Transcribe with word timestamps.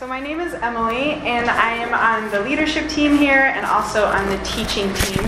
So, 0.00 0.06
my 0.06 0.18
name 0.18 0.40
is 0.40 0.54
Emily, 0.54 1.12
and 1.28 1.50
I 1.50 1.74
am 1.74 1.92
on 1.92 2.30
the 2.30 2.40
leadership 2.40 2.88
team 2.88 3.18
here 3.18 3.52
and 3.54 3.66
also 3.66 4.06
on 4.06 4.26
the 4.30 4.38
teaching 4.44 4.90
team. 4.94 5.22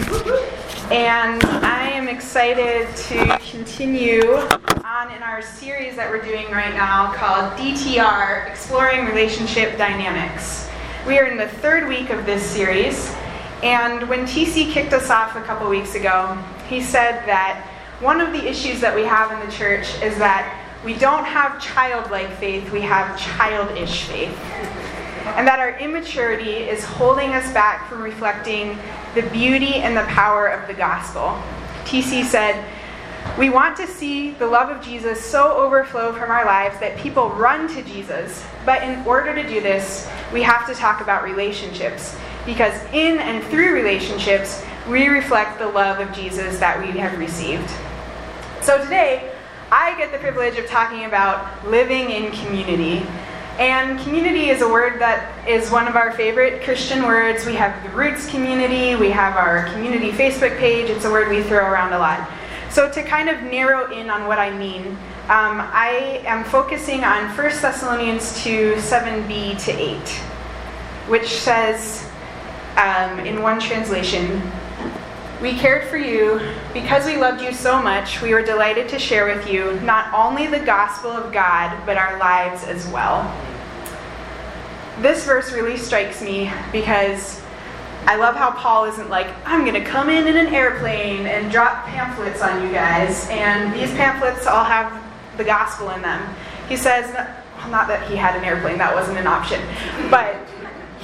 And 0.90 1.44
I 1.62 1.90
am 1.90 2.08
excited 2.08 2.88
to 2.96 3.38
continue 3.50 4.34
on 4.82 5.12
in 5.12 5.22
our 5.22 5.42
series 5.42 5.94
that 5.96 6.08
we're 6.08 6.22
doing 6.22 6.50
right 6.50 6.72
now 6.72 7.12
called 7.12 7.52
DTR 7.58 8.48
Exploring 8.48 9.04
Relationship 9.04 9.76
Dynamics. 9.76 10.70
We 11.06 11.18
are 11.18 11.26
in 11.26 11.36
the 11.36 11.48
third 11.48 11.86
week 11.86 12.08
of 12.08 12.24
this 12.24 12.42
series, 12.42 13.14
and 13.62 14.08
when 14.08 14.20
TC 14.20 14.72
kicked 14.72 14.94
us 14.94 15.10
off 15.10 15.36
a 15.36 15.42
couple 15.42 15.68
weeks 15.68 15.96
ago, 15.96 16.34
he 16.66 16.80
said 16.80 17.26
that 17.26 17.62
one 18.00 18.22
of 18.22 18.32
the 18.32 18.48
issues 18.48 18.80
that 18.80 18.94
we 18.94 19.02
have 19.02 19.32
in 19.32 19.46
the 19.46 19.52
church 19.54 20.00
is 20.00 20.16
that 20.16 20.61
we 20.84 20.94
don't 20.94 21.24
have 21.24 21.60
childlike 21.60 22.30
faith, 22.38 22.70
we 22.72 22.80
have 22.80 23.18
childish 23.18 24.02
faith. 24.04 24.36
And 25.36 25.46
that 25.46 25.60
our 25.60 25.78
immaturity 25.78 26.50
is 26.50 26.84
holding 26.84 27.30
us 27.30 27.52
back 27.52 27.88
from 27.88 28.02
reflecting 28.02 28.76
the 29.14 29.22
beauty 29.30 29.74
and 29.76 29.96
the 29.96 30.02
power 30.04 30.48
of 30.48 30.66
the 30.66 30.74
gospel. 30.74 31.40
TC 31.84 32.24
said, 32.24 32.64
We 33.38 33.48
want 33.48 33.76
to 33.76 33.86
see 33.86 34.32
the 34.32 34.46
love 34.46 34.76
of 34.76 34.84
Jesus 34.84 35.24
so 35.24 35.52
overflow 35.52 36.12
from 36.12 36.30
our 36.30 36.44
lives 36.44 36.78
that 36.80 36.98
people 36.98 37.30
run 37.30 37.68
to 37.68 37.82
Jesus. 37.84 38.44
But 38.66 38.82
in 38.82 39.06
order 39.06 39.32
to 39.34 39.48
do 39.48 39.60
this, 39.60 40.10
we 40.32 40.42
have 40.42 40.66
to 40.66 40.74
talk 40.74 41.00
about 41.00 41.22
relationships. 41.22 42.16
Because 42.44 42.74
in 42.92 43.20
and 43.20 43.44
through 43.44 43.72
relationships, 43.72 44.64
we 44.88 45.06
reflect 45.06 45.60
the 45.60 45.68
love 45.68 46.00
of 46.00 46.12
Jesus 46.12 46.58
that 46.58 46.80
we 46.80 46.98
have 46.98 47.16
received. 47.16 47.70
So 48.60 48.82
today, 48.82 49.31
I 49.72 49.96
get 49.96 50.12
the 50.12 50.18
privilege 50.18 50.58
of 50.58 50.66
talking 50.66 51.06
about 51.06 51.66
living 51.66 52.10
in 52.10 52.30
community. 52.32 53.06
And 53.58 53.98
community 54.00 54.50
is 54.50 54.60
a 54.60 54.68
word 54.68 55.00
that 55.00 55.48
is 55.48 55.70
one 55.70 55.88
of 55.88 55.96
our 55.96 56.12
favorite 56.12 56.62
Christian 56.62 57.04
words. 57.04 57.46
We 57.46 57.54
have 57.54 57.82
the 57.82 57.88
Roots 57.96 58.28
community, 58.28 58.96
we 58.96 59.08
have 59.08 59.34
our 59.34 59.64
community 59.72 60.10
Facebook 60.10 60.58
page. 60.58 60.90
It's 60.90 61.06
a 61.06 61.10
word 61.10 61.30
we 61.30 61.42
throw 61.42 61.64
around 61.64 61.94
a 61.94 61.98
lot. 61.98 62.28
So, 62.68 62.92
to 62.92 63.02
kind 63.02 63.30
of 63.30 63.42
narrow 63.44 63.90
in 63.90 64.10
on 64.10 64.26
what 64.26 64.38
I 64.38 64.54
mean, 64.54 64.88
um, 65.30 65.62
I 65.72 66.20
am 66.26 66.44
focusing 66.44 67.02
on 67.02 67.34
1 67.34 67.36
Thessalonians 67.36 68.42
2 68.44 68.74
7b 68.74 69.64
to 69.64 69.72
8, 69.72 70.08
which 71.08 71.38
says 71.40 72.06
um, 72.76 73.20
in 73.20 73.40
one 73.40 73.58
translation, 73.58 74.42
we 75.42 75.54
cared 75.54 75.88
for 75.88 75.96
you 75.96 76.40
because 76.72 77.04
we 77.04 77.16
loved 77.16 77.42
you 77.42 77.52
so 77.52 77.82
much. 77.82 78.22
We 78.22 78.32
were 78.32 78.42
delighted 78.42 78.88
to 78.90 78.98
share 78.98 79.26
with 79.26 79.50
you 79.50 79.78
not 79.80 80.14
only 80.14 80.46
the 80.46 80.60
gospel 80.60 81.10
of 81.10 81.32
God, 81.32 81.84
but 81.84 81.96
our 81.96 82.16
lives 82.20 82.62
as 82.62 82.86
well. 82.88 83.24
This 85.00 85.26
verse 85.26 85.52
really 85.52 85.76
strikes 85.76 86.22
me 86.22 86.52
because 86.70 87.42
I 88.06 88.14
love 88.16 88.36
how 88.36 88.52
Paul 88.52 88.84
isn't 88.84 89.10
like, 89.10 89.26
I'm 89.44 89.62
going 89.62 89.74
to 89.74 89.84
come 89.84 90.08
in 90.08 90.28
in 90.28 90.36
an 90.36 90.54
airplane 90.54 91.26
and 91.26 91.50
drop 91.50 91.86
pamphlets 91.86 92.40
on 92.40 92.62
you 92.62 92.72
guys, 92.72 93.28
and 93.28 93.74
these 93.74 93.90
pamphlets 93.92 94.46
all 94.46 94.64
have 94.64 95.02
the 95.38 95.44
gospel 95.44 95.90
in 95.90 96.02
them. 96.02 96.34
He 96.68 96.76
says, 96.76 97.12
well, 97.12 97.68
not 97.68 97.88
that 97.88 98.08
he 98.08 98.16
had 98.16 98.36
an 98.36 98.44
airplane, 98.44 98.78
that 98.78 98.94
wasn't 98.94 99.18
an 99.18 99.26
option, 99.26 99.60
but 100.08 100.36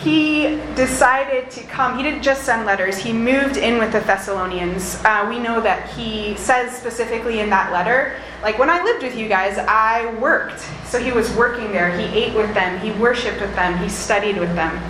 he 0.02 0.60
decided 0.74 1.50
to 1.50 1.64
come. 1.64 1.96
He 1.96 2.02
didn't 2.02 2.22
just 2.22 2.44
send 2.44 2.66
letters, 2.66 2.98
he 2.98 3.12
moved 3.12 3.56
in 3.56 3.78
with 3.78 3.92
the 3.92 4.00
Thessalonians. 4.00 5.02
Uh, 5.04 5.26
we 5.28 5.38
know 5.38 5.60
that 5.60 5.90
he 5.90 6.36
says 6.36 6.76
specifically 6.76 7.40
in 7.40 7.50
that 7.50 7.72
letter, 7.72 8.16
like, 8.42 8.58
when 8.58 8.70
I 8.70 8.84
lived 8.84 9.02
with 9.02 9.16
you 9.16 9.28
guys, 9.28 9.58
I 9.58 10.14
worked. 10.20 10.60
So 10.86 11.00
he 11.00 11.10
was 11.10 11.34
working 11.34 11.72
there. 11.72 11.90
He 11.98 12.04
ate 12.16 12.36
with 12.36 12.54
them, 12.54 12.78
he 12.78 12.92
worshiped 12.92 13.40
with 13.40 13.54
them, 13.56 13.76
he 13.78 13.88
studied 13.88 14.38
with 14.38 14.54
them. 14.54 14.80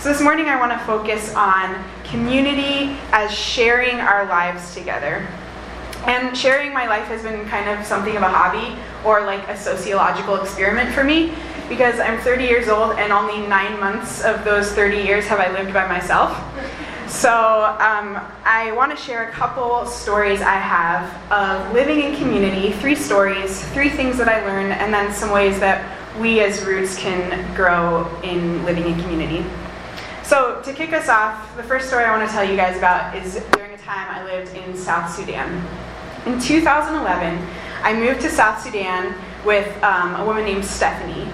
So 0.00 0.08
this 0.08 0.20
morning, 0.20 0.46
I 0.46 0.58
want 0.58 0.72
to 0.72 0.78
focus 0.80 1.32
on 1.34 1.82
community 2.04 2.96
as 3.12 3.32
sharing 3.32 4.00
our 4.00 4.26
lives 4.26 4.74
together. 4.74 5.26
And 6.06 6.36
sharing 6.36 6.72
my 6.72 6.86
life 6.86 7.06
has 7.06 7.22
been 7.22 7.48
kind 7.48 7.68
of 7.70 7.84
something 7.86 8.16
of 8.16 8.22
a 8.22 8.28
hobby 8.28 8.76
or 9.04 9.24
like 9.24 9.46
a 9.48 9.56
sociological 9.56 10.36
experiment 10.40 10.92
for 10.92 11.02
me 11.02 11.34
because 11.68 11.98
I'm 11.98 12.18
30 12.20 12.44
years 12.44 12.68
old 12.68 12.98
and 12.98 13.12
only 13.12 13.46
nine 13.46 13.78
months 13.80 14.22
of 14.22 14.44
those 14.44 14.72
30 14.72 14.98
years 14.98 15.26
have 15.26 15.40
I 15.40 15.50
lived 15.52 15.72
by 15.72 15.86
myself. 15.88 16.36
So 17.08 17.30
um, 17.80 18.20
I 18.44 18.72
want 18.76 18.96
to 18.96 19.02
share 19.02 19.28
a 19.28 19.32
couple 19.32 19.86
stories 19.86 20.40
I 20.42 20.54
have 20.54 21.32
of 21.32 21.72
living 21.72 22.02
in 22.02 22.16
community, 22.16 22.72
three 22.72 22.94
stories, 22.94 23.64
three 23.70 23.88
things 23.88 24.18
that 24.18 24.28
I 24.28 24.44
learned, 24.44 24.72
and 24.72 24.92
then 24.92 25.12
some 25.12 25.30
ways 25.30 25.58
that 25.60 25.96
we 26.20 26.40
as 26.40 26.64
Roots 26.64 26.98
can 26.98 27.54
grow 27.54 28.06
in 28.22 28.64
living 28.64 28.86
in 28.86 29.00
community. 29.00 29.44
So 30.24 30.60
to 30.62 30.72
kick 30.72 30.92
us 30.92 31.08
off, 31.08 31.56
the 31.56 31.62
first 31.62 31.88
story 31.88 32.04
I 32.04 32.16
want 32.16 32.28
to 32.28 32.34
tell 32.34 32.44
you 32.44 32.56
guys 32.56 32.76
about 32.76 33.14
is 33.16 33.42
during 33.52 33.72
a 33.72 33.78
time 33.78 34.08
I 34.10 34.24
lived 34.24 34.54
in 34.56 34.76
South 34.76 35.12
Sudan. 35.14 35.64
In 36.26 36.40
2011, 36.40 37.38
I 37.82 37.94
moved 37.94 38.20
to 38.22 38.30
South 38.30 38.60
Sudan 38.60 39.14
with 39.44 39.68
um, 39.84 40.16
a 40.16 40.24
woman 40.26 40.44
named 40.44 40.64
Stephanie 40.64 41.28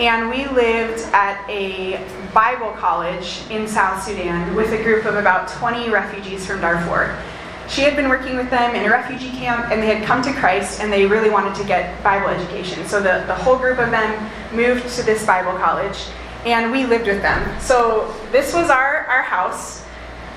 and 0.00 0.30
we 0.30 0.46
lived 0.46 1.00
at 1.12 1.44
a 1.48 2.04
Bible 2.32 2.70
college 2.72 3.42
in 3.50 3.66
South 3.66 4.02
Sudan 4.02 4.54
with 4.54 4.72
a 4.72 4.82
group 4.82 5.04
of 5.06 5.16
about 5.16 5.48
20 5.48 5.90
refugees 5.90 6.46
from 6.46 6.60
Darfur. 6.60 7.20
She 7.68 7.82
had 7.82 7.96
been 7.96 8.08
working 8.08 8.36
with 8.36 8.48
them 8.48 8.74
in 8.76 8.86
a 8.86 8.90
refugee 8.90 9.30
camp, 9.30 9.70
and 9.70 9.82
they 9.82 9.94
had 9.94 10.06
come 10.06 10.22
to 10.22 10.32
Christ, 10.32 10.80
and 10.80 10.92
they 10.92 11.04
really 11.04 11.30
wanted 11.30 11.54
to 11.56 11.64
get 11.64 12.02
Bible 12.02 12.28
education. 12.28 12.86
So 12.86 13.02
the, 13.02 13.24
the 13.26 13.34
whole 13.34 13.58
group 13.58 13.78
of 13.78 13.90
them 13.90 14.30
moved 14.54 14.88
to 14.96 15.02
this 15.02 15.26
Bible 15.26 15.52
college, 15.58 16.06
and 16.46 16.70
we 16.70 16.86
lived 16.86 17.06
with 17.06 17.20
them. 17.20 17.60
So 17.60 18.14
this 18.30 18.54
was 18.54 18.70
our, 18.70 19.04
our 19.06 19.22
house. 19.22 19.84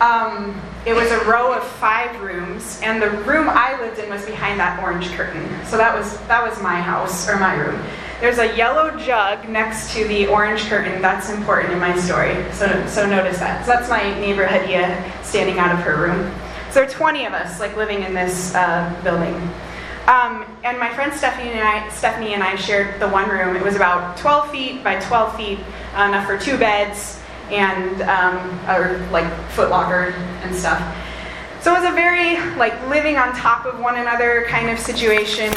Um, 0.02 0.60
it 0.86 0.94
was 0.94 1.12
a 1.12 1.24
row 1.26 1.54
of 1.54 1.64
five 1.64 2.20
rooms, 2.20 2.82
and 2.84 3.02
the 3.02 3.12
room 3.12 3.48
I 3.48 3.80
lived 3.80 4.00
in 4.00 4.10
was 4.10 4.26
behind 4.26 4.60
that 4.60 4.82
orange 4.82 5.12
curtain. 5.12 5.48
So 5.68 5.78
that 5.78 5.96
was 5.96 6.18
that 6.22 6.42
was 6.42 6.60
my 6.64 6.82
house 6.82 7.30
or 7.30 7.38
my 7.38 7.54
room. 7.54 7.80
There's 8.22 8.38
a 8.38 8.56
yellow 8.56 8.96
jug 9.00 9.50
next 9.50 9.96
to 9.96 10.08
the 10.08 10.28
orange 10.28 10.62
curtain. 10.66 11.02
That's 11.02 11.32
important 11.32 11.74
in 11.74 11.80
my 11.80 12.00
story. 12.00 12.36
So, 12.54 12.68
so 12.86 13.10
notice 13.10 13.40
that. 13.40 13.66
So 13.66 13.72
that's 13.72 13.90
my 13.90 14.14
neighbor 14.20 14.46
Hadia 14.46 15.12
standing 15.24 15.58
out 15.58 15.74
of 15.74 15.80
her 15.80 15.98
room. 15.98 16.32
So 16.70 16.76
there 16.76 16.84
are 16.84 16.92
20 16.92 17.26
of 17.26 17.34
us 17.34 17.60
like 17.60 17.76
living 17.76 18.04
in 18.04 18.14
this 18.14 18.54
uh, 18.54 18.96
building. 19.04 19.34
Um, 20.06 20.46
and 20.64 20.78
my 20.78 20.94
friend 20.94 21.12
Stephanie 21.12 21.50
and, 21.50 21.68
I, 21.68 21.90
Stephanie 21.90 22.36
and 22.36 22.44
I 22.44 22.56
shared 22.58 23.02
the 23.02 23.08
one 23.08 23.28
room. 23.28 23.56
It 23.56 23.64
was 23.64 23.76
about 23.76 24.16
12 24.18 24.52
feet 24.52 24.84
by 24.84 25.00
12 25.00 25.36
feet, 25.36 25.60
uh, 25.96 26.04
enough 26.04 26.28
for 26.28 26.38
two 26.38 26.60
beds 26.60 27.20
and 27.50 28.04
um, 28.04 28.38
or 28.70 29.00
like 29.10 29.26
footlocker 29.50 30.14
and 30.44 30.56
stuff. 30.56 30.80
So 31.62 31.74
it 31.74 31.82
was 31.82 31.92
a 31.92 31.96
very 31.96 32.38
like 32.56 32.80
living 32.88 33.18
on 33.18 33.36
top 33.36 33.66
of 33.66 33.80
one 33.80 33.98
another 33.98 34.46
kind 34.48 34.70
of 34.70 34.78
situation. 34.78 35.52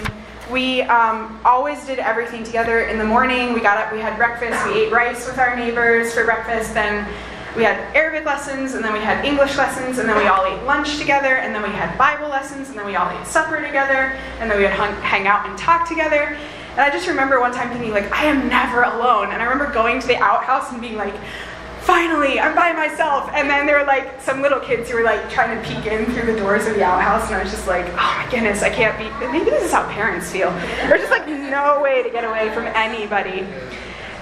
We 0.50 0.82
um, 0.82 1.40
always 1.44 1.84
did 1.86 1.98
everything 1.98 2.44
together. 2.44 2.80
In 2.80 2.98
the 2.98 3.04
morning, 3.04 3.54
we 3.54 3.60
got 3.60 3.78
up, 3.78 3.92
we 3.92 4.00
had 4.00 4.18
breakfast, 4.18 4.64
we 4.66 4.82
ate 4.82 4.92
rice 4.92 5.26
with 5.26 5.38
our 5.38 5.56
neighbors 5.56 6.12
for 6.12 6.24
breakfast, 6.24 6.74
then 6.74 7.08
we 7.56 7.62
had 7.62 7.78
Arabic 7.96 8.26
lessons, 8.26 8.74
and 8.74 8.84
then 8.84 8.92
we 8.92 8.98
had 8.98 9.24
English 9.24 9.56
lessons, 9.56 9.98
and 9.98 10.08
then 10.08 10.18
we 10.18 10.26
all 10.26 10.44
ate 10.44 10.62
lunch 10.64 10.98
together, 10.98 11.36
and 11.36 11.54
then 11.54 11.62
we 11.62 11.70
had 11.70 11.96
Bible 11.96 12.28
lessons, 12.28 12.68
and 12.68 12.78
then 12.78 12.84
we 12.84 12.96
all 12.96 13.08
ate 13.10 13.26
supper 13.26 13.62
together, 13.62 14.12
and 14.40 14.50
then 14.50 14.58
we 14.58 14.64
would 14.64 14.72
hung, 14.72 14.92
hang 15.02 15.26
out 15.26 15.48
and 15.48 15.56
talk 15.56 15.88
together. 15.88 16.36
And 16.72 16.80
I 16.80 16.90
just 16.90 17.06
remember 17.06 17.40
one 17.40 17.52
time 17.52 17.70
thinking, 17.70 17.92
like, 17.92 18.10
I 18.12 18.24
am 18.24 18.48
never 18.48 18.82
alone. 18.82 19.30
And 19.30 19.40
I 19.40 19.44
remember 19.44 19.72
going 19.72 20.00
to 20.00 20.06
the 20.06 20.16
outhouse 20.16 20.72
and 20.72 20.80
being 20.80 20.96
like, 20.96 21.14
finally, 21.84 22.40
I'm 22.40 22.54
by 22.54 22.72
myself. 22.72 23.30
And 23.32 23.48
then 23.48 23.66
there 23.66 23.78
were 23.78 23.86
like 23.86 24.20
some 24.20 24.42
little 24.42 24.60
kids 24.60 24.90
who 24.90 24.96
were 24.96 25.02
like 25.02 25.30
trying 25.30 25.56
to 25.56 25.68
peek 25.68 25.86
in 25.86 26.06
through 26.06 26.32
the 26.32 26.38
doors 26.38 26.66
of 26.66 26.74
the 26.74 26.82
outhouse, 26.82 27.26
and 27.26 27.36
I 27.36 27.42
was 27.42 27.52
just 27.52 27.66
like, 27.66 27.86
oh 27.86 28.22
my 28.24 28.26
goodness, 28.30 28.62
I 28.62 28.70
can't 28.70 28.98
be. 28.98 29.26
Maybe 29.26 29.50
this 29.50 29.64
is 29.64 29.72
how 29.72 29.88
parents 29.90 30.30
feel. 30.30 30.50
There's 30.88 31.02
just 31.02 31.10
like 31.10 31.28
no 31.28 31.80
way 31.82 32.02
to 32.02 32.10
get 32.10 32.24
away 32.24 32.52
from 32.52 32.66
anybody. 32.66 33.46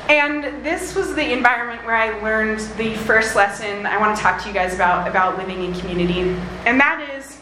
And 0.08 0.64
this 0.64 0.94
was 0.94 1.14
the 1.14 1.32
environment 1.32 1.84
where 1.86 1.94
I 1.94 2.20
learned 2.20 2.58
the 2.76 2.94
first 2.96 3.37
lesson 3.37 3.87
I 3.87 3.98
want 3.98 4.16
to 4.16 4.22
talk 4.22 4.42
to 4.42 4.48
you 4.48 4.54
guys 4.54 4.75
about 4.75 5.08
about 5.08 5.38
living 5.38 5.62
in 5.62 5.72
community. 5.75 6.20
And 6.66 6.78
that 6.81 7.08
is 7.14 7.38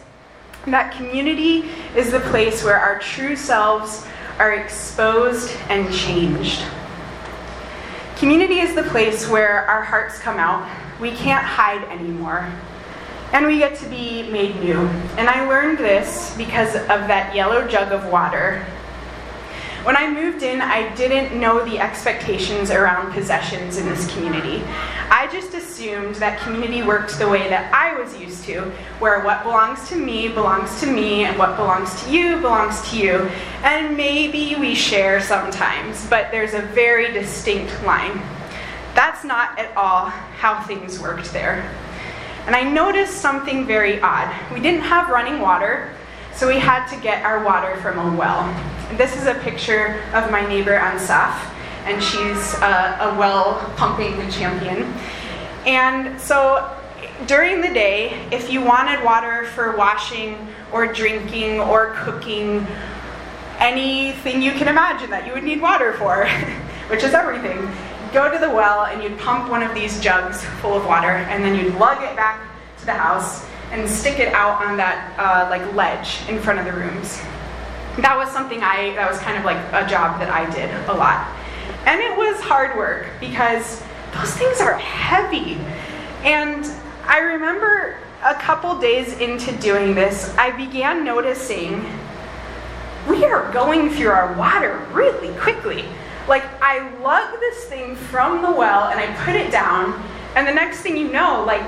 that 0.67 0.93
community 0.93 1.71
is 1.97 2.12
the 2.12 2.21
place 2.21 2.62
where 2.62 2.79
our 2.79 2.99
true 2.99 3.35
selves 3.35 4.06
are 4.39 4.53
exposed 4.53 5.56
and 5.71 5.93
changed. 5.93 6.62
Community 8.21 8.59
is 8.59 8.75
the 8.75 8.83
place 8.83 9.27
where 9.31 9.65
our 9.67 9.83
hearts 9.83 10.19
come 10.19 10.37
out. 10.37 10.69
We 11.01 11.11
can't 11.13 11.43
hide 11.43 11.83
anymore. 11.85 12.47
And 13.33 13.47
we 13.47 13.57
get 13.57 13.79
to 13.79 13.89
be 13.89 14.29
made 14.31 14.61
new. 14.61 14.77
And 15.17 15.27
I 15.27 15.49
learned 15.49 15.79
this 15.79 16.37
because 16.37 16.75
of 16.75 17.09
that 17.09 17.35
yellow 17.35 17.67
jug 17.67 17.93
of 17.93 18.13
water 18.13 18.63
when 19.82 19.97
I 19.97 20.11
moved 20.11 20.43
in, 20.43 20.61
I 20.61 20.94
didn't 20.94 21.38
know 21.38 21.65
the 21.65 21.79
expectations 21.79 22.71
around 22.71 23.12
possessions 23.12 23.79
in 23.79 23.87
this 23.87 24.12
community. 24.12 24.62
I 25.11 25.27
just 25.32 25.55
assumed 25.55 26.17
that 26.17 26.38
community 26.41 26.82
worked 26.82 27.19
the 27.19 27.29
way 27.29 27.49
that 27.49 27.73
I 27.73 27.99
was 27.99 28.19
used 28.19 28.44
to, 28.44 28.61
where 28.99 29.25
what 29.25 29.43
belongs 29.43 29.88
to 29.88 29.97
me 29.97 30.29
belongs 30.29 30.81
to 30.81 30.87
me, 30.87 31.25
and 31.25 31.38
what 31.38 31.56
belongs 31.56 32.03
to 32.03 32.11
you 32.11 32.37
belongs 32.41 32.91
to 32.91 32.99
you. 32.99 33.31
And 33.62 33.97
maybe 33.97 34.55
we 34.56 34.75
share 34.75 35.19
sometimes, 35.21 36.06
but 36.11 36.31
there's 36.31 36.53
a 36.53 36.62
very 36.62 37.11
distinct 37.12 37.83
line. 37.83 38.21
That's 38.94 39.25
not 39.25 39.59
at 39.59 39.75
all 39.76 40.11
how 40.11 40.62
things 40.65 41.00
worked 41.00 41.33
there. 41.33 41.71
And 42.47 42.55
I 42.55 42.62
noticed 42.62 43.19
something 43.19 43.67
very 43.67 43.99
odd. 44.00 44.31
We 44.53 44.61
didn't 44.61 44.83
have 44.83 45.09
running 45.09 45.41
water, 45.41 45.94
so 46.35 46.47
we 46.47 46.59
had 46.59 46.87
to 46.88 47.00
get 47.00 47.25
our 47.25 47.43
water 47.43 47.76
from 47.76 47.99
a 47.99 48.17
well. 48.17 48.44
This 48.97 49.17
is 49.17 49.27
a 49.27 49.35
picture 49.35 50.03
of 50.15 50.33
my 50.33 50.47
neighbor 50.49 50.77
Ansaf, 50.77 51.33
and 51.85 52.03
she's 52.03 52.55
a, 52.55 52.99
a 53.01 53.17
well 53.19 53.55
pumping 53.77 54.29
champion. 54.31 54.93
And 55.65 56.21
so 56.21 56.77
during 57.27 57.61
the 57.61 57.69
day, 57.69 58.27
if 58.33 58.51
you 58.51 58.61
wanted 58.61 59.05
water 59.05 59.47
for 59.47 59.77
washing 59.77 60.49
or 60.73 60.93
drinking 60.93 61.61
or 61.61 61.95
cooking, 61.99 62.67
anything 63.59 64.43
you 64.43 64.53
can 64.53 64.67
imagine 64.67 65.09
that 65.11 65.25
you 65.25 65.35
would 65.35 65.45
need 65.45 65.61
water 65.61 65.93
for, 65.93 66.27
which 66.89 67.05
is 67.05 67.15
everything, 67.15 67.71
go 68.13 68.31
to 68.31 68.39
the 68.39 68.51
well 68.51 68.87
and 68.87 69.03
you'd 69.03 69.19
pump 69.21 69.49
one 69.49 69.63
of 69.63 69.73
these 69.73 70.01
jugs 70.01 70.43
full 70.61 70.75
of 70.75 70.85
water 70.85 71.09
and 71.31 71.45
then 71.45 71.55
you'd 71.55 71.75
lug 71.77 72.03
it 72.03 72.17
back 72.17 72.41
to 72.79 72.87
the 72.87 72.93
house 72.93 73.47
and 73.71 73.89
stick 73.89 74.19
it 74.19 74.33
out 74.35 74.61
on 74.65 74.77
that 74.77 75.15
uh, 75.17 75.49
like 75.49 75.75
ledge 75.75 76.29
in 76.29 76.41
front 76.41 76.59
of 76.59 76.65
the 76.65 76.73
rooms. 76.73 77.21
That 78.00 78.17
was 78.17 78.31
something 78.31 78.62
I, 78.62 78.94
that 78.94 79.11
was 79.11 79.19
kind 79.20 79.37
of 79.37 79.44
like 79.44 79.58
a 79.73 79.88
job 79.88 80.19
that 80.20 80.31
I 80.31 80.49
did 80.50 80.70
a 80.88 80.94
lot. 80.94 81.29
And 81.87 82.00
it 82.00 82.17
was 82.17 82.41
hard 82.41 82.76
work 82.76 83.08
because 83.20 83.82
those 84.12 84.35
things 84.35 84.61
are 84.61 84.76
heavy. 84.76 85.55
And 86.25 86.67
I 87.06 87.20
remember 87.20 87.97
a 88.23 88.35
couple 88.35 88.79
days 88.79 89.19
into 89.19 89.52
doing 89.58 89.94
this, 89.94 90.35
I 90.37 90.50
began 90.50 91.05
noticing 91.05 91.85
we 93.08 93.25
are 93.25 93.50
going 93.52 93.91
through 93.91 94.11
our 94.11 94.35
water 94.35 94.87
really 94.93 95.35
quickly. 95.38 95.85
Like, 96.29 96.44
I 96.62 96.94
lug 97.00 97.41
this 97.41 97.64
thing 97.64 97.97
from 97.97 98.43
the 98.43 98.50
well 98.50 98.88
and 98.88 99.00
I 99.00 99.12
put 99.25 99.35
it 99.35 99.50
down, 99.50 100.00
and 100.37 100.47
the 100.47 100.52
next 100.52 100.81
thing 100.81 100.97
you 100.97 101.11
know, 101.11 101.44
like, 101.47 101.67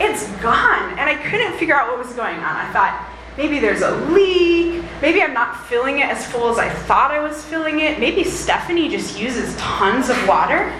it's 0.00 0.28
gone. 0.42 0.90
And 0.98 1.08
I 1.08 1.14
couldn't 1.30 1.56
figure 1.58 1.74
out 1.74 1.88
what 1.88 2.04
was 2.04 2.14
going 2.14 2.36
on. 2.36 2.56
I 2.56 2.70
thought, 2.72 3.08
maybe 3.36 3.58
there's 3.58 3.82
a 3.82 3.90
leak. 4.06 4.84
Maybe 5.00 5.22
I'm 5.22 5.34
not 5.34 5.66
filling 5.66 5.98
it 5.98 6.08
as 6.08 6.26
full 6.30 6.48
as 6.50 6.58
I 6.58 6.68
thought 6.68 7.10
I 7.10 7.20
was 7.20 7.44
filling 7.44 7.80
it. 7.80 7.98
Maybe 7.98 8.24
Stephanie 8.24 8.88
just 8.88 9.18
uses 9.18 9.56
tons 9.56 10.08
of 10.08 10.28
water. 10.28 10.70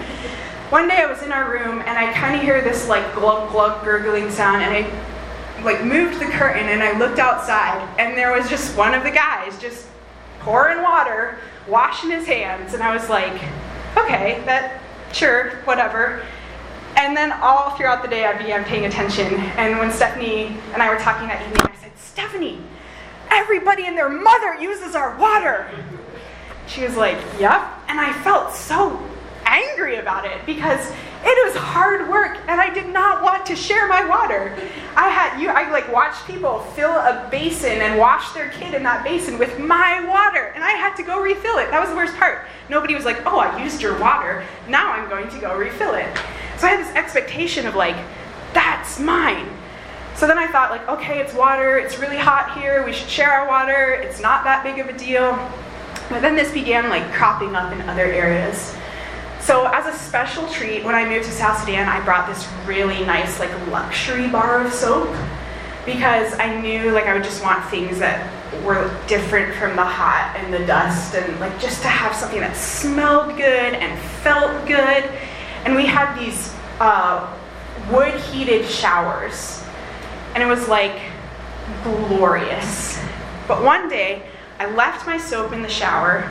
One 0.71 0.89
day 0.89 1.03
I 1.03 1.07
was 1.07 1.23
in 1.23 1.33
our 1.33 1.51
room 1.51 1.81
and 1.81 1.99
I 1.99 2.13
kind 2.13 2.35
of 2.37 2.43
hear 2.43 2.63
this 2.63 2.89
like 2.89 3.15
glug 3.15 3.51
glug 3.51 3.85
gurgling 3.85 4.31
sound, 4.31 4.63
and 4.63 4.73
I 4.73 5.63
like 5.63 5.85
moved 5.85 6.19
the 6.19 6.27
curtain 6.27 6.69
and 6.69 6.83
I 6.83 6.97
looked 6.99 7.19
outside, 7.19 7.87
and 7.99 8.17
there 8.17 8.33
was 8.33 8.49
just 8.49 8.77
one 8.77 8.95
of 8.95 9.03
the 9.03 9.11
guys 9.11 9.61
just 9.61 9.87
pouring 10.41 10.83
water, 10.83 11.39
washing 11.69 12.11
his 12.11 12.27
hands, 12.27 12.75
and 12.75 12.83
I 12.83 12.95
was 12.95 13.09
like, 13.09 13.41
okay, 13.97 14.43
that, 14.47 14.81
sure, 15.13 15.51
whatever. 15.65 16.25
And 16.97 17.17
then 17.17 17.33
all 17.33 17.71
throughout 17.77 18.03
the 18.03 18.09
day, 18.09 18.27
I 18.27 18.37
began 18.37 18.61
um, 18.61 18.65
paying 18.65 18.87
attention. 18.87 19.35
And 19.57 19.79
when 19.79 19.91
Stephanie 19.91 20.57
and 20.73 20.83
I 20.83 20.93
were 20.93 21.01
talking 21.01 21.29
that 21.29 21.43
evening, 21.43 21.67
I 21.67 21.81
said, 21.81 21.93
Stephanie, 21.97 22.59
everybody 23.31 23.87
and 23.87 23.97
their 23.97 24.09
mother 24.09 24.61
uses 24.61 24.95
our 24.95 25.17
water. 25.17 25.71
She 26.67 26.85
was 26.85 26.97
like, 26.97 27.17
yep. 27.39 27.63
And 27.89 28.01
I 28.01 28.13
felt 28.23 28.55
so 28.55 29.01
angry 29.45 29.97
about 29.97 30.25
it 30.25 30.45
because 30.47 30.93
it 31.25 31.47
was 31.47 31.57
hard 31.57 32.09
work 32.09 32.39
and 32.49 32.61
I 32.61 32.73
did 32.73 32.89
not 32.89 33.23
want 33.23 33.47
to 33.47 33.57
share 33.57 33.87
my 33.87 34.05
water. 34.05 34.57
I 34.97 35.09
had 35.09 35.41
you 35.41 35.49
I 35.49 35.71
like 35.71 35.93
watched 35.93 36.27
people 36.27 36.61
fill 36.75 36.91
a 36.93 37.29
basin 37.31 37.81
and 37.81 37.99
wash 37.99 38.33
their 38.33 38.51
kid 38.51 38.75
in 38.75 38.83
that 38.83 39.05
basin 39.05 39.39
with 39.39 39.59
my 39.59 40.05
water 40.07 40.53
and 40.55 40.65
I 40.65 40.71
had 40.71 40.95
to 40.97 41.03
go 41.03 41.21
refill 41.21 41.59
it. 41.59 41.71
That 41.71 41.81
was 41.81 41.91
the 41.91 41.97
worst 41.97 42.17
part. 42.17 42.47
Nobody 42.69 42.95
was 42.95 43.05
like, 43.05 43.25
"Oh, 43.27 43.39
I 43.39 43.63
used 43.63 43.83
your 43.83 43.99
water. 43.99 44.45
Now 44.69 44.93
I'm 44.93 45.09
going 45.09 45.29
to 45.29 45.39
go 45.39 45.57
refill 45.57 45.95
it." 45.95 46.09
So 46.63 46.69
I 46.69 46.77
had 46.77 46.87
this 46.87 46.95
expectation 46.95 47.67
of 47.67 47.75
like, 47.75 47.97
"That's 48.53 49.01
mine." 49.01 49.49
So 50.15 50.29
then 50.29 50.39
I 50.39 50.47
thought 50.47 50.71
like, 50.71 50.89
"Okay, 50.89 51.19
it's 51.19 51.35
water. 51.35 51.77
It's 51.77 51.99
really 51.99 52.17
hot 52.17 52.53
here. 52.57 52.85
We 52.85 52.93
should 52.93 53.09
share 53.09 53.33
our 53.33 53.49
water. 53.49 53.95
It's 53.95 54.21
not 54.21 54.45
that 54.45 54.63
big 54.63 54.79
of 54.79 54.89
a 54.89 54.93
deal." 54.93 55.37
But 56.09 56.23
then 56.23 56.37
this 56.37 56.53
began 56.53 56.89
like 56.89 57.13
cropping 57.13 57.57
up 57.57 57.73
in 57.73 57.81
other 57.91 58.05
areas. 58.05 58.77
So 59.41 59.67
as 59.67 59.93
a 59.93 59.99
special 59.99 60.47
treat, 60.51 60.85
when 60.85 60.95
I 60.95 61.05
moved 61.05 61.25
to 61.25 61.33
South 61.33 61.59
Sudan, 61.59 61.89
I 61.89 61.99
brought 62.03 62.29
this 62.29 62.47
really 62.65 63.05
nice 63.07 63.41
like 63.41 63.51
luxury 63.69 64.29
bar 64.29 64.61
of 64.61 64.73
soap 64.73 65.13
because 65.85 66.39
I 66.39 66.61
knew 66.61 66.93
like 66.93 67.07
I 67.07 67.15
would 67.15 67.25
just 67.25 67.43
want 67.43 67.65
things 67.71 67.99
that 67.99 68.31
were 68.63 68.89
different 69.09 69.53
from 69.57 69.75
the 69.75 69.85
hot 69.85 70.37
and 70.37 70.55
the 70.55 70.65
dust 70.65 71.17
and 71.17 71.41
like 71.41 71.59
just 71.59 71.83
to 71.83 71.89
have 71.89 72.15
something 72.15 72.39
that 72.39 72.57
smelled 72.57 73.37
good 73.37 73.75
and 73.75 73.99
felt 73.99 74.65
good. 74.65 75.11
And 75.65 75.77
we 75.77 75.87
had 75.87 76.19
these 76.19 76.53
uh, 76.81 77.33
wood 77.91 78.15
heated 78.21 78.67
showers 78.67 79.63
and 80.35 80.43
it 80.43 80.47
was 80.47 80.69
like 80.69 81.01
glorious. 81.85 82.99
But 83.47 83.63
one 83.63 83.89
day 83.89 84.27
I 84.59 84.67
left 84.75 85.07
my 85.07 85.19
soap 85.19 85.53
in 85.53 85.63
the 85.63 85.69
shower 85.69 86.29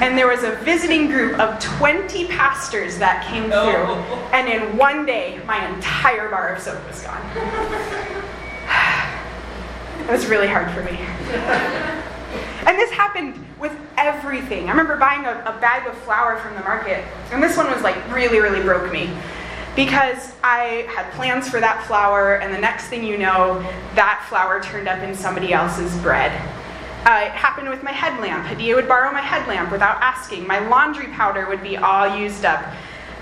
and 0.00 0.18
there 0.18 0.26
was 0.26 0.42
a 0.42 0.56
visiting 0.64 1.06
group 1.06 1.38
of 1.38 1.62
20 1.62 2.26
pastors 2.26 2.98
that 2.98 3.24
came 3.26 3.44
through. 3.44 3.94
And 4.32 4.48
in 4.48 4.76
one 4.76 5.06
day, 5.06 5.40
my 5.46 5.64
entire 5.72 6.28
bar 6.28 6.52
of 6.54 6.60
soap 6.60 6.84
was 6.88 7.00
gone. 7.02 7.22
it 10.00 10.10
was 10.10 10.26
really 10.26 10.48
hard 10.48 10.68
for 10.72 10.82
me. 10.82 10.98
And 12.66 12.76
this 12.78 12.90
happened 12.90 13.46
with 13.62 13.74
everything. 13.96 14.66
I 14.66 14.72
remember 14.72 14.96
buying 14.96 15.24
a, 15.24 15.30
a, 15.46 15.58
bag 15.60 15.86
of 15.86 15.96
flour 15.98 16.36
from 16.38 16.54
the 16.54 16.60
market, 16.60 17.04
and 17.30 17.40
this 17.40 17.56
one 17.56 17.70
was 17.70 17.80
like 17.82 17.96
really, 18.12 18.40
really 18.40 18.60
broke 18.60 18.92
me. 18.92 19.08
Because 19.74 20.34
I 20.44 20.86
had 20.94 21.10
plans 21.12 21.48
for 21.48 21.60
that 21.60 21.86
flour, 21.86 22.34
and 22.34 22.52
the 22.52 22.58
next 22.58 22.88
thing 22.88 23.04
you 23.04 23.16
know, 23.16 23.60
that 23.94 24.26
flour 24.28 24.60
turned 24.60 24.88
up 24.88 24.98
in 24.98 25.14
somebody 25.14 25.54
else's 25.54 25.96
bread. 26.02 26.30
Uh, 27.06 27.22
it 27.24 27.32
happened 27.32 27.70
with 27.70 27.82
my 27.82 27.92
headlamp. 27.92 28.44
Hadia 28.44 28.74
would 28.74 28.86
borrow 28.86 29.10
my 29.12 29.22
headlamp 29.22 29.72
without 29.72 29.96
asking. 30.02 30.46
My 30.46 30.58
laundry 30.68 31.06
powder 31.08 31.48
would 31.48 31.62
be 31.62 31.78
all 31.78 32.18
used 32.18 32.44
up. 32.44 32.62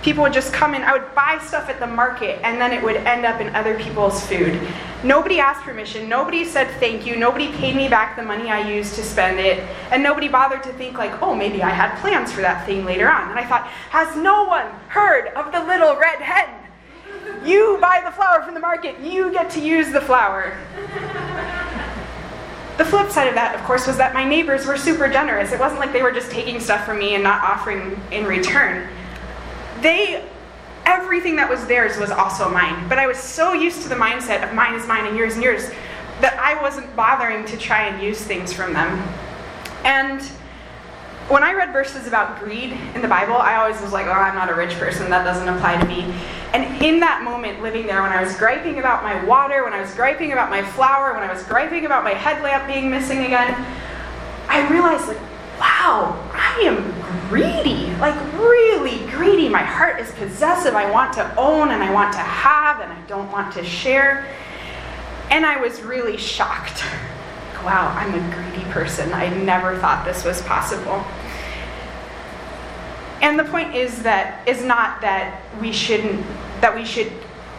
People 0.03 0.23
would 0.23 0.33
just 0.33 0.53
come 0.53 0.75
in. 0.75 0.83
I 0.83 0.93
would 0.93 1.15
buy 1.15 1.39
stuff 1.47 1.69
at 1.69 1.79
the 1.79 1.87
market, 1.87 2.41
and 2.43 2.61
then 2.61 2.73
it 2.73 2.83
would 2.83 2.97
end 2.97 3.25
up 3.25 3.41
in 3.41 3.55
other 3.55 3.79
people's 3.79 4.27
food. 4.27 4.59
Nobody 5.02 5.41
asked 5.41 5.62
permission. 5.62 6.08
Nobody 6.08 6.44
said 6.44 6.70
thank 6.79 7.06
you. 7.06 7.17
Nobody 7.17 7.50
paid 7.52 7.75
me 7.75 7.88
back 7.88 8.17
the 8.17 8.23
money 8.23 8.50
I 8.50 8.69
used 8.70 8.94
to 8.97 9.02
spend 9.02 9.41
it. 9.41 9.58
And 9.91 10.02
nobody 10.02 10.29
bothered 10.29 10.62
to 10.64 10.73
think, 10.75 10.99
like, 10.99 11.23
oh, 11.23 11.35
maybe 11.35 11.62
I 11.62 11.70
had 11.70 11.99
plans 12.00 12.31
for 12.32 12.43
that 12.43 12.67
thing 12.67 12.85
later 12.85 13.11
on. 13.11 13.31
And 13.31 13.38
I 13.38 13.47
thought, 13.47 13.67
has 13.67 14.14
no 14.17 14.44
one 14.44 14.67
heard 14.88 15.29
of 15.29 15.52
the 15.52 15.64
little 15.64 15.97
red 15.97 16.20
hen? 16.20 16.49
You 17.44 17.79
buy 17.81 18.03
the 18.05 18.10
flour 18.10 18.43
from 18.43 18.53
the 18.53 18.60
market, 18.60 19.01
you 19.01 19.32
get 19.32 19.48
to 19.51 19.60
use 19.60 19.91
the 19.91 20.01
flour. 20.01 20.58
The 22.77 22.84
flip 22.84 23.10
side 23.10 23.29
of 23.29 23.34
that, 23.34 23.55
of 23.55 23.63
course, 23.65 23.86
was 23.86 23.96
that 23.96 24.13
my 24.15 24.25
neighbors 24.25 24.67
were 24.67 24.77
super 24.77 25.08
generous. 25.08 25.53
It 25.53 25.60
wasn't 25.60 25.81
like 25.81 25.93
they 25.93 26.03
were 26.03 26.13
just 26.13 26.31
taking 26.31 26.60
stuff 26.60 26.84
from 26.84 26.98
me 26.98 27.15
and 27.15 27.22
not 27.22 27.43
offering 27.43 27.98
in 28.10 28.25
return. 28.25 28.89
They, 29.81 30.27
everything 30.91 31.37
that 31.37 31.49
was 31.49 31.65
theirs 31.67 31.97
was 31.99 32.11
also 32.11 32.51
mine. 32.51 32.89
But 32.89 32.99
I 32.99 33.06
was 33.06 33.19
so 33.19 33.53
used 33.53 33.82
to 33.82 33.89
the 33.89 33.94
mindset 33.94 34.47
of 34.47 34.55
mine 34.55 34.75
is 34.75 34.87
mine 34.87 35.06
and 35.06 35.17
yours 35.17 35.35
and 35.35 35.43
yours 35.43 35.70
that 36.20 36.39
I 36.39 36.61
wasn't 36.61 36.94
bothering 36.97 37.44
to 37.47 37.56
try 37.56 37.87
and 37.87 38.03
use 38.03 38.20
things 38.20 38.53
from 38.53 38.73
them. 38.73 39.03
And 39.85 40.20
when 41.29 41.44
I 41.44 41.53
read 41.53 41.73
verses 41.73 42.09
about 42.09 42.41
greed 42.41 42.73
in 42.94 43.03
the 43.03 43.09
Bible, 43.09 43.37
I 43.37 43.55
always 43.55 43.81
was 43.81 43.93
like, 43.93 44.06
oh, 44.06 44.13
I'm 44.13 44.35
not 44.35 44.51
a 44.51 44.55
rich 44.55 44.75
person, 44.75 45.09
that 45.11 45.23
doesn't 45.23 45.49
apply 45.49 45.81
to 45.81 45.87
me. 45.87 46.13
And 46.53 46.82
in 46.82 46.99
that 47.01 47.23
moment, 47.23 47.63
living 47.63 47.87
there, 47.87 48.03
when 48.03 48.11
I 48.11 48.20
was 48.20 48.37
griping 48.37 48.81
about 48.81 49.05
my 49.05 49.25
water, 49.25 49.63
when 49.63 49.73
I 49.73 49.81
was 49.81 49.94
griping 49.94 50.32
about 50.32 50.51
my 50.51 50.63
flour, 50.63 51.15
when 51.15 51.23
I 51.23 51.32
was 51.32 51.44
griping 51.44 51.87
about 51.87 52.03
my 52.03 52.11
headlamp 52.11 52.67
being 52.67 52.91
missing 52.91 53.25
again, 53.25 53.55
I 54.49 54.69
realized, 54.69 55.06
like, 55.06 55.30
wow, 55.60 56.19
I 56.32 56.60
am 56.62 57.29
greedy, 57.29 57.94
like 57.96 58.17
really 58.34 59.06
greedy. 59.10 59.48
My 59.48 59.62
heart 59.62 60.00
is 60.00 60.10
possessive. 60.12 60.74
I 60.74 60.90
want 60.90 61.12
to 61.14 61.36
own 61.36 61.70
and 61.70 61.82
I 61.82 61.93
want 61.93 62.12
to 62.14 62.19
have 62.19 62.81
and 62.81 62.90
I 62.90 63.00
don't 63.06 63.31
want 63.31 63.52
to 63.55 63.64
share. 63.64 64.26
And 65.31 65.46
I 65.46 65.60
was 65.60 65.82
really 65.82 66.17
shocked. 66.17 66.82
Wow, 67.62 67.94
I'm 67.94 68.14
a 68.14 68.34
greedy 68.34 68.64
person. 68.72 69.12
I 69.12 69.29
never 69.29 69.76
thought 69.79 70.06
this 70.06 70.24
was 70.24 70.40
possible. 70.43 71.05
And 73.20 73.38
the 73.38 73.44
point 73.44 73.74
is 73.74 74.02
that 74.02 74.48
is 74.48 74.64
not 74.64 75.02
that 75.02 75.43
we 75.60 75.72
shouldn't 75.72 76.24
that 76.62 76.74
we 76.74 76.86
should 76.86 77.12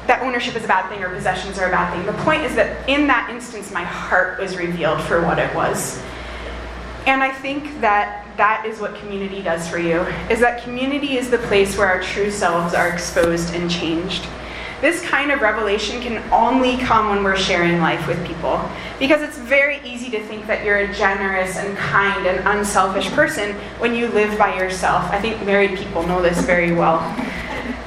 that 0.07 0.23
ownership 0.23 0.55
is 0.55 0.65
a 0.65 0.67
bad 0.67 0.89
thing 0.89 1.03
or 1.03 1.13
possessions 1.13 1.59
are 1.59 1.67
a 1.67 1.71
bad 1.71 1.93
thing. 1.93 2.05
The 2.05 2.23
point 2.23 2.41
is 2.41 2.55
that 2.55 2.89
in 2.89 3.05
that 3.07 3.29
instance 3.29 3.71
my 3.71 3.83
heart 3.83 4.39
was 4.39 4.57
revealed 4.57 5.01
for 5.01 5.21
what 5.21 5.37
it 5.37 5.53
was. 5.55 6.01
And 7.07 7.23
I 7.23 7.31
think 7.31 7.81
that 7.81 8.27
that 8.37 8.65
is 8.65 8.79
what 8.79 8.95
community 8.95 9.41
does 9.41 9.67
for 9.67 9.79
you. 9.79 10.01
Is 10.29 10.39
that 10.39 10.63
community 10.63 11.17
is 11.17 11.29
the 11.29 11.39
place 11.39 11.77
where 11.77 11.87
our 11.87 12.01
true 12.01 12.29
selves 12.29 12.73
are 12.73 12.89
exposed 12.89 13.53
and 13.53 13.69
changed. 13.69 14.27
This 14.81 15.01
kind 15.03 15.31
of 15.31 15.41
revelation 15.41 16.01
can 16.01 16.23
only 16.31 16.77
come 16.77 17.09
when 17.09 17.23
we're 17.23 17.37
sharing 17.37 17.79
life 17.79 18.07
with 18.07 18.25
people. 18.25 18.67
Because 18.97 19.21
it's 19.21 19.37
very 19.37 19.79
easy 19.83 20.09
to 20.11 20.23
think 20.25 20.47
that 20.47 20.65
you're 20.65 20.77
a 20.77 20.93
generous 20.93 21.55
and 21.57 21.77
kind 21.77 22.25
and 22.25 22.47
unselfish 22.47 23.07
person 23.11 23.53
when 23.77 23.95
you 23.95 24.07
live 24.07 24.37
by 24.39 24.55
yourself. 24.57 25.03
I 25.11 25.21
think 25.21 25.43
married 25.45 25.77
people 25.77 26.01
know 26.07 26.21
this 26.21 26.41
very 26.41 26.71
well. 26.71 26.99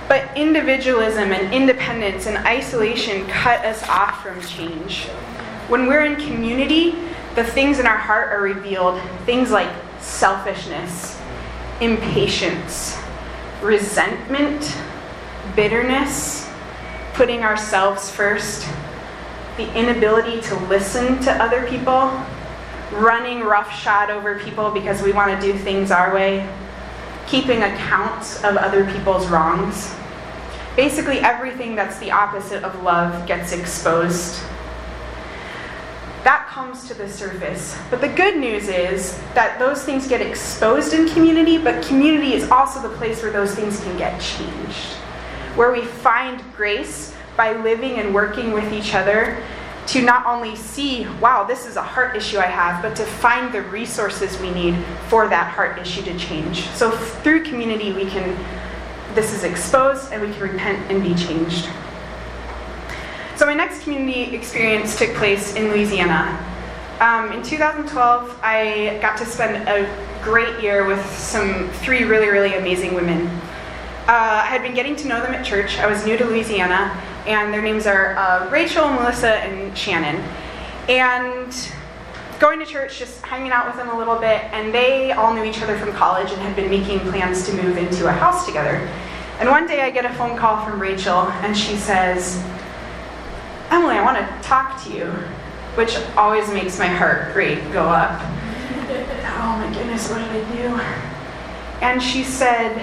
But 0.08 0.36
individualism 0.36 1.32
and 1.32 1.52
independence 1.52 2.26
and 2.26 2.36
isolation 2.46 3.26
cut 3.26 3.64
us 3.64 3.82
off 3.88 4.22
from 4.22 4.40
change. 4.42 5.06
When 5.68 5.86
we're 5.86 6.04
in 6.04 6.14
community, 6.16 6.94
the 7.34 7.44
things 7.44 7.78
in 7.80 7.86
our 7.86 7.96
heart 7.96 8.32
are 8.32 8.40
revealed 8.40 9.00
things 9.24 9.50
like 9.50 9.72
selfishness, 10.00 11.20
impatience, 11.80 12.98
resentment, 13.62 14.76
bitterness, 15.56 16.48
putting 17.14 17.42
ourselves 17.42 18.10
first, 18.10 18.66
the 19.56 19.72
inability 19.74 20.40
to 20.42 20.54
listen 20.66 21.20
to 21.22 21.32
other 21.42 21.66
people, 21.68 22.12
running 22.92 23.40
roughshod 23.40 24.10
over 24.10 24.38
people 24.38 24.70
because 24.70 25.02
we 25.02 25.12
want 25.12 25.40
to 25.40 25.52
do 25.52 25.56
things 25.58 25.90
our 25.90 26.14
way, 26.14 26.48
keeping 27.26 27.62
account 27.62 28.22
of 28.44 28.56
other 28.56 28.84
people's 28.92 29.26
wrongs. 29.28 29.94
Basically, 30.76 31.20
everything 31.20 31.76
that's 31.76 31.98
the 31.98 32.10
opposite 32.10 32.62
of 32.64 32.82
love 32.82 33.26
gets 33.26 33.52
exposed. 33.52 34.40
That 36.24 36.46
comes 36.48 36.88
to 36.88 36.94
the 36.94 37.06
surface. 37.06 37.76
But 37.90 38.00
the 38.00 38.08
good 38.08 38.38
news 38.38 38.68
is 38.68 39.18
that 39.34 39.58
those 39.58 39.84
things 39.84 40.08
get 40.08 40.22
exposed 40.22 40.94
in 40.94 41.06
community, 41.10 41.58
but 41.58 41.84
community 41.84 42.32
is 42.32 42.50
also 42.50 42.80
the 42.80 42.96
place 42.96 43.22
where 43.22 43.30
those 43.30 43.54
things 43.54 43.78
can 43.80 43.96
get 43.98 44.18
changed. 44.22 44.94
Where 45.54 45.70
we 45.70 45.82
find 45.82 46.42
grace 46.56 47.14
by 47.36 47.52
living 47.52 47.98
and 47.98 48.14
working 48.14 48.52
with 48.52 48.72
each 48.72 48.94
other 48.94 49.42
to 49.88 50.00
not 50.00 50.24
only 50.24 50.56
see, 50.56 51.06
wow, 51.20 51.44
this 51.44 51.66
is 51.66 51.76
a 51.76 51.82
heart 51.82 52.16
issue 52.16 52.38
I 52.38 52.46
have, 52.46 52.80
but 52.80 52.96
to 52.96 53.04
find 53.04 53.52
the 53.52 53.60
resources 53.60 54.40
we 54.40 54.50
need 54.50 54.82
for 55.08 55.28
that 55.28 55.52
heart 55.52 55.78
issue 55.78 56.00
to 56.04 56.18
change. 56.18 56.66
So 56.70 56.90
through 56.90 57.44
community, 57.44 57.92
we 57.92 58.06
can, 58.06 58.34
this 59.14 59.34
is 59.34 59.44
exposed 59.44 60.10
and 60.10 60.22
we 60.22 60.32
can 60.32 60.40
repent 60.40 60.90
and 60.90 61.02
be 61.02 61.14
changed. 61.14 61.68
So 63.36 63.46
my 63.46 63.54
next 63.54 63.82
community 63.82 64.32
experience 64.34 64.96
took 64.96 65.12
place 65.14 65.56
in 65.56 65.68
Louisiana. 65.68 66.38
Um, 67.00 67.32
in 67.32 67.42
2012, 67.42 68.38
I 68.44 68.98
got 69.02 69.18
to 69.18 69.26
spend 69.26 69.68
a 69.68 69.90
great 70.22 70.62
year 70.62 70.86
with 70.86 71.04
some 71.18 71.68
three 71.82 72.04
really, 72.04 72.28
really 72.28 72.54
amazing 72.54 72.94
women. 72.94 73.26
Uh, 74.06 74.42
I 74.44 74.46
had 74.46 74.62
been 74.62 74.74
getting 74.74 74.94
to 74.96 75.08
know 75.08 75.20
them 75.20 75.34
at 75.34 75.44
church. 75.44 75.78
I 75.78 75.88
was 75.88 76.06
new 76.06 76.16
to 76.16 76.24
Louisiana, 76.24 76.96
and 77.26 77.52
their 77.52 77.60
names 77.60 77.86
are 77.86 78.14
uh, 78.16 78.48
Rachel, 78.50 78.88
Melissa, 78.88 79.38
and 79.38 79.76
Shannon. 79.76 80.22
And 80.88 81.52
going 82.38 82.60
to 82.60 82.66
church, 82.66 83.00
just 83.00 83.20
hanging 83.22 83.50
out 83.50 83.66
with 83.66 83.74
them 83.74 83.88
a 83.88 83.98
little 83.98 84.16
bit, 84.16 84.44
and 84.52 84.72
they 84.72 85.10
all 85.10 85.34
knew 85.34 85.42
each 85.42 85.60
other 85.60 85.76
from 85.76 85.92
college 85.92 86.30
and 86.30 86.40
had 86.40 86.54
been 86.54 86.70
making 86.70 87.00
plans 87.00 87.44
to 87.46 87.52
move 87.54 87.78
into 87.78 88.06
a 88.06 88.12
house 88.12 88.46
together. 88.46 88.76
And 89.40 89.48
one 89.48 89.66
day 89.66 89.82
I 89.82 89.90
get 89.90 90.04
a 90.04 90.14
phone 90.14 90.36
call 90.38 90.64
from 90.64 90.78
Rachel, 90.78 91.22
and 91.42 91.56
she 91.56 91.74
says, 91.76 92.40
Emily, 93.74 93.96
I 93.96 94.04
want 94.04 94.18
to 94.18 94.48
talk 94.48 94.80
to 94.84 94.92
you, 94.92 95.06
which 95.74 95.96
always 96.16 96.48
makes 96.50 96.78
my 96.78 96.86
heart 96.86 97.34
rate 97.34 97.60
go 97.72 97.82
up. 97.82 98.20
oh 98.22 99.56
my 99.58 99.68
goodness, 99.74 100.08
what 100.08 100.18
did 100.18 100.30
I 100.30 100.54
do? 100.54 100.80
And 101.84 102.00
she 102.00 102.22
said, 102.22 102.78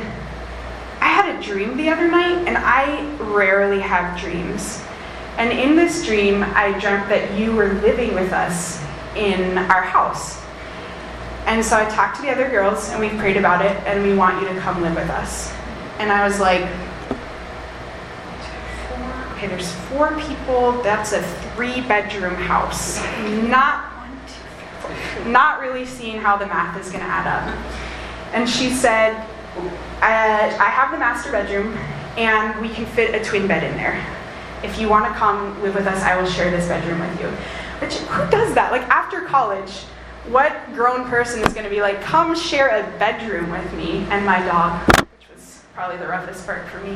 I 1.00 1.07
had 1.07 1.33
a 1.33 1.41
dream 1.41 1.77
the 1.77 1.88
other 1.88 2.12
night, 2.12 2.45
and 2.45 2.57
I 2.57 3.10
rarely 3.33 3.79
have 3.79 4.19
dreams. 4.19 4.83
And 5.38 5.57
in 5.57 5.77
this 5.77 6.05
dream, 6.05 6.43
I 6.43 6.77
dreamt 6.77 7.07
that 7.07 7.39
you 7.39 7.55
were 7.55 7.71
living 7.75 8.13
with 8.13 8.33
us 8.33 8.83
in 9.15 9.60
our 9.60 9.83
house. 9.83 10.41
And 11.45 11.63
so 11.63 11.77
I 11.77 11.86
talked 11.86 12.17
to 12.17 12.21
the 12.21 12.31
other 12.31 12.50
girls, 12.50 12.89
and 12.89 13.00
we 13.00 13.17
prayed 13.17 13.38
about 13.38 13.65
it, 13.65 13.81
and 13.86 14.03
we 14.03 14.13
want 14.13 14.41
you 14.41 14.53
to 14.53 14.60
come 14.60 14.81
live 14.81 14.95
with 14.95 15.10
us. 15.10 15.53
And 16.00 16.12
I 16.12 16.27
was 16.27 16.41
like, 16.41 16.69
okay, 19.41 19.50
there's 19.50 19.74
four 19.89 20.15
people, 20.19 20.71
that's 20.83 21.13
a 21.13 21.24
three 21.24 21.81
bedroom 21.81 22.36
house. 22.36 23.00
Not 23.50 23.86
one, 23.98 24.12
two, 24.27 24.33
three, 24.83 24.95
four. 25.15 25.31
Not 25.31 25.60
really 25.60 25.83
seeing 25.83 26.19
how 26.19 26.38
the 26.38 26.45
math 26.45 26.79
is 26.79 26.91
going 26.91 27.03
to 27.03 27.10
add 27.10 27.25
up. 27.25 27.74
And 28.36 28.48
she 28.48 28.69
said, 28.69 29.15
I, 30.00 30.55
I 30.60 30.69
have 30.69 30.91
the 30.91 31.00
master 31.00 31.31
bedroom, 31.31 31.75
and 32.17 32.62
we 32.62 32.69
can 32.69 32.86
fit 32.86 33.15
a 33.15 33.25
twin 33.25 33.48
bed 33.48 33.63
in 33.63 33.75
there. 33.77 34.05
If 34.63 34.79
you 34.79 34.88
want 34.88 35.05
to 35.05 35.12
come 35.13 35.60
live 35.63 35.74
with 35.74 35.88
us, 35.88 36.03
I 36.03 36.21
will 36.21 36.29
share 36.29 36.51
this 36.51 36.67
bedroom 36.67 37.00
with 37.00 37.19
you. 37.19 37.27
Which, 37.79 37.95
who 37.95 38.29
does 38.29 38.53
that? 38.53 38.71
Like, 38.71 38.83
after 38.89 39.21
college, 39.21 39.71
what 40.29 40.55
grown 40.75 41.10
person 41.10 41.41
is 41.41 41.51
going 41.51 41.63
to 41.63 41.71
be 41.71 41.81
like, 41.81 42.00
come 42.03 42.36
share 42.36 42.67
a 42.67 43.00
bedroom 43.00 43.50
with 43.50 43.74
me 43.74 44.05
and 44.12 44.24
my 44.24 44.45
dog? 44.45 44.88
Which 45.00 45.29
was 45.33 45.63
probably 45.74 45.98
the 45.98 46.05
roughest 46.05 46.45
part 46.45 46.67
for 46.67 46.79
me. 46.81 46.93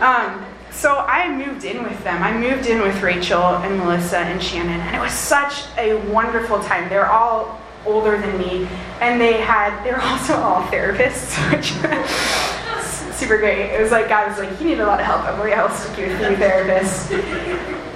Um, 0.00 0.44
so 0.78 0.98
I 0.98 1.28
moved 1.34 1.64
in 1.64 1.82
with 1.82 2.04
them. 2.04 2.22
I 2.22 2.38
moved 2.38 2.68
in 2.68 2.80
with 2.80 3.02
Rachel 3.02 3.42
and 3.42 3.78
Melissa 3.78 4.18
and 4.18 4.40
Shannon, 4.40 4.80
and 4.80 4.94
it 4.94 5.00
was 5.00 5.12
such 5.12 5.64
a 5.76 5.96
wonderful 6.08 6.60
time. 6.60 6.88
They're 6.88 7.10
all 7.10 7.60
older 7.84 8.16
than 8.16 8.38
me, 8.38 8.68
and 9.00 9.20
they 9.20 9.40
had 9.40 9.82
they 9.84 9.90
were 9.90 10.00
also 10.00 10.36
all 10.36 10.62
therapists, 10.64 11.34
which 11.50 11.72
super 13.14 13.38
great. 13.38 13.74
It 13.74 13.82
was 13.82 13.90
like 13.90 14.08
God 14.08 14.28
was 14.28 14.38
like, 14.38 14.60
you 14.60 14.68
need 14.68 14.78
a 14.78 14.86
lot 14.86 15.00
of 15.00 15.06
help, 15.06 15.24
Emily. 15.26 15.52
I'll 15.52 15.68
stick 15.68 15.98
you 15.98 16.06
with 16.06 16.20
new 16.20 16.36
therapists. 16.36 17.08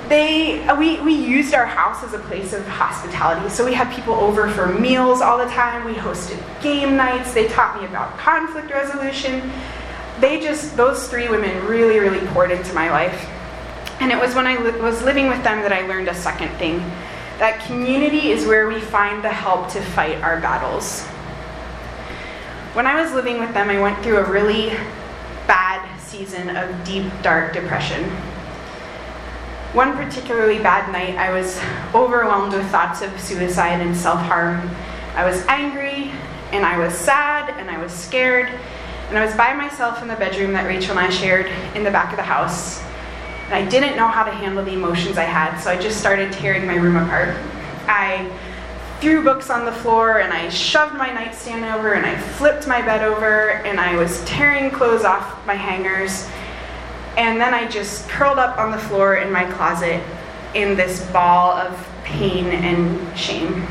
They 0.09 0.65
uh, 0.65 0.77
we 0.77 1.01
we 1.03 1.15
used 1.15 1.55
our 1.55 1.67
house 1.67 2.03
as 2.03 2.15
a 2.15 2.19
place 2.19 2.53
of 2.53 2.67
hospitality. 2.67 3.49
So 3.49 3.65
we 3.65 3.75
had 3.75 3.95
people 3.95 4.15
over 4.15 4.49
for 4.49 4.67
meals 4.67 5.21
all 5.21 5.39
the 5.39 5.47
time. 5.47 5.85
We 5.85 5.95
hosted 5.95 6.43
game 6.61 6.97
nights. 6.97 7.33
They 7.33 7.47
taught 7.47 7.81
me 7.81 7.87
about 7.87 8.19
conflict 8.19 8.73
resolution. 8.73 9.53
They 10.23 10.41
just 10.41 10.77
those 10.77 11.09
three 11.09 11.29
women 11.29 11.67
really 11.67 11.99
really 11.99 12.27
poured 12.29 12.51
into 12.51 12.73
my 12.73 12.91
life. 12.91 13.29
And 14.01 14.11
it 14.11 14.19
was 14.19 14.35
when 14.35 14.47
I 14.47 14.57
li- 14.57 14.81
was 14.81 15.03
living 15.03 15.29
with 15.29 15.45
them 15.45 15.61
that 15.63 15.73
I 15.73 15.87
learned 15.87 16.09
a 16.09 16.15
second 16.15 16.49
thing 16.57 16.83
that 17.39 17.65
community 17.67 18.31
is 18.31 18.47
where 18.47 18.69
we 18.69 18.81
find 18.81 19.25
the 19.25 19.29
help 19.29 19.69
to 19.71 19.81
fight 19.81 20.23
our 20.23 20.41
battles. 20.41 21.03
When 22.73 22.87
I 22.87 23.03
was 23.03 23.13
living 23.13 23.41
with 23.41 23.53
them, 23.53 23.69
I 23.69 23.81
went 23.81 23.99
through 24.05 24.19
a 24.19 24.31
really 24.31 24.69
bad 25.49 25.83
season 25.99 26.57
of 26.57 26.85
deep, 26.85 27.05
dark 27.23 27.53
depression. 27.53 28.05
One 29.73 29.97
particularly 29.97 30.59
bad 30.59 30.93
night, 30.93 31.17
I 31.17 31.33
was 31.33 31.61
overwhelmed 31.95 32.53
with 32.53 32.65
thoughts 32.71 33.03
of 33.03 33.11
suicide 33.19 33.81
and 33.81 33.97
self 33.97 34.21
harm. 34.21 34.71
I 35.17 35.25
was 35.25 35.45
angry, 35.47 36.13
and 36.53 36.65
I 36.65 36.79
was 36.79 36.95
sad, 36.95 37.51
and 37.59 37.71
I 37.71 37.83
was 37.83 37.91
scared, 37.91 38.49
and 39.09 39.19
I 39.19 39.25
was 39.25 39.35
by 39.35 39.53
myself 39.53 40.03
in 40.03 40.09
the 40.09 40.17
bedroom 40.17 40.53
that 40.53 40.67
Rachel 40.67 40.97
and 40.97 41.01
I 41.01 41.11
shared 41.11 41.47
in 41.77 41.85
the 41.85 41.91
back 41.91 42.11
of 42.11 42.17
the 42.17 42.23
house. 42.23 42.83
And 43.47 43.55
I 43.55 43.69
didn't 43.69 43.97
know 43.97 44.09
how 44.09 44.25
to 44.25 44.31
handle 44.31 44.65
the 44.65 44.73
emotions 44.73 45.19
I 45.19 45.25
had, 45.25 45.59
so 45.59 45.71
I 45.71 45.77
just 45.77 46.01
started 46.01 46.33
tearing 46.33 46.67
my 46.67 46.77
room 46.77 46.97
apart. 46.97 47.37
I 47.87 48.31
threw 49.01 49.25
books 49.25 49.51
on 49.51 49.65
the 49.65 49.73
floor 49.73 50.21
and 50.21 50.33
I 50.33 50.49
shoved 50.49 50.95
my 50.95 51.13
nightstand 51.13 51.65
over 51.65 51.95
and 51.95 52.07
I 52.07 52.17
flipped 52.17 52.69
my 52.69 52.81
bed 52.81 53.03
over 53.03 53.51
and 53.51 53.81
I 53.81 53.97
was 53.97 54.25
tearing 54.25 54.71
clothes 54.71 55.05
off 55.05 55.45
my 55.47 55.55
hangers. 55.55 56.29
And 57.17 57.41
then 57.41 57.53
I 57.53 57.67
just 57.69 58.09
curled 58.09 58.39
up 58.39 58.57
on 58.59 58.71
the 58.71 58.79
floor 58.79 59.17
in 59.17 59.31
my 59.31 59.45
closet 59.53 60.03
in 60.55 60.77
this 60.77 61.05
ball 61.11 61.53
of 61.53 61.89
pain 62.05 62.47
and 62.47 63.19
shame. 63.19 63.67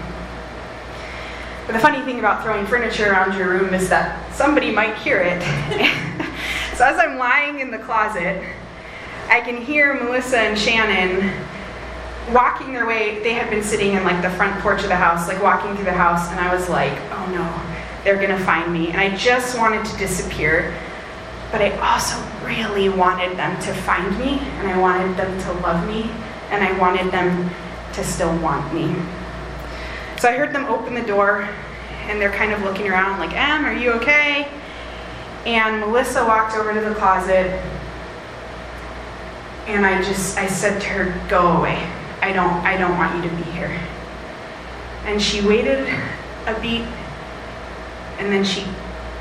But 1.72 1.78
the 1.78 1.88
funny 1.88 2.02
thing 2.02 2.20
about 2.20 2.44
throwing 2.44 2.66
furniture 2.66 3.10
around 3.10 3.38
your 3.38 3.48
room 3.48 3.74
is 3.74 3.88
that 3.88 4.36
somebody 4.36 4.72
might 4.72 4.94
hear 4.98 5.22
it. 5.22 5.42
so 6.76 6.84
as 6.84 7.00
I'm 7.00 7.18
lying 7.18 7.62
in 7.62 7.72
the 7.72 7.78
closet, 7.78 8.44
I 9.30 9.40
can 9.40 9.56
hear 9.56 9.94
Melissa 9.94 10.38
and 10.38 10.60
Shannon 10.60 11.32
walking 12.34 12.74
their 12.74 12.86
way. 12.86 13.24
They 13.24 13.32
had 13.32 13.50
been 13.50 13.64
sitting 13.64 13.94
in 13.94 14.04
like 14.04 14.22
the 14.22 14.32
front 14.32 14.62
porch 14.62 14.84
of 14.84 14.90
the 14.90 14.98
house, 14.98 15.30
like 15.30 15.42
walking 15.42 15.74
through 15.76 15.86
the 15.86 15.94
house, 15.94 16.30
and 16.32 16.42
I 16.42 16.54
was 16.54 16.68
like, 16.68 16.92
oh 17.14 17.32
no, 17.32 18.04
they're 18.04 18.20
gonna 18.20 18.44
find 18.44 18.74
me. 18.74 18.90
And 18.90 19.00
I 19.00 19.16
just 19.16 19.58
wanted 19.58 19.86
to 19.86 19.98
disappear, 19.98 20.78
but 21.54 21.62
I 21.62 21.72
also 21.78 22.22
really 22.46 22.90
wanted 22.90 23.38
them 23.38 23.58
to 23.62 23.74
find 23.74 24.20
me, 24.20 24.40
and 24.40 24.68
I 24.68 24.78
wanted 24.78 25.16
them 25.16 25.40
to 25.40 25.54
love 25.62 25.88
me, 25.88 26.12
and 26.50 26.66
I 26.66 26.78
wanted 26.78 27.14
them 27.14 27.50
to 27.94 28.04
still 28.04 28.38
want 28.40 28.74
me. 28.74 28.94
So 30.22 30.30
I 30.30 30.34
heard 30.34 30.54
them 30.54 30.66
open 30.66 30.94
the 30.94 31.02
door, 31.02 31.50
and 32.04 32.22
they're 32.22 32.32
kind 32.32 32.52
of 32.52 32.62
looking 32.62 32.88
around, 32.88 33.18
like, 33.18 33.34
Em, 33.34 33.66
are 33.66 33.74
you 33.74 33.90
okay? 33.94 34.48
And 35.48 35.80
Melissa 35.80 36.24
walked 36.24 36.56
over 36.56 36.72
to 36.76 36.80
the 36.80 36.94
closet 36.94 37.60
and 39.66 39.84
I 39.84 40.00
just 40.04 40.38
I 40.38 40.46
said 40.46 40.80
to 40.80 40.88
her, 40.90 41.28
"Go 41.28 41.58
away. 41.58 41.90
I 42.22 42.34
don't 42.34 42.54
I 42.64 42.78
don't 42.78 42.96
want 43.00 43.16
you 43.16 43.28
to 43.32 43.36
be 43.36 43.42
here." 43.52 43.80
And 45.06 45.20
she 45.20 45.42
waited 45.42 45.88
a 46.46 46.60
beat 46.62 46.86
and 48.20 48.32
then 48.32 48.44
she 48.44 48.64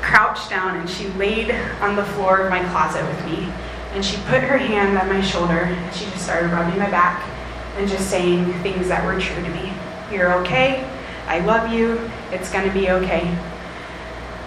crouched 0.01 0.51
down 0.51 0.75
and 0.75 0.87
she 0.87 1.07
laid 1.13 1.49
on 1.81 1.95
the 1.95 2.05
floor 2.05 2.41
of 2.41 2.51
my 2.51 2.63
closet 2.69 3.03
with 3.07 3.25
me 3.25 3.51
and 3.93 4.05
she 4.05 4.17
put 4.27 4.43
her 4.43 4.57
hand 4.59 4.95
on 4.99 5.09
my 5.09 5.21
shoulder 5.21 5.61
and 5.61 5.95
she 5.95 6.05
just 6.05 6.25
started 6.25 6.51
rubbing 6.51 6.77
my 6.77 6.91
back 6.91 7.27
and 7.77 7.89
just 7.89 8.07
saying 8.07 8.53
things 8.61 8.87
that 8.87 9.03
were 9.03 9.19
true 9.19 9.43
to 9.43 9.49
me. 9.49 9.73
You're 10.11 10.33
okay. 10.41 10.87
I 11.27 11.39
love 11.39 11.71
you. 11.71 12.09
It's 12.31 12.51
going 12.51 12.67
to 12.67 12.73
be 12.73 12.89
okay. 12.89 13.37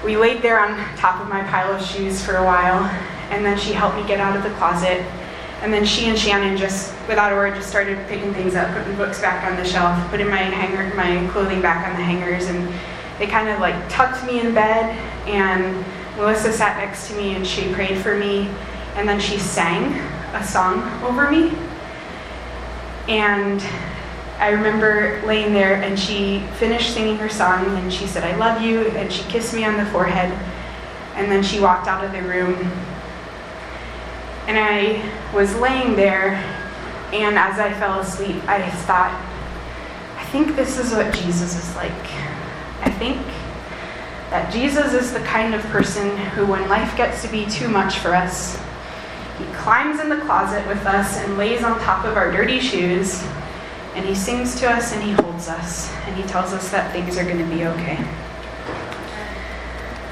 We 0.05 0.17
laid 0.17 0.43
there 0.43 0.61
on 0.61 0.77
top 0.97 1.21
of 1.21 1.29
my 1.29 1.43
pile 1.45 1.75
of 1.75 1.83
shoes 1.83 2.25
for 2.25 2.37
a 2.37 2.45
while 2.45 2.85
and 3.31 3.45
then 3.45 3.59
she 3.59 3.73
helped 3.73 3.97
me 3.97 4.07
get 4.07 4.21
out 4.21 4.37
of 4.37 4.43
the 4.43 4.51
closet. 4.51 5.05
And 5.63 5.73
then 5.73 5.85
she 5.85 6.07
and 6.07 6.19
Shannon 6.19 6.57
just, 6.57 6.93
without 7.09 7.33
a 7.33 7.37
word, 7.37 7.55
just 7.55 7.69
started 7.69 7.97
picking 8.07 8.35
things 8.35 8.55
up, 8.55 8.77
putting 8.77 8.95
books 8.97 9.21
back 9.21 9.51
on 9.51 9.57
the 9.57 9.65
shelf, 9.65 9.99
putting 10.11 10.29
my 10.29 10.37
hanger, 10.37 10.95
my 10.95 11.27
clothing 11.33 11.63
back 11.63 11.89
on 11.89 11.97
the 11.97 12.03
hangers, 12.03 12.47
and 12.49 12.69
they 13.19 13.27
kind 13.27 13.49
of 13.49 13.61
like 13.61 13.75
tucked 13.89 14.27
me 14.27 14.41
in 14.41 14.53
bed. 14.53 14.97
And 15.27 15.85
Melissa 16.17 16.53
sat 16.53 16.77
next 16.77 17.09
to 17.09 17.17
me 17.17 17.35
and 17.35 17.47
she 17.47 17.73
prayed 17.73 17.99
for 17.99 18.17
me, 18.17 18.51
and 18.97 19.09
then 19.09 19.19
she 19.19 19.39
sang 19.39 19.95
a 20.35 20.45
song 20.45 20.83
over 21.03 21.31
me. 21.31 21.53
And 23.09 23.65
I 24.45 24.51
remember 24.51 25.23
laying 25.25 25.55
there 25.55 25.77
and 25.77 25.99
she 25.99 26.41
finished 26.59 26.93
singing 26.93 27.17
her 27.17 27.31
song 27.31 27.65
and 27.79 27.91
she 27.91 28.07
said, 28.07 28.25
I 28.25 28.37
love 28.37 28.61
you, 28.61 28.89
and 28.89 29.11
she 29.11 29.23
kissed 29.23 29.55
me 29.55 29.65
on 29.65 29.79
the 29.79 29.87
forehead. 29.87 30.31
And 31.15 31.33
then 31.33 31.43
she 31.43 31.61
walked 31.61 31.89
out 31.89 32.05
of 32.05 32.13
the 32.13 32.21
room. 32.21 32.55
And 34.47 34.59
I 34.59 35.03
was 35.35 35.55
laying 35.57 35.97
there, 35.97 36.35
and 37.15 37.39
as 37.39 37.59
I 37.59 37.73
fell 37.73 38.01
asleep, 38.01 38.37
I 38.47 38.69
thought, 38.71 39.19
I 40.19 40.25
think 40.27 40.57
this 40.57 40.79
is 40.79 40.93
what 40.93 41.15
Jesus 41.15 41.57
is 41.57 41.75
like. 41.75 41.91
I 42.83 42.91
think 42.99 43.23
that 44.29 44.53
Jesus 44.53 44.93
is 44.93 45.15
the 45.15 45.21
kind 45.21 45.55
of 45.55 45.63
person 45.69 46.19
who, 46.19 46.45
when 46.45 46.69
life 46.69 46.95
gets 46.99 47.23
to 47.23 47.29
be 47.29 47.47
too 47.47 47.69
much 47.69 47.97
for 48.01 48.15
us, 48.15 48.61
he 49.39 49.47
climbs 49.55 50.01
in 50.01 50.11
the 50.11 50.19
closet 50.19 50.67
with 50.69 50.85
us 50.85 51.17
and 51.17 51.39
lays 51.39 51.65
on 51.65 51.81
top 51.81 52.05
of 52.05 52.19
our 52.19 52.31
dirty 52.31 52.61
shoes, 52.61 53.27
and 53.95 54.05
he 54.05 54.15
sings 54.15 54.55
to 54.61 54.71
us 54.71 54.93
and 54.93 55.03
he 55.03 55.13
holds 55.13 55.49
us, 55.49 55.93
and 56.07 56.17
he 56.17 56.23
tells 56.25 56.53
us 56.53 56.71
that 56.71 56.93
things 56.93 57.17
are 57.17 57.25
going 57.25 57.39
to 57.39 57.57
be 57.57 57.65
okay. 57.65 57.97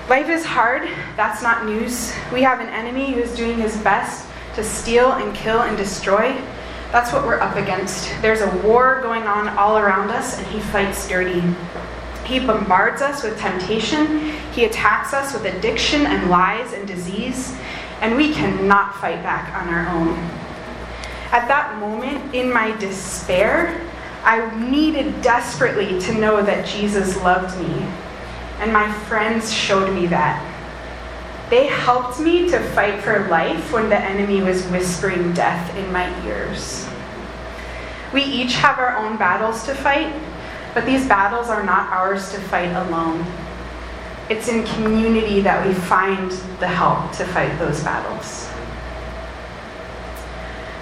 Life 0.09 0.29
is 0.29 0.45
hard. 0.45 0.89
That's 1.17 1.43
not 1.43 1.65
news. 1.65 2.13
We 2.33 2.43
have 2.43 2.61
an 2.61 2.69
enemy 2.69 3.13
who's 3.13 3.35
doing 3.35 3.59
his 3.59 3.77
best 3.79 4.27
to 4.55 4.65
steal 4.65 5.13
and 5.13 5.35
kill 5.35 5.63
and 5.63 5.77
destroy. 5.77 6.37
That's 6.91 7.13
what 7.13 7.25
we're 7.25 7.41
up 7.41 7.57
against. 7.57 8.13
There's 8.21 8.43
a 8.43 8.57
war 8.59 9.01
going 9.03 9.23
on 9.23 9.49
all 9.57 9.79
around 9.79 10.11
us, 10.11 10.39
and 10.39 10.47
he 10.49 10.61
fights 10.61 11.09
dirty. 11.09 11.43
He 12.25 12.39
bombards 12.39 13.03
us 13.03 13.23
with 13.23 13.39
temptation, 13.39 14.33
he 14.53 14.65
attacks 14.65 15.13
us 15.13 15.33
with 15.33 15.45
addiction 15.45 16.07
and 16.07 16.31
lies 16.31 16.73
and 16.73 16.87
disease, 16.87 17.57
and 18.01 18.17
we 18.17 18.33
cannot 18.33 18.95
fight 18.97 19.23
back 19.23 19.53
on 19.55 19.73
our 19.73 19.89
own. 19.89 20.42
At 21.33 21.49
that 21.49 21.79
moment, 21.81 22.35
in 22.35 22.53
my 22.53 22.77
despair, 22.77 23.81
I 24.23 24.55
needed 24.71 25.23
desperately 25.23 25.99
to 26.01 26.15
know 26.15 26.43
that 26.43 26.67
Jesus 26.67 27.17
loved 27.23 27.59
me 27.59 27.87
and 28.61 28.73
my 28.73 28.93
friends 28.93 29.53
showed 29.53 29.93
me 29.93 30.07
that. 30.07 30.49
They 31.51 31.67
helped 31.67 32.21
me 32.21 32.49
to 32.51 32.61
fight 32.61 33.03
for 33.03 33.27
life 33.29 33.73
when 33.73 33.89
the 33.89 33.99
enemy 33.99 34.41
was 34.43 34.65
whispering 34.67 35.33
death 35.33 35.77
in 35.77 35.91
my 35.91 36.07
ears. 36.25 36.89
We 38.13 38.23
each 38.23 38.55
have 38.55 38.79
our 38.79 38.97
own 38.99 39.17
battles 39.17 39.65
to 39.65 39.75
fight, 39.75 40.15
but 40.75 40.87
these 40.87 41.09
battles 41.09 41.49
are 41.49 41.65
not 41.65 41.91
ours 41.91 42.31
to 42.33 42.39
fight 42.41 42.73
alone. 42.87 43.27
It's 44.31 44.49
in 44.49 44.65
community 44.65 45.41
that 45.41 45.67
we 45.67 45.75
find 45.75 46.31
the 46.61 46.69
help 46.69 47.11
to 47.13 47.25
fight 47.25 47.59
those 47.59 47.83
battles. 47.83 48.52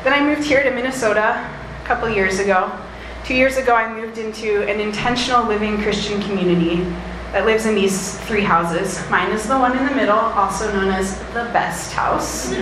Then 0.02 0.14
I 0.14 0.24
moved 0.24 0.48
here 0.48 0.62
to 0.62 0.70
Minnesota 0.70 1.46
a 1.82 1.86
couple 1.86 2.08
years 2.08 2.38
ago. 2.38 2.72
Two 3.26 3.34
years 3.34 3.58
ago, 3.58 3.74
I 3.74 3.92
moved 3.92 4.16
into 4.16 4.62
an 4.62 4.80
intentional 4.80 5.46
living 5.46 5.76
Christian 5.82 6.22
community 6.22 6.76
that 7.32 7.44
lives 7.44 7.66
in 7.66 7.74
these 7.74 8.18
three 8.20 8.40
houses. 8.40 8.98
Mine 9.10 9.30
is 9.30 9.46
the 9.46 9.58
one 9.58 9.76
in 9.76 9.84
the 9.84 9.94
middle, 9.94 10.16
also 10.16 10.72
known 10.72 10.88
as 10.88 11.18
the 11.34 11.50
best 11.52 11.92
house. 11.92 12.50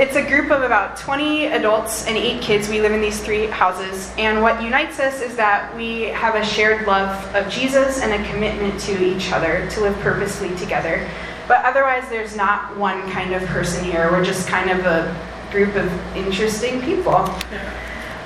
it's 0.00 0.16
a 0.16 0.28
group 0.28 0.50
of 0.50 0.62
about 0.62 0.96
20 0.96 1.46
adults 1.46 2.08
and 2.08 2.16
eight 2.16 2.42
kids. 2.42 2.68
We 2.68 2.80
live 2.80 2.90
in 2.90 3.00
these 3.00 3.22
three 3.22 3.46
houses. 3.46 4.12
And 4.18 4.42
what 4.42 4.60
unites 4.60 4.98
us 4.98 5.22
is 5.22 5.36
that 5.36 5.72
we 5.76 6.02
have 6.06 6.34
a 6.34 6.44
shared 6.44 6.84
love 6.84 7.14
of 7.32 7.48
Jesus 7.48 8.02
and 8.02 8.12
a 8.12 8.28
commitment 8.28 8.80
to 8.80 9.04
each 9.04 9.30
other 9.30 9.70
to 9.70 9.80
live 9.82 9.96
purposely 10.00 10.52
together. 10.56 11.08
But 11.48 11.64
otherwise, 11.64 12.08
there's 12.10 12.36
not 12.36 12.76
one 12.76 13.10
kind 13.10 13.34
of 13.34 13.42
person 13.46 13.82
here. 13.82 14.10
We're 14.12 14.24
just 14.24 14.46
kind 14.46 14.70
of 14.70 14.84
a 14.84 15.16
group 15.50 15.74
of 15.76 15.90
interesting 16.14 16.82
people. 16.82 17.26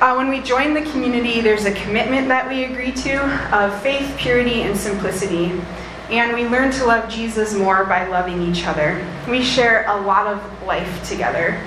Uh, 0.00 0.14
when 0.16 0.28
we 0.28 0.40
join 0.40 0.74
the 0.74 0.82
community, 0.90 1.40
there's 1.40 1.64
a 1.64 1.72
commitment 1.72 2.26
that 2.26 2.48
we 2.48 2.64
agree 2.64 2.90
to 2.90 3.20
of 3.56 3.80
faith, 3.80 4.16
purity, 4.18 4.62
and 4.62 4.76
simplicity. 4.76 5.62
And 6.10 6.34
we 6.34 6.48
learn 6.48 6.72
to 6.72 6.84
love 6.84 7.08
Jesus 7.08 7.54
more 7.54 7.84
by 7.84 8.08
loving 8.08 8.42
each 8.42 8.66
other. 8.66 9.06
We 9.30 9.42
share 9.42 9.86
a 9.88 10.00
lot 10.00 10.26
of 10.26 10.62
life 10.64 11.08
together. 11.08 11.64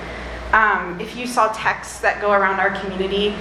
Um, 0.52 1.00
if 1.00 1.16
you 1.16 1.26
saw 1.26 1.50
texts 1.54 2.00
that 2.00 2.20
go 2.20 2.32
around 2.32 2.60
our 2.60 2.78
community, 2.80 3.34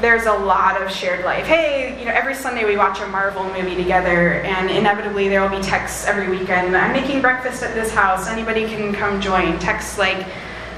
there's 0.00 0.26
a 0.26 0.32
lot 0.32 0.80
of 0.80 0.90
shared 0.90 1.24
life. 1.24 1.46
Hey, 1.46 1.98
you 1.98 2.04
know, 2.04 2.12
every 2.12 2.34
Sunday 2.34 2.64
we 2.64 2.76
watch 2.76 3.00
a 3.00 3.06
Marvel 3.08 3.44
movie 3.44 3.74
together, 3.74 4.34
and 4.42 4.70
inevitably 4.70 5.28
there 5.28 5.40
will 5.40 5.56
be 5.56 5.62
texts 5.62 6.06
every 6.06 6.28
weekend. 6.28 6.76
I'm 6.76 6.92
making 6.92 7.22
breakfast 7.22 7.62
at 7.62 7.74
this 7.74 7.92
house. 7.92 8.28
Anybody 8.28 8.66
can 8.66 8.92
come 8.92 9.20
join. 9.20 9.58
Texts 9.58 9.96
like, 9.98 10.26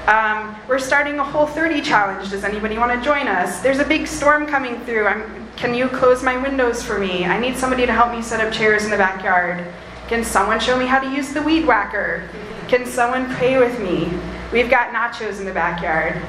um, 0.07 0.55
we're 0.69 0.79
starting 0.79 1.19
a 1.19 1.23
Whole 1.23 1.47
30 1.47 1.81
challenge. 1.81 2.29
Does 2.29 2.45
anybody 2.45 2.77
want 2.77 2.97
to 2.97 3.05
join 3.05 3.27
us? 3.27 3.59
There's 3.59 3.79
a 3.79 3.85
big 3.85 4.07
storm 4.07 4.47
coming 4.47 4.79
through. 4.81 5.07
I'm, 5.07 5.47
can 5.57 5.73
you 5.73 5.89
close 5.89 6.23
my 6.23 6.37
windows 6.37 6.81
for 6.81 6.97
me? 6.97 7.25
I 7.25 7.37
need 7.37 7.57
somebody 7.57 7.85
to 7.85 7.91
help 7.91 8.13
me 8.13 8.21
set 8.21 8.39
up 8.39 8.53
chairs 8.53 8.85
in 8.85 8.91
the 8.91 8.97
backyard. 8.97 9.67
Can 10.07 10.23
someone 10.23 10.61
show 10.61 10.79
me 10.79 10.85
how 10.85 10.99
to 10.99 11.09
use 11.09 11.33
the 11.33 11.41
weed 11.41 11.67
whacker? 11.67 12.27
Can 12.69 12.85
someone 12.85 13.29
pray 13.35 13.57
with 13.57 13.79
me? 13.81 14.09
We've 14.53 14.69
got 14.69 14.93
nachos 14.93 15.39
in 15.39 15.45
the 15.45 15.53
backyard. 15.53 16.21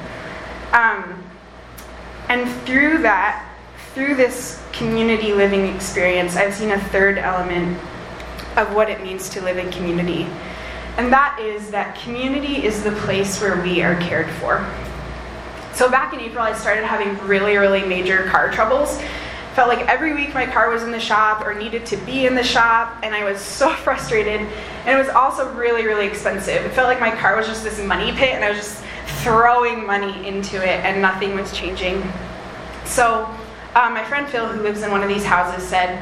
Um, 0.73 1.20
and 2.31 2.49
through 2.65 2.99
that, 2.99 3.47
through 3.93 4.15
this 4.15 4.63
community 4.71 5.33
living 5.33 5.67
experience, 5.67 6.35
I've 6.35 6.53
seen 6.53 6.71
a 6.71 6.79
third 6.79 7.17
element 7.17 7.77
of 8.57 8.73
what 8.73 8.89
it 8.89 9.01
means 9.01 9.29
to 9.29 9.41
live 9.41 9.57
in 9.57 9.71
community 9.71 10.27
and 10.97 11.11
that 11.11 11.39
is 11.39 11.71
that 11.71 11.95
community 11.99 12.65
is 12.65 12.83
the 12.83 12.91
place 12.91 13.39
where 13.41 13.61
we 13.61 13.81
are 13.81 13.95
cared 14.01 14.29
for. 14.29 14.57
So 15.73 15.89
back 15.89 16.13
in 16.13 16.19
April, 16.19 16.43
I 16.43 16.53
started 16.53 16.83
having 16.83 17.17
really, 17.27 17.55
really 17.55 17.83
major 17.85 18.25
car 18.25 18.51
troubles. 18.51 19.01
Felt 19.55 19.69
like 19.69 19.87
every 19.87 20.13
week 20.13 20.33
my 20.33 20.45
car 20.45 20.69
was 20.69 20.83
in 20.83 20.91
the 20.91 20.99
shop 20.99 21.45
or 21.45 21.53
needed 21.53 21.85
to 21.87 21.97
be 21.97 22.25
in 22.25 22.35
the 22.35 22.43
shop, 22.43 22.97
and 23.03 23.15
I 23.15 23.23
was 23.23 23.39
so 23.39 23.73
frustrated. 23.83 24.41
And 24.41 24.89
it 24.89 24.97
was 24.97 25.09
also 25.09 25.51
really, 25.53 25.85
really 25.85 26.07
expensive. 26.07 26.65
It 26.65 26.71
felt 26.73 26.87
like 26.87 26.99
my 26.99 27.11
car 27.11 27.37
was 27.37 27.47
just 27.47 27.63
this 27.63 27.81
money 27.81 28.11
pit, 28.11 28.33
and 28.33 28.43
I 28.43 28.49
was 28.49 28.57
just 28.57 28.83
throwing 29.21 29.85
money 29.85 30.27
into 30.27 30.57
it, 30.57 30.83
and 30.85 31.01
nothing 31.01 31.35
was 31.35 31.51
changing. 31.51 32.03
So, 32.85 33.29
uh, 33.75 33.89
my 33.89 34.03
friend 34.03 34.27
Phil, 34.27 34.47
who 34.47 34.61
lives 34.61 34.81
in 34.83 34.91
one 34.91 35.01
of 35.01 35.09
these 35.09 35.25
houses, 35.25 35.67
said, 35.67 36.01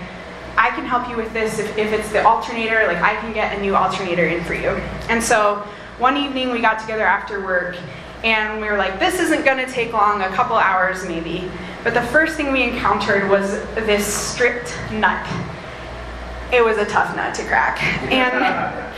I 0.58 0.72
can 0.72 0.86
help 0.86 1.08
you 1.08 1.15
with 1.15 1.32
this 1.32 1.58
if, 1.60 1.78
if 1.78 1.93
it's 1.93 2.12
the 2.12 2.26
alternator, 2.26 2.86
like 2.88 3.02
I 3.02 3.15
can 3.22 3.32
get 3.34 3.58
a 3.58 3.62
new 3.62 3.76
alternator 3.76 4.28
in 4.28 4.43
for 4.43 4.54
you. 4.54 4.69
And 5.08 5.24
so 5.24 5.56
one 6.00 6.17
evening 6.17 6.52
we 6.52 6.60
got 6.60 6.80
together 6.80 7.06
after 7.06 7.41
work 7.41 7.78
and 8.26 8.60
we 8.60 8.67
were 8.67 8.78
like, 8.78 9.00
this 9.00 9.19
isn't 9.22 9.45
gonna 9.45 9.65
take 9.67 9.93
long, 9.93 10.22
a 10.22 10.30
couple 10.30 10.58
hours 10.58 11.08
maybe. 11.08 11.50
But 11.84 11.93
the 11.93 12.02
first 12.02 12.36
thing 12.36 12.52
we 12.52 12.63
encountered 12.63 13.30
was 13.30 13.52
this 13.76 14.06
stripped 14.06 14.78
nut. 14.91 15.26
It 16.52 16.63
was 16.63 16.78
a 16.78 16.86
tough 16.86 17.15
nut 17.15 17.34
to 17.36 17.45
crack. 17.45 17.82
And 18.12 18.95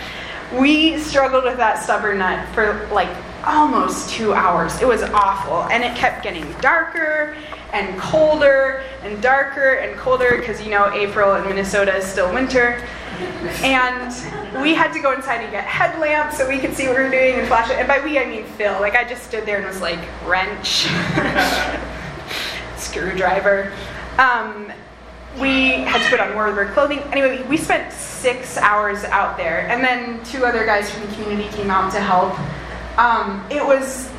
we 0.59 0.97
struggled 0.97 1.43
with 1.43 1.57
that 1.57 1.83
stubborn 1.83 2.17
nut 2.17 2.47
for 2.55 2.87
like 2.91 3.15
almost 3.45 4.09
two 4.09 4.33
hours. 4.33 4.81
It 4.81 4.87
was 4.87 5.03
awful. 5.03 5.63
And 5.71 5.83
it 5.83 5.95
kept 5.95 6.23
getting 6.23 6.51
darker 6.61 7.35
and 7.73 7.99
colder 7.99 8.83
and 9.03 9.21
darker 9.21 9.75
and 9.75 9.97
colder 9.97 10.37
because 10.37 10.61
you 10.61 10.69
know 10.69 10.91
April 10.93 11.35
in 11.35 11.45
Minnesota 11.45 11.95
is 11.95 12.05
still 12.05 12.33
winter. 12.33 12.85
And 13.63 14.11
we 14.61 14.73
had 14.73 14.91
to 14.93 14.99
go 14.99 15.13
inside 15.13 15.41
and 15.41 15.51
get 15.51 15.63
headlamps 15.63 16.37
so 16.37 16.47
we 16.47 16.59
could 16.59 16.73
see 16.73 16.87
what 16.87 16.97
we 16.97 17.03
were 17.03 17.09
doing 17.09 17.35
and 17.35 17.47
flash 17.47 17.69
it. 17.69 17.77
And 17.77 17.87
by 17.87 18.03
we, 18.03 18.17
I 18.17 18.25
mean 18.25 18.45
Phil. 18.45 18.79
Like 18.79 18.95
I 18.95 19.03
just 19.03 19.23
stood 19.23 19.45
there 19.45 19.57
and 19.57 19.65
was 19.65 19.81
like, 19.81 19.99
wrench, 20.27 20.87
screwdriver. 22.77 23.71
Um, 24.17 24.71
we 25.39 25.71
had 25.71 26.03
to 26.03 26.09
put 26.09 26.19
on 26.19 26.33
warmer 26.35 26.71
clothing. 26.73 26.99
Anyway, 27.13 27.41
we 27.47 27.55
spent 27.55 27.93
six 27.93 28.57
hours 28.57 29.05
out 29.05 29.37
there, 29.37 29.67
and 29.69 29.83
then 29.83 30.21
two 30.25 30.45
other 30.45 30.65
guys 30.65 30.91
from 30.91 31.07
the 31.07 31.15
community 31.15 31.49
came 31.55 31.69
out 31.69 31.91
to 31.93 32.01
help. 32.01 32.37
Um, 32.97 33.45
it 33.49 33.65
was 33.65 34.09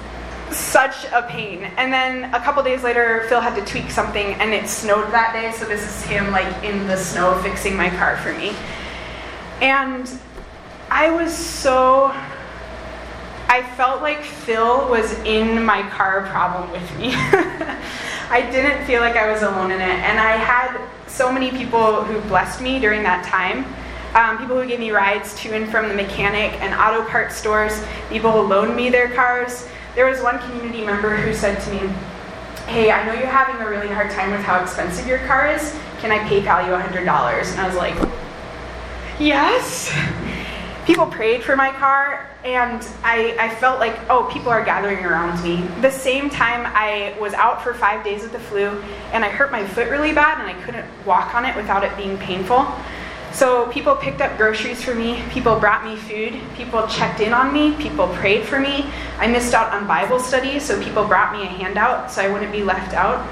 such 0.55 1.05
a 1.13 1.23
pain. 1.29 1.65
And 1.77 1.93
then 1.93 2.33
a 2.35 2.41
couple 2.41 2.63
days 2.63 2.83
later, 2.83 3.25
Phil 3.29 3.41
had 3.41 3.55
to 3.55 3.65
tweak 3.65 3.91
something, 3.91 4.35
and 4.35 4.53
it 4.53 4.69
snowed 4.69 5.11
that 5.13 5.33
day. 5.33 5.53
So 5.53 5.65
this 5.65 5.83
is 5.83 6.03
him 6.05 6.31
like 6.31 6.65
in 6.65 6.87
the 6.87 6.97
snow 6.97 7.41
fixing 7.43 7.77
my 7.77 7.91
car 7.91 8.17
for 8.19 8.33
me. 8.35 8.55
And 9.61 10.11
I 10.91 11.11
was 11.11 11.35
so. 11.35 12.13
I 13.49 13.63
felt 13.77 14.01
like 14.01 14.23
Phil 14.23 14.89
was 14.89 15.13
in 15.25 15.63
my 15.65 15.83
car 15.91 16.27
problem 16.29 16.71
with 16.71 16.99
me. 16.99 17.13
I 18.31 18.49
didn't 18.51 18.87
feel 18.87 19.03
like 19.03 19.15
I 19.15 19.31
was 19.31 19.43
alone 19.43 19.71
in 19.71 19.81
it. 19.81 19.85
And 19.85 20.19
I 20.19 20.37
had 20.37 20.81
so 21.07 21.31
many 21.31 21.51
people 21.51 22.03
who 22.03 22.19
blessed 22.29 22.63
me 22.63 22.79
during 22.79 23.03
that 23.03 23.25
time. 23.27 23.67
Um, 24.15 24.39
people 24.39 24.61
who 24.61 24.67
gave 24.67 24.79
me 24.79 24.91
rides 24.91 25.35
to 25.41 25.55
and 25.55 25.71
from 25.71 25.89
the 25.89 25.95
mechanic 25.95 26.61
and 26.61 26.75
auto 26.75 27.09
parts 27.09 27.37
stores, 27.37 27.83
people 28.11 28.31
who 28.31 28.41
loaned 28.41 28.77
me 28.77 28.91
their 28.91 29.15
cars. 29.15 29.67
There 29.95 30.07
was 30.07 30.21
one 30.21 30.39
community 30.41 30.85
member 30.85 31.17
who 31.17 31.33
said 31.33 31.61
to 31.63 31.71
me, 31.71 31.93
Hey, 32.67 32.91
I 32.91 33.05
know 33.05 33.13
you're 33.15 33.27
having 33.27 33.61
a 33.61 33.69
really 33.69 33.89
hard 33.89 34.11
time 34.11 34.31
with 34.31 34.41
how 34.43 34.63
expensive 34.63 35.07
your 35.07 35.19
car 35.27 35.49
is. 35.49 35.77
Can 36.01 36.13
I 36.13 36.19
PayPal 36.29 36.65
you 36.67 36.73
$100? 36.73 36.99
And 37.53 37.61
I 37.61 37.67
was 37.67 37.77
like, 37.77 37.95
Yes. 39.19 39.93
People 40.87 41.07
prayed 41.07 41.45
for 41.45 41.55
my 41.55 41.71
car, 41.71 42.29
and 42.45 42.85
I, 43.05 43.37
I 43.39 43.55
felt 43.55 43.79
like, 43.79 43.97
oh, 44.11 44.29
people 44.33 44.51
are 44.51 44.65
gathering 44.65 45.05
around 45.05 45.41
me. 45.45 45.65
The 45.81 45.93
same 45.93 46.29
time, 46.29 46.69
I 46.75 47.17
was 47.21 47.35
out 47.35 47.63
for 47.63 47.73
five 47.73 48.05
days 48.05 48.23
with 48.23 48.33
the 48.33 48.41
flu, 48.41 48.83
and 49.13 49.25
I 49.25 49.29
hurt 49.29 49.53
my 49.53 49.65
foot 49.65 49.89
really 49.91 50.13
bad, 50.13 50.41
and 50.41 50.49
I 50.51 50.61
couldn't 50.65 50.85
walk 51.07 51.37
on 51.37 51.45
it 51.45 51.55
without 51.55 51.85
it 51.85 51.97
being 51.97 52.19
painful. 52.19 52.67
So 53.33 53.67
people 53.69 53.97
picked 53.97 54.21
up 54.21 54.37
groceries 54.37 54.85
for 54.85 54.95
me, 54.95 55.23
people 55.31 55.59
brought 55.59 55.85
me 55.85 55.97
food, 55.97 56.39
people 56.55 56.87
checked 56.87 57.21
in 57.21 57.33
on 57.33 57.53
me, 57.53 57.75
people 57.77 58.09
prayed 58.09 58.45
for 58.45 58.61
me. 58.61 58.85
I 59.19 59.27
missed 59.27 59.55
out 59.55 59.73
on 59.73 59.87
Bible 59.87 60.19
study, 60.19 60.61
so 60.61 60.81
people 60.83 61.07
brought 61.07 61.33
me 61.33 61.43
a 61.43 61.47
handout 61.47 62.11
so 62.11 62.23
I 62.23 62.29
wouldn't 62.31 62.53
be 62.53 62.63
left 62.63 62.93
out. 62.93 63.27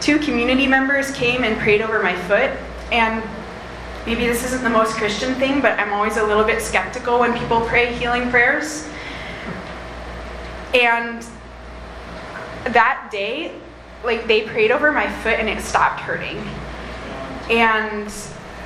Two 0.00 0.18
community 0.18 0.66
members 0.66 1.10
came 1.12 1.44
and 1.44 1.58
prayed 1.58 1.82
over 1.82 2.02
my 2.02 2.16
foot, 2.22 2.50
and 2.90 3.22
maybe 4.06 4.26
this 4.26 4.44
isn't 4.44 4.64
the 4.64 4.70
most 4.70 4.94
Christian 4.94 5.34
thing, 5.34 5.60
but 5.60 5.78
I'm 5.78 5.92
always 5.92 6.16
a 6.16 6.24
little 6.24 6.44
bit 6.44 6.62
skeptical 6.62 7.20
when 7.20 7.38
people 7.38 7.60
pray 7.60 7.92
healing 7.94 8.30
prayers. 8.30 8.88
And 10.72 11.24
that 12.64 13.10
day, 13.12 13.52
like 14.02 14.26
they 14.26 14.42
prayed 14.42 14.70
over 14.70 14.90
my 14.90 15.10
foot 15.22 15.34
and 15.34 15.48
it 15.48 15.62
stopped 15.62 16.00
hurting. 16.00 16.38
And 17.50 18.12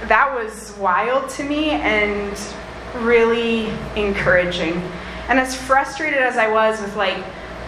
that 0.06 0.32
was 0.34 0.76
wild 0.78 1.28
to 1.30 1.44
me 1.44 1.70
and 1.70 2.38
really 2.96 3.68
encouraging. 3.96 4.82
And 5.28 5.38
as 5.38 5.54
frustrated 5.54 6.18
as 6.18 6.36
I 6.36 6.50
was 6.50 6.80
with 6.80 6.96
like 6.96 7.16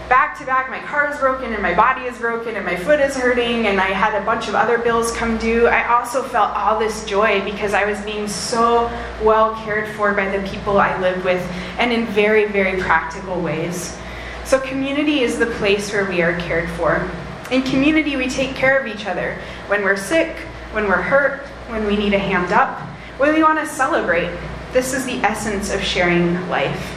back 0.08 0.36
to 0.38 0.44
back, 0.44 0.68
my 0.70 0.80
car 0.80 1.08
is 1.10 1.18
broken 1.18 1.52
and 1.52 1.62
my 1.62 1.74
body 1.74 2.06
is 2.06 2.18
broken 2.18 2.56
and 2.56 2.64
my 2.64 2.74
foot 2.74 2.98
is 3.00 3.16
hurting 3.16 3.66
and 3.66 3.80
I 3.80 3.90
had 3.90 4.20
a 4.20 4.24
bunch 4.24 4.48
of 4.48 4.54
other 4.54 4.78
bills 4.78 5.12
come 5.12 5.38
due, 5.38 5.68
I 5.68 5.86
also 5.88 6.22
felt 6.22 6.56
all 6.56 6.78
this 6.78 7.04
joy 7.04 7.44
because 7.44 7.74
I 7.74 7.84
was 7.84 8.00
being 8.00 8.26
so 8.26 8.86
well 9.22 9.54
cared 9.62 9.88
for 9.96 10.12
by 10.12 10.36
the 10.36 10.46
people 10.48 10.78
I 10.78 10.98
live 11.00 11.24
with 11.24 11.40
and 11.78 11.92
in 11.92 12.06
very, 12.06 12.46
very 12.46 12.80
practical 12.80 13.40
ways. 13.40 13.96
So, 14.44 14.58
community 14.58 15.20
is 15.20 15.38
the 15.38 15.46
place 15.46 15.92
where 15.92 16.08
we 16.08 16.22
are 16.22 16.36
cared 16.40 16.68
for. 16.70 17.08
In 17.52 17.62
community, 17.62 18.16
we 18.16 18.28
take 18.28 18.56
care 18.56 18.80
of 18.80 18.88
each 18.88 19.06
other 19.06 19.38
when 19.68 19.84
we're 19.84 19.96
sick, 19.96 20.36
when 20.72 20.88
we're 20.88 21.02
hurt, 21.02 21.46
when 21.70 21.86
we 21.86 21.96
need 21.96 22.12
a 22.14 22.18
hand 22.18 22.52
up, 22.52 22.78
when 23.18 23.34
we 23.34 23.42
want 23.42 23.58
to 23.58 23.66
celebrate. 23.66 24.30
This 24.72 24.94
is 24.94 25.04
the 25.04 25.16
essence 25.24 25.72
of 25.72 25.82
sharing 25.82 26.48
life. 26.48 26.96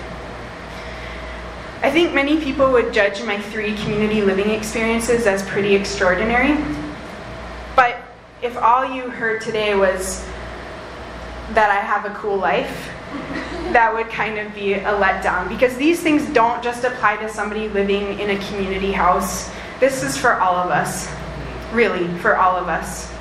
I 1.82 1.92
think 1.92 2.14
many 2.14 2.40
people 2.40 2.72
would 2.72 2.94
judge 2.94 3.22
my 3.24 3.40
three 3.40 3.76
community 3.76 4.22
living 4.22 4.50
experiences 4.52 5.28
as 5.28 5.44
pretty 5.44 5.76
extraordinary. 5.76 6.58
But 7.76 8.02
if 8.42 8.56
all 8.58 8.86
you 8.86 9.10
heard 9.10 9.42
today 9.42 9.76
was 9.76 10.26
that 11.52 11.70
I 11.70 11.80
have 11.80 12.06
a 12.06 12.14
cool 12.16 12.38
life, 12.38 12.90
that 13.74 13.94
would 13.94 14.10
kind 14.10 14.40
of 14.40 14.54
be 14.56 14.74
a 14.74 14.94
letdown 14.94 15.50
because 15.50 15.76
these 15.76 16.02
things 16.02 16.26
don't 16.30 16.64
just 16.64 16.84
apply 16.84 17.18
to 17.18 17.28
somebody 17.28 17.68
living 17.70 18.20
in 18.20 18.30
a 18.30 18.48
community 18.48 18.92
house. 18.92 19.52
This 19.80 20.04
is 20.04 20.18
for 20.18 20.40
all 20.40 20.56
of 20.56 20.72
us, 20.72 21.14
really, 21.74 22.08
for 22.20 22.38
all 22.38 22.56
of 22.56 22.70
us. 22.70 23.13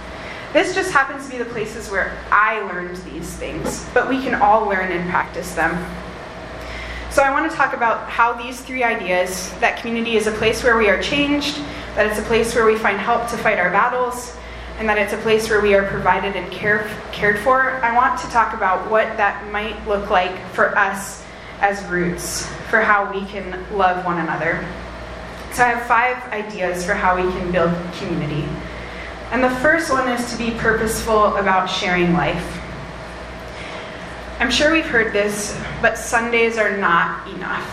This 0.53 0.75
just 0.75 0.93
happens 0.93 1.25
to 1.25 1.31
be 1.31 1.39
the 1.39 1.47
places 1.47 1.91
where 1.91 2.17
I 2.31 2.61
learned 2.61 2.99
these 2.99 3.33
things, 3.37 3.89
but 3.95 4.07
we 4.09 4.23
can 4.23 4.35
all 4.35 4.67
learn 4.67 4.93
and 4.93 5.09
practice 5.09 5.55
them. 5.55 5.73
So 7.11 7.23
I 7.23 7.31
want 7.31 7.51
to 7.51 7.57
talk 7.57 7.75
about 7.75 8.09
how 8.09 8.35
these 8.35 8.61
three 8.61 8.83
ideas 8.83 9.51
that 9.61 9.79
community 9.81 10.17
is 10.17 10.27
a 10.27 10.33
place 10.33 10.63
where 10.63 10.77
we 10.77 10.89
are 10.89 11.03
changed, 11.03 11.57
that 11.95 12.07
it's 12.07 12.19
a 12.19 12.23
place 12.23 12.55
where 12.55 12.67
we 12.67 12.77
find 12.77 12.99
help 12.99 13.29
to 13.31 13.37
fight 13.39 13.59
our 13.59 13.71
battles, 13.71 14.37
and 14.79 14.89
that 14.89 14.99
it's 14.99 15.13
a 15.13 15.19
place 15.19 15.49
where 15.49 15.61
we 15.61 15.75
are 15.75 15.87
provided 15.89 16.37
and 16.37 16.51
care, 16.53 16.87
cared 17.13 17.39
for. 17.39 17.73
I 17.83 17.95
want 17.95 18.21
to 18.21 18.27
talk 18.29 18.55
about 18.55 18.91
what 18.91 19.17
that 19.17 19.51
might 19.53 19.87
look 19.87 20.11
like 20.11 20.39
for 20.49 20.77
us 20.77 21.25
as 21.61 21.83
roots, 21.87 22.47
for 22.69 22.81
how 22.81 23.11
we 23.13 23.25
can 23.27 23.65
love 23.77 24.05
one 24.05 24.19
another. 24.19 24.67
So 25.53 25.65
I 25.65 25.69
have 25.69 25.87
five 25.87 26.17
ideas 26.33 26.85
for 26.85 26.95
how 26.95 27.17
we 27.17 27.31
can 27.33 27.53
build 27.53 27.73
community. 27.95 28.49
And 29.33 29.43
the 29.43 29.51
first 29.61 29.91
one 29.91 30.09
is 30.09 30.31
to 30.31 30.37
be 30.37 30.51
purposeful 30.59 31.37
about 31.37 31.65
sharing 31.65 32.13
life. 32.13 32.61
I'm 34.39 34.51
sure 34.51 34.71
we've 34.71 34.85
heard 34.85 35.15
this, 35.15 35.59
but 35.81 35.97
Sundays 35.97 36.59
are 36.59 36.77
not 36.77 37.27
enough. 37.29 37.67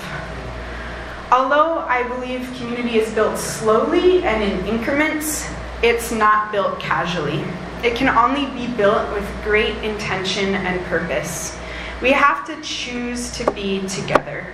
Although 1.33 1.79
I 1.79 2.07
believe 2.07 2.49
community 2.55 2.97
is 2.97 3.13
built 3.13 3.37
slowly 3.37 4.23
and 4.23 4.41
in 4.41 4.65
increments, 4.67 5.49
it's 5.83 6.13
not 6.13 6.53
built 6.53 6.79
casually. 6.79 7.43
It 7.83 7.97
can 7.97 8.07
only 8.07 8.45
be 8.57 8.73
built 8.75 9.11
with 9.11 9.29
great 9.43 9.75
intention 9.83 10.55
and 10.55 10.81
purpose. 10.85 11.57
We 12.01 12.13
have 12.13 12.47
to 12.47 12.61
choose 12.61 13.31
to 13.31 13.51
be 13.51 13.85
together. 13.89 14.47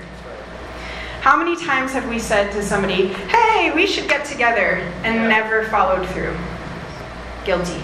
How 1.21 1.37
many 1.37 1.55
times 1.55 1.91
have 1.91 2.09
we 2.09 2.17
said 2.17 2.51
to 2.53 2.63
somebody, 2.63 3.09
hey, 3.09 3.71
we 3.75 3.85
should 3.85 4.09
get 4.09 4.25
together, 4.25 4.77
and 5.03 5.29
never 5.29 5.65
followed 5.65 6.07
through? 6.09 6.35
Guilty. 7.45 7.81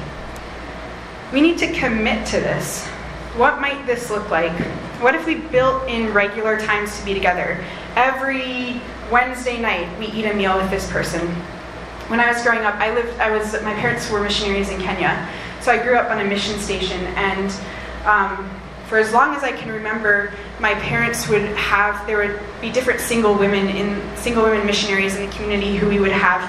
We 1.31 1.39
need 1.39 1.57
to 1.59 1.71
commit 1.71 2.25
to 2.27 2.37
this. 2.37 2.85
What 3.37 3.61
might 3.61 3.85
this 3.85 4.09
look 4.09 4.29
like? 4.29 4.51
What 4.99 5.15
if 5.15 5.25
we 5.25 5.35
built 5.35 5.87
in 5.87 6.13
regular 6.13 6.59
times 6.59 6.99
to 6.99 7.05
be 7.05 7.13
together? 7.13 7.63
Every 7.95 8.81
Wednesday 9.09 9.59
night, 9.59 9.87
we 9.97 10.07
eat 10.07 10.25
a 10.25 10.33
meal 10.33 10.57
with 10.57 10.69
this 10.69 10.91
person. 10.91 11.27
When 12.07 12.19
I 12.19 12.31
was 12.31 12.43
growing 12.43 12.65
up, 12.65 12.75
I 12.75 12.93
lived. 12.93 13.17
I 13.19 13.31
was. 13.31 13.53
My 13.63 13.73
parents 13.75 14.09
were 14.11 14.21
missionaries 14.21 14.69
in 14.69 14.81
Kenya, 14.81 15.29
so 15.61 15.71
I 15.71 15.81
grew 15.81 15.95
up 15.95 16.11
on 16.11 16.19
a 16.19 16.25
mission 16.25 16.59
station. 16.59 16.99
And 17.15 17.51
um, 18.05 18.49
for 18.87 18.97
as 18.97 19.13
long 19.13 19.33
as 19.33 19.43
I 19.43 19.53
can 19.53 19.71
remember, 19.71 20.33
my 20.59 20.73
parents 20.75 21.29
would 21.29 21.43
have. 21.55 22.05
There 22.05 22.17
would 22.17 22.39
be 22.59 22.69
different 22.69 22.99
single 22.99 23.33
women 23.33 23.69
in 23.69 24.17
single 24.17 24.43
women 24.43 24.65
missionaries 24.65 25.15
in 25.15 25.29
the 25.29 25.33
community 25.33 25.77
who 25.77 25.87
we 25.87 26.01
would 26.01 26.11
have 26.11 26.41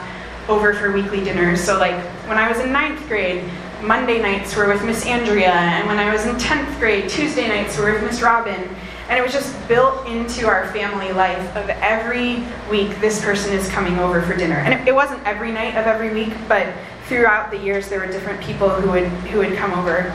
over 0.49 0.75
for 0.75 0.91
weekly 0.91 1.23
dinners. 1.23 1.63
So, 1.63 1.79
like 1.79 2.05
when 2.33 2.43
I 2.43 2.49
was 2.49 2.61
in 2.61 2.73
ninth 2.73 3.07
grade, 3.09 3.45
Monday 3.83 4.19
nights 4.19 4.57
were 4.57 4.67
with 4.67 4.83
Miss 4.87 5.05
Andrea, 5.05 5.53
and 5.53 5.87
when 5.87 5.99
I 5.99 6.11
was 6.11 6.25
in 6.25 6.35
10th 6.37 6.79
grade, 6.79 7.07
Tuesday 7.07 7.47
nights 7.47 7.77
were 7.77 7.93
with 7.93 8.03
Miss 8.05 8.23
Robin. 8.23 8.75
And 9.11 9.19
it 9.19 9.23
was 9.23 9.35
just 9.35 9.53
built 9.69 10.07
into 10.07 10.47
our 10.47 10.67
family 10.69 11.13
life 11.13 11.55
of 11.55 11.69
every 11.69 12.43
week 12.71 12.99
this 13.03 13.23
person 13.23 13.53
is 13.53 13.69
coming 13.69 13.99
over 13.99 14.23
for 14.23 14.35
dinner. 14.35 14.55
And 14.55 14.73
it, 14.73 14.89
it 14.89 14.95
wasn't 14.95 15.23
every 15.27 15.53
night 15.53 15.77
of 15.77 15.87
every 15.87 16.15
week, 16.15 16.33
but 16.49 16.73
throughout 17.05 17.51
the 17.51 17.59
years 17.59 17.91
there 17.91 18.01
were 18.01 18.07
different 18.07 18.41
people 18.41 18.71
who 18.71 18.93
would 18.93 19.09
who 19.29 19.41
would 19.41 19.55
come 19.59 19.75
over. 19.75 20.11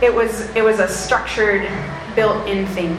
It 0.00 0.14
was 0.14 0.54
it 0.54 0.62
was 0.62 0.78
a 0.78 0.86
structured, 0.86 1.68
built-in 2.14 2.64
thing. 2.68 2.96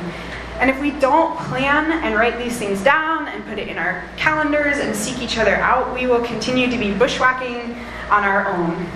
And 0.59 0.69
if 0.69 0.79
we 0.81 0.91
don't 0.91 1.37
plan 1.37 2.03
and 2.03 2.15
write 2.15 2.37
these 2.37 2.57
things 2.57 2.83
down 2.83 3.29
and 3.29 3.45
put 3.45 3.59
it 3.59 3.69
in 3.69 3.77
our 3.77 4.03
calendars 4.17 4.79
and 4.79 4.93
seek 4.93 5.21
each 5.21 5.37
other 5.37 5.55
out, 5.55 5.93
we 5.93 6.05
will 6.05 6.23
continue 6.25 6.69
to 6.69 6.77
be 6.77 6.93
bushwhacking 6.93 7.75
on 8.09 8.23
our 8.23 8.47
own. 8.49 8.87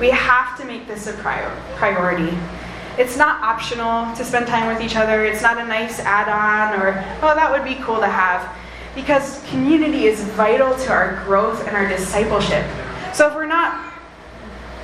We 0.00 0.10
have 0.10 0.58
to 0.58 0.64
make 0.64 0.86
this 0.86 1.06
a 1.06 1.12
prior- 1.14 1.54
priority. 1.76 2.36
It's 2.98 3.16
not 3.16 3.42
optional 3.42 4.14
to 4.16 4.24
spend 4.24 4.46
time 4.46 4.72
with 4.72 4.82
each 4.82 4.96
other. 4.96 5.24
It's 5.24 5.42
not 5.42 5.58
a 5.58 5.64
nice 5.64 6.00
add 6.00 6.28
on 6.28 6.80
or, 6.80 7.04
oh, 7.22 7.34
that 7.34 7.50
would 7.50 7.64
be 7.64 7.74
cool 7.82 8.00
to 8.00 8.06
have. 8.06 8.54
Because 8.94 9.42
community 9.50 10.06
is 10.06 10.22
vital 10.30 10.74
to 10.78 10.90
our 10.90 11.22
growth 11.24 11.66
and 11.66 11.76
our 11.76 11.86
discipleship. 11.86 12.64
So 13.12 13.28
if 13.28 13.34
we're 13.34 13.46
not 13.46 13.92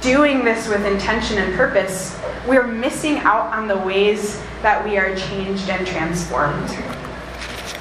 doing 0.03 0.45
this 0.45 0.69
with 0.69 0.85
intention 0.85 1.39
and 1.39 1.55
purpose, 1.55 2.19
we're 2.47 2.67
missing 2.67 3.19
out 3.19 3.53
on 3.53 3.69
the 3.69 3.79
ways 3.79 4.43
that 4.61 4.85
we 4.85 4.99
are 4.99 5.15
changed 5.17 5.71
and 5.71 5.87
transformed. 5.87 6.69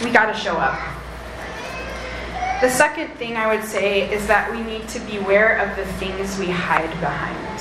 We 0.03 0.11
got 0.11 0.31
to 0.31 0.33
show 0.33 0.55
up. 0.55 0.79
The 2.61 2.69
second 2.69 3.07
thing 3.15 3.37
I 3.37 3.47
would 3.47 3.65
say 3.65 4.07
is 4.13 4.27
that 4.27 4.51
we 4.51 4.61
need 4.61 4.87
to 4.89 4.99
beware 4.99 5.57
of 5.57 5.75
the 5.75 5.83
things 5.93 6.37
we 6.37 6.45
hide 6.45 6.91
behind. 7.01 7.57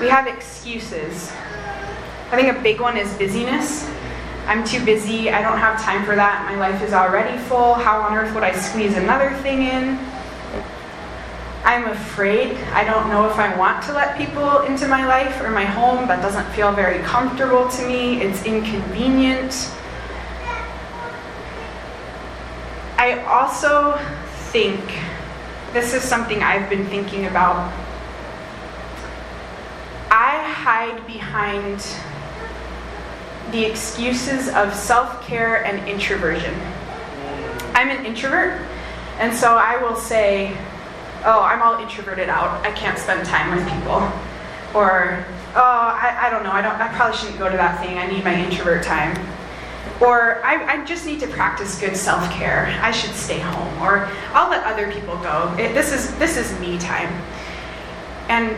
We 0.00 0.08
have 0.08 0.26
excuses. 0.26 1.30
I 2.32 2.34
think 2.34 2.48
a 2.48 2.60
big 2.60 2.80
one 2.80 2.96
is 2.96 3.16
busyness. 3.16 3.88
I'm 4.46 4.64
too 4.64 4.84
busy. 4.84 5.30
I 5.30 5.40
don't 5.40 5.58
have 5.58 5.80
time 5.80 6.04
for 6.04 6.16
that. 6.16 6.50
My 6.50 6.58
life 6.58 6.82
is 6.82 6.92
already 6.92 7.38
full. 7.44 7.74
How 7.74 8.00
on 8.00 8.18
earth 8.18 8.34
would 8.34 8.42
I 8.42 8.50
squeeze 8.58 8.96
another 8.96 9.30
thing 9.36 9.62
in? 9.62 10.00
I'm 11.62 11.86
afraid. 11.92 12.56
I 12.74 12.82
don't 12.82 13.08
know 13.08 13.30
if 13.30 13.36
I 13.36 13.56
want 13.56 13.84
to 13.84 13.92
let 13.92 14.18
people 14.18 14.62
into 14.62 14.88
my 14.88 15.06
life 15.06 15.40
or 15.42 15.50
my 15.50 15.64
home. 15.64 16.08
That 16.08 16.20
doesn't 16.22 16.46
feel 16.56 16.72
very 16.72 16.98
comfortable 17.04 17.68
to 17.68 17.86
me. 17.86 18.20
It's 18.20 18.44
inconvenient. 18.44 19.70
I 23.00 23.18
also 23.24 23.98
think 24.50 24.78
this 25.72 25.94
is 25.94 26.02
something 26.02 26.42
I've 26.42 26.68
been 26.68 26.84
thinking 26.88 27.24
about. 27.24 27.72
I 30.10 30.44
hide 30.44 31.06
behind 31.06 31.82
the 33.52 33.64
excuses 33.64 34.50
of 34.50 34.74
self 34.74 35.22
care 35.22 35.64
and 35.64 35.88
introversion. 35.88 36.54
I'm 37.72 37.88
an 37.88 38.04
introvert, 38.04 38.60
and 39.18 39.34
so 39.34 39.56
I 39.56 39.80
will 39.82 39.96
say, 39.96 40.54
Oh, 41.24 41.40
I'm 41.40 41.62
all 41.62 41.80
introverted 41.80 42.28
out. 42.28 42.62
I 42.66 42.70
can't 42.72 42.98
spend 42.98 43.24
time 43.24 43.56
with 43.56 43.66
people. 43.66 44.12
Or, 44.78 45.24
Oh, 45.56 45.96
I, 45.98 46.26
I 46.26 46.28
don't 46.28 46.44
know. 46.44 46.52
I, 46.52 46.60
don't, 46.60 46.74
I 46.74 46.94
probably 46.94 47.16
shouldn't 47.16 47.38
go 47.38 47.48
to 47.48 47.56
that 47.56 47.80
thing. 47.80 47.96
I 47.96 48.06
need 48.08 48.22
my 48.24 48.34
introvert 48.34 48.82
time. 48.82 49.16
Or, 50.00 50.42
I, 50.44 50.64
I 50.64 50.84
just 50.84 51.04
need 51.04 51.20
to 51.20 51.26
practice 51.26 51.78
good 51.78 51.96
self 51.96 52.30
care. 52.30 52.78
I 52.82 52.90
should 52.90 53.14
stay 53.14 53.38
home. 53.38 53.82
Or, 53.82 54.08
I'll 54.32 54.50
let 54.50 54.64
other 54.64 54.90
people 54.92 55.16
go. 55.18 55.54
It, 55.58 55.74
this, 55.74 55.92
is, 55.92 56.16
this 56.18 56.36
is 56.36 56.58
me 56.58 56.78
time. 56.78 57.12
And 58.28 58.56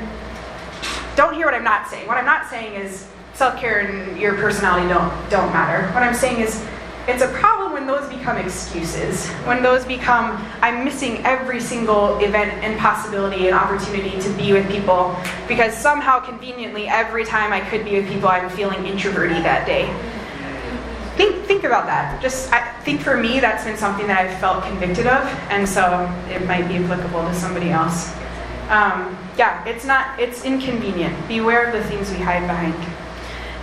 don't 1.17 1.35
hear 1.35 1.47
what 1.47 1.55
I'm 1.55 1.65
not 1.65 1.89
saying. 1.89 2.07
What 2.07 2.17
I'm 2.17 2.25
not 2.25 2.49
saying 2.49 2.75
is 2.75 3.07
self-care 3.35 3.81
and 3.81 4.19
your 4.19 4.35
personality 4.35 4.89
don't 4.89 5.11
don't 5.31 5.53
matter. 5.53 5.91
What 5.95 6.03
I'm 6.03 6.15
saying 6.15 6.41
is 6.41 6.65
it's 7.09 7.23
a 7.23 7.29
problem 7.29 7.73
when 7.73 7.87
those 7.87 8.09
become 8.09 8.37
excuses. 8.37 9.29
When 9.45 9.63
those 9.63 9.85
become 9.85 10.37
I'm 10.61 10.85
missing 10.85 11.25
every 11.25 11.61
single 11.61 12.19
event 12.19 12.53
and 12.63 12.79
possibility 12.79 13.49
and 13.49 13.55
opportunity 13.57 14.21
to 14.21 14.31
be 14.35 14.53
with 14.53 14.71
people 14.71 15.17
because 15.49 15.77
somehow 15.77 16.21
conveniently 16.21 16.89
every 16.89 17.25
time 17.25 17.53
I 17.53 17.61
could 17.61 17.85
be 17.85 18.01
with 18.01 18.09
people 18.09 18.29
I'm 18.29 18.49
feeling 18.51 18.87
introverted 18.87 19.39
that 19.39 19.67
day. 19.67 19.87
Think 21.63 21.75
about 21.75 21.87
that. 21.87 22.21
Just 22.21 22.53
I 22.53 22.73
think 22.81 23.03
for 23.03 23.17
me 23.17 23.39
that's 23.39 23.63
been 23.63 23.77
something 23.77 24.09
that 24.09 24.19
I've 24.19 24.37
felt 24.41 24.65
convicted 24.65 25.07
of 25.07 25.23
and 25.49 25.69
so 25.69 26.13
it 26.29 26.45
might 26.45 26.67
be 26.67 26.75
applicable 26.75 27.23
to 27.23 27.33
somebody 27.37 27.71
else. 27.71 28.13
Um, 28.69 29.17
yeah, 29.39 29.65
it's 29.65 29.85
not, 29.85 30.19
it's 30.19 30.45
inconvenient. 30.45 31.17
Beware 31.29 31.69
of 31.69 31.73
the 31.73 31.85
things 31.85 32.11
we 32.11 32.17
hide 32.17 32.49
behind. 32.49 32.75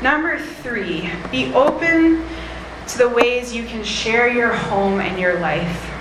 Number 0.02 0.40
three, 0.40 1.12
be 1.30 1.54
open 1.54 2.24
to 2.88 2.98
the 2.98 3.10
ways 3.10 3.54
you 3.54 3.66
can 3.66 3.84
share 3.84 4.30
your 4.30 4.54
home 4.54 5.02
and 5.02 5.20
your 5.20 5.38
life. 5.42 5.92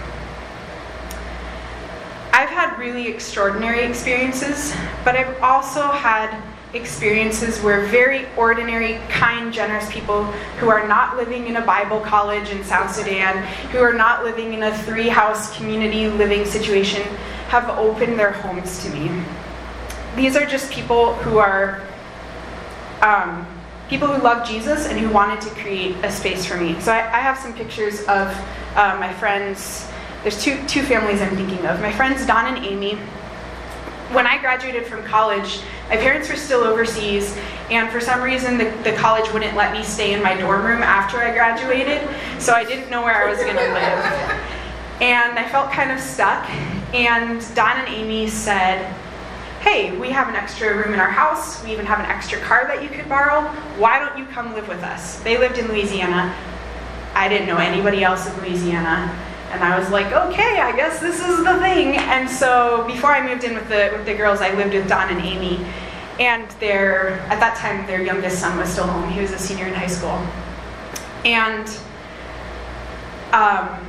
I've 2.32 2.48
had 2.48 2.78
really 2.78 3.08
extraordinary 3.08 3.80
experiences, 3.80 4.72
but 5.04 5.16
I've 5.16 5.42
also 5.42 5.82
had 5.82 6.40
experiences 6.74 7.60
where 7.60 7.86
very 7.86 8.26
ordinary, 8.36 8.98
kind, 9.08 9.52
generous 9.52 9.90
people 9.90 10.24
who 10.58 10.68
are 10.68 10.86
not 10.86 11.16
living 11.16 11.46
in 11.46 11.56
a 11.56 11.64
Bible 11.64 12.00
college 12.00 12.50
in 12.50 12.62
South 12.64 12.94
Sudan, 12.94 13.42
who 13.70 13.78
are 13.78 13.94
not 13.94 14.24
living 14.24 14.54
in 14.54 14.62
a 14.62 14.78
three 14.78 15.08
house 15.08 15.56
community 15.56 16.08
living 16.08 16.44
situation, 16.44 17.02
have 17.48 17.68
opened 17.78 18.18
their 18.18 18.32
homes 18.32 18.82
to 18.84 18.90
me 18.90 19.24
these 20.18 20.36
are 20.36 20.44
just 20.44 20.70
people 20.70 21.14
who 21.14 21.38
are 21.38 21.80
um, 23.02 23.46
people 23.88 24.08
who 24.08 24.20
love 24.20 24.46
Jesus 24.46 24.86
and 24.86 24.98
who 24.98 25.08
wanted 25.08 25.40
to 25.42 25.50
create 25.60 25.96
a 26.02 26.10
space 26.10 26.44
for 26.44 26.56
me. 26.56 26.78
So 26.80 26.92
I, 26.92 26.98
I 26.98 27.20
have 27.20 27.38
some 27.38 27.54
pictures 27.54 28.00
of 28.02 28.28
uh, 28.74 28.96
my 28.98 29.12
friends. 29.14 29.88
There's 30.22 30.42
two, 30.42 30.58
two 30.66 30.82
families 30.82 31.22
I'm 31.22 31.36
thinking 31.36 31.64
of. 31.66 31.80
My 31.80 31.92
friends 31.92 32.26
Don 32.26 32.52
and 32.52 32.66
Amy. 32.66 32.98
When 34.12 34.26
I 34.26 34.38
graduated 34.38 34.86
from 34.86 35.04
college, 35.04 35.60
my 35.90 35.96
parents 35.96 36.30
were 36.30 36.36
still 36.36 36.60
overseas, 36.60 37.36
and 37.70 37.90
for 37.90 38.00
some 38.00 38.22
reason, 38.22 38.56
the, 38.56 38.64
the 38.82 38.92
college 38.92 39.30
wouldn't 39.34 39.54
let 39.54 39.72
me 39.72 39.82
stay 39.82 40.14
in 40.14 40.22
my 40.22 40.34
dorm 40.34 40.64
room 40.64 40.82
after 40.82 41.18
I 41.18 41.32
graduated, 41.32 42.08
so 42.38 42.54
I 42.54 42.64
didn't 42.64 42.90
know 42.90 43.02
where 43.02 43.14
I 43.14 43.28
was 43.28 43.38
going 43.38 43.56
to 43.56 43.72
live. 43.72 45.02
And 45.02 45.38
I 45.38 45.46
felt 45.50 45.70
kind 45.70 45.92
of 45.92 46.00
stuck, 46.00 46.48
and 46.94 47.44
Don 47.54 47.76
and 47.76 47.88
Amy 47.88 48.28
said, 48.28 48.90
hey, 49.60 49.94
we 49.98 50.08
have 50.08 50.28
an 50.28 50.36
extra 50.36 50.74
room 50.74 50.94
in 50.94 51.00
our 51.00 51.10
house. 51.10 51.62
We 51.62 51.72
even 51.72 51.84
have 51.84 51.98
an 51.98 52.06
extra 52.06 52.40
car 52.40 52.66
that 52.68 52.82
you 52.82 52.88
could 52.88 53.08
borrow. 53.08 53.42
Why 53.76 53.98
don't 53.98 54.16
you 54.16 54.24
come 54.26 54.54
live 54.54 54.68
with 54.68 54.82
us? 54.82 55.20
They 55.20 55.36
lived 55.36 55.58
in 55.58 55.68
Louisiana. 55.68 56.34
I 57.14 57.28
didn't 57.28 57.46
know 57.46 57.58
anybody 57.58 58.04
else 58.04 58.26
in 58.26 58.40
Louisiana. 58.40 59.14
And 59.50 59.64
I 59.64 59.78
was 59.78 59.90
like, 59.90 60.12
okay, 60.12 60.60
I 60.60 60.76
guess 60.76 61.00
this 61.00 61.20
is 61.20 61.38
the 61.38 61.58
thing. 61.60 61.96
And 61.96 62.28
so 62.28 62.84
before 62.86 63.12
I 63.12 63.26
moved 63.26 63.44
in 63.44 63.54
with 63.54 63.68
the, 63.68 63.90
with 63.92 64.04
the 64.04 64.14
girls, 64.14 64.40
I 64.40 64.52
lived 64.54 64.74
with 64.74 64.88
Don 64.88 65.08
and 65.08 65.20
Amy. 65.20 65.66
And 66.20 66.50
their, 66.60 67.10
at 67.30 67.40
that 67.40 67.56
time, 67.56 67.86
their 67.86 68.02
youngest 68.02 68.40
son 68.40 68.58
was 68.58 68.68
still 68.68 68.86
home. 68.86 69.08
He 69.10 69.20
was 69.20 69.32
a 69.32 69.38
senior 69.38 69.66
in 69.66 69.74
high 69.74 69.86
school. 69.86 70.18
And 71.24 71.68
um, 73.32 73.86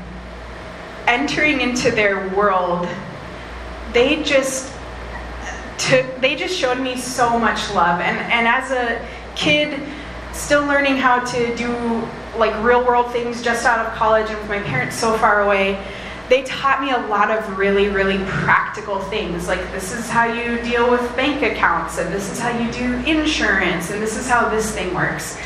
entering 1.08 1.62
into 1.62 1.92
their 1.92 2.30
world, 2.30 2.88
they 3.94 4.24
just 4.24 4.74
to, 5.80 6.06
they 6.20 6.36
just 6.36 6.56
showed 6.56 6.80
me 6.80 6.98
so 6.98 7.40
much 7.40 7.74
love. 7.74 8.00
And, 8.02 8.18
and 8.18 8.48
as 8.48 8.72
a 8.72 9.06
kid, 9.36 9.82
still 10.34 10.66
learning 10.66 10.98
how 10.98 11.20
to 11.20 11.56
do 11.56 12.08
like 12.38 12.64
real 12.64 12.86
world 12.86 13.12
things 13.12 13.42
just 13.42 13.66
out 13.66 13.86
of 13.86 13.94
college 13.94 14.30
and 14.30 14.40
with 14.40 14.50
my 14.50 14.60
parents 14.60 14.96
so 14.96 15.18
far 15.18 15.42
away, 15.42 15.84
they 16.30 16.44
taught 16.44 16.82
me 16.82 16.92
a 16.92 17.08
lot 17.08 17.32
of 17.32 17.58
really, 17.58 17.90
really 17.90 18.24
practical 18.26 19.00
things. 19.00 19.48
Like, 19.48 19.60
this 19.72 19.94
is 19.94 20.10
how 20.10 20.26
you 20.26 20.62
deal 20.62 20.90
with 20.92 21.02
bank 21.16 21.42
accounts, 21.42 21.98
and 21.98 22.14
this 22.14 22.32
is 22.32 22.40
how 22.40 22.56
you 22.56 22.72
do 22.72 22.94
insurance, 23.10 23.90
and 23.90 24.02
this 24.02 24.16
is 24.16 24.30
how 24.30 24.48
this 24.48 24.72
thing 24.72 24.94
works. 24.94 25.38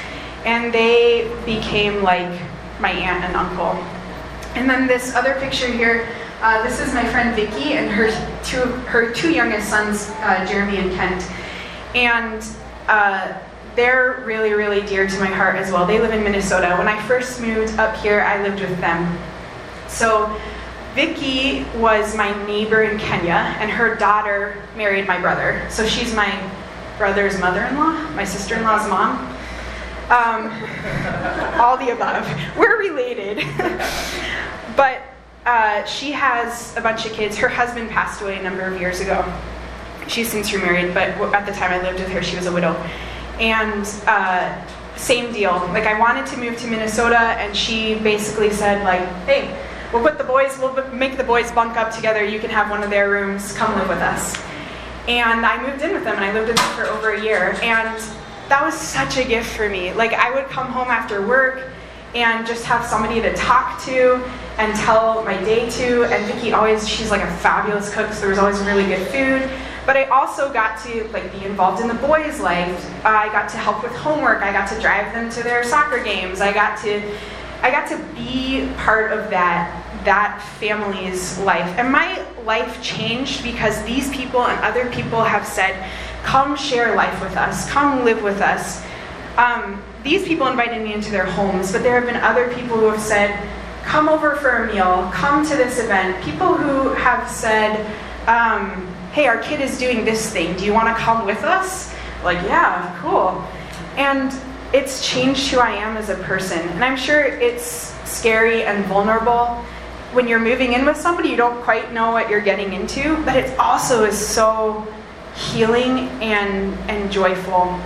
And 0.43 0.73
they 0.73 1.33
became 1.45 2.03
like 2.03 2.41
my 2.81 2.91
aunt 2.91 3.23
and 3.23 3.35
uncle. 3.35 3.81
And 4.55 4.69
then 4.69 4.87
this 4.87 5.15
other 5.15 5.35
picture 5.39 5.71
here 5.71 6.05
uh, 6.43 6.61
this 6.61 6.81
is 6.81 6.93
my 6.93 7.05
friend 7.05 7.33
Vicky 7.37 7.75
and 7.75 7.89
her 7.89 8.09
two, 8.43 8.59
her 8.87 9.13
two 9.13 9.31
youngest 9.31 9.69
sons, 9.69 10.09
uh, 10.19 10.45
Jeremy 10.45 10.75
and 10.75 10.91
Kent. 10.91 11.25
And 11.95 12.45
uh, 12.89 13.39
they're 13.75 14.23
really, 14.25 14.53
really 14.53 14.81
dear 14.81 15.07
to 15.07 15.19
my 15.19 15.27
heart 15.27 15.55
as 15.55 15.71
well. 15.71 15.85
They 15.85 15.99
live 15.99 16.11
in 16.11 16.23
Minnesota. 16.23 16.75
When 16.77 16.87
I 16.87 17.01
first 17.07 17.41
moved 17.41 17.77
up 17.79 17.95
here, 17.97 18.21
I 18.21 18.41
lived 18.43 18.61
with 18.61 18.79
them. 18.79 19.17
So 19.87 20.39
Vicky 20.93 21.65
was 21.79 22.15
my 22.15 22.31
neighbor 22.45 22.83
in 22.83 22.99
Kenya, 22.99 23.55
and 23.59 23.71
her 23.71 23.95
daughter 23.95 24.61
married 24.75 25.07
my 25.07 25.19
brother. 25.19 25.65
So 25.69 25.87
she's 25.87 26.13
my 26.13 26.51
brother's 26.97 27.39
mother-in-law, 27.39 28.11
my 28.11 28.23
sister-in-law's 28.23 28.87
mom. 28.87 29.29
Um, 30.09 30.51
all 31.59 31.77
the 31.77 31.93
above. 31.93 32.27
We're 32.57 32.77
related. 32.77 33.37
but 34.75 35.01
uh, 35.45 35.83
she 35.85 36.11
has 36.11 36.75
a 36.77 36.81
bunch 36.81 37.05
of 37.05 37.13
kids. 37.13 37.37
Her 37.37 37.47
husband 37.47 37.89
passed 37.89 38.21
away 38.21 38.37
a 38.37 38.43
number 38.43 38.61
of 38.61 38.79
years 38.79 38.99
ago. 38.99 39.25
She's 40.07 40.29
since 40.29 40.53
remarried, 40.53 40.93
but 40.93 41.09
at 41.33 41.45
the 41.45 41.53
time 41.53 41.71
I 41.71 41.81
lived 41.81 41.99
with 41.99 42.09
her, 42.09 42.21
she 42.21 42.35
was 42.35 42.45
a 42.45 42.51
widow. 42.51 42.73
And 43.39 43.87
uh, 44.07 44.65
same 44.95 45.33
deal. 45.33 45.51
Like 45.51 45.85
I 45.85 45.99
wanted 45.99 46.25
to 46.27 46.37
move 46.37 46.57
to 46.59 46.67
Minnesota, 46.67 47.17
and 47.17 47.55
she 47.55 47.95
basically 47.95 48.51
said, 48.51 48.83
like, 48.83 49.07
"Hey, 49.25 49.55
we'll 49.91 50.03
put 50.03 50.17
the 50.17 50.23
boys, 50.23 50.57
we'll 50.59 50.75
make 50.91 51.17
the 51.17 51.23
boys 51.23 51.51
bunk 51.51 51.77
up 51.77 51.93
together. 51.93 52.23
You 52.23 52.39
can 52.39 52.49
have 52.49 52.69
one 52.69 52.83
of 52.83 52.89
their 52.89 53.09
rooms. 53.09 53.53
Come 53.53 53.73
live 53.75 53.89
with 53.89 53.99
us." 53.99 54.37
And 55.07 55.45
I 55.45 55.61
moved 55.67 55.81
in 55.81 55.93
with 55.93 56.03
them, 56.03 56.15
and 56.15 56.23
I 56.23 56.31
lived 56.31 56.47
with 56.47 56.57
them 56.57 56.75
for 56.75 56.85
over 56.85 57.13
a 57.13 57.21
year. 57.21 57.57
And 57.61 57.99
that 58.49 58.61
was 58.63 58.75
such 58.75 59.17
a 59.17 59.23
gift 59.23 59.55
for 59.55 59.69
me. 59.69 59.93
Like 59.93 60.13
I 60.13 60.33
would 60.33 60.45
come 60.45 60.67
home 60.67 60.89
after 60.89 61.25
work 61.25 61.71
and 62.15 62.45
just 62.45 62.65
have 62.65 62.85
somebody 62.85 63.21
to 63.21 63.33
talk 63.33 63.81
to 63.85 64.23
and 64.57 64.75
tell 64.75 65.23
my 65.23 65.35
day 65.43 65.69
to. 65.71 66.03
And 66.05 66.25
Vicki 66.31 66.53
always, 66.53 66.87
she's 66.87 67.09
like 67.09 67.21
a 67.21 67.37
fabulous 67.37 67.93
cook, 67.93 68.11
so 68.13 68.21
there 68.21 68.29
was 68.29 68.37
always 68.37 68.59
really 68.59 68.85
good 68.85 69.07
food. 69.07 69.49
But 69.85 69.97
I 69.97 70.05
also 70.05 70.51
got 70.51 70.81
to 70.83 71.07
like 71.09 71.31
be 71.31 71.45
involved 71.45 71.81
in 71.81 71.87
the 71.87 71.93
boys' 71.95 72.39
life. 72.39 73.05
I 73.05 73.27
got 73.29 73.49
to 73.49 73.57
help 73.57 73.83
with 73.83 73.91
homework. 73.93 74.41
I 74.41 74.51
got 74.51 74.69
to 74.69 74.79
drive 74.79 75.13
them 75.13 75.29
to 75.31 75.43
their 75.43 75.63
soccer 75.63 76.03
games. 76.03 76.41
I 76.41 76.53
got 76.53 76.79
to, 76.83 77.01
I 77.61 77.69
got 77.69 77.89
to 77.89 77.97
be 78.15 78.69
part 78.77 79.11
of 79.11 79.29
that 79.29 79.79
that 80.05 80.41
family's 80.59 81.39
life. 81.39 81.77
And 81.77 81.89
my 81.89 82.21
life 82.43 82.81
changed 82.83 83.41
because 83.41 83.81
these 83.83 84.13
people 84.13 84.45
and 84.45 84.59
other 84.63 84.89
people 84.91 85.23
have 85.23 85.45
said, 85.45 85.89
"Come 86.23 86.55
share 86.55 86.95
life 86.95 87.21
with 87.21 87.35
us. 87.37 87.69
Come 87.69 88.03
live 88.03 88.21
with 88.23 88.41
us." 88.41 88.83
Um, 89.37 89.81
these 90.03 90.27
people 90.27 90.47
invited 90.47 90.83
me 90.83 90.93
into 90.93 91.11
their 91.11 91.25
homes, 91.25 91.71
but 91.71 91.81
there 91.81 91.99
have 91.99 92.05
been 92.05 92.21
other 92.21 92.53
people 92.53 92.77
who 92.77 92.85
have 92.87 92.99
said, 92.99 93.39
come 93.83 94.09
over 94.09 94.35
for 94.35 94.63
a 94.63 94.73
meal, 94.73 95.09
come 95.13 95.45
to 95.45 95.55
this 95.55 95.79
event. 95.79 96.23
People 96.23 96.53
who 96.55 96.89
have 96.93 97.29
said, 97.29 97.79
um, 98.27 98.92
hey, 99.13 99.27
our 99.27 99.37
kid 99.37 99.61
is 99.61 99.77
doing 99.77 100.03
this 100.03 100.31
thing. 100.31 100.57
Do 100.57 100.65
you 100.65 100.73
want 100.73 100.95
to 100.95 101.01
come 101.01 101.25
with 101.25 101.43
us? 101.43 101.93
Like, 102.23 102.41
yeah, 102.47 102.97
cool. 102.99 103.43
And 103.95 104.33
it's 104.73 105.07
changed 105.07 105.49
who 105.49 105.59
I 105.59 105.71
am 105.71 105.97
as 105.97 106.09
a 106.09 106.15
person. 106.15 106.59
And 106.59 106.83
I'm 106.83 106.97
sure 106.97 107.23
it's 107.23 107.93
scary 108.05 108.63
and 108.63 108.83
vulnerable 108.85 109.63
when 110.13 110.27
you're 110.27 110.39
moving 110.39 110.73
in 110.73 110.85
with 110.85 110.95
somebody, 110.95 111.29
you 111.29 111.35
don't 111.35 111.61
quite 111.63 111.91
know 111.91 112.11
what 112.11 112.29
you're 112.29 112.41
getting 112.41 112.73
into, 112.73 113.17
but 113.25 113.35
it 113.35 113.57
also 113.57 114.05
is 114.05 114.17
so 114.17 114.87
healing 115.35 116.07
and, 116.21 116.73
and 116.89 117.11
joyful. 117.11 117.79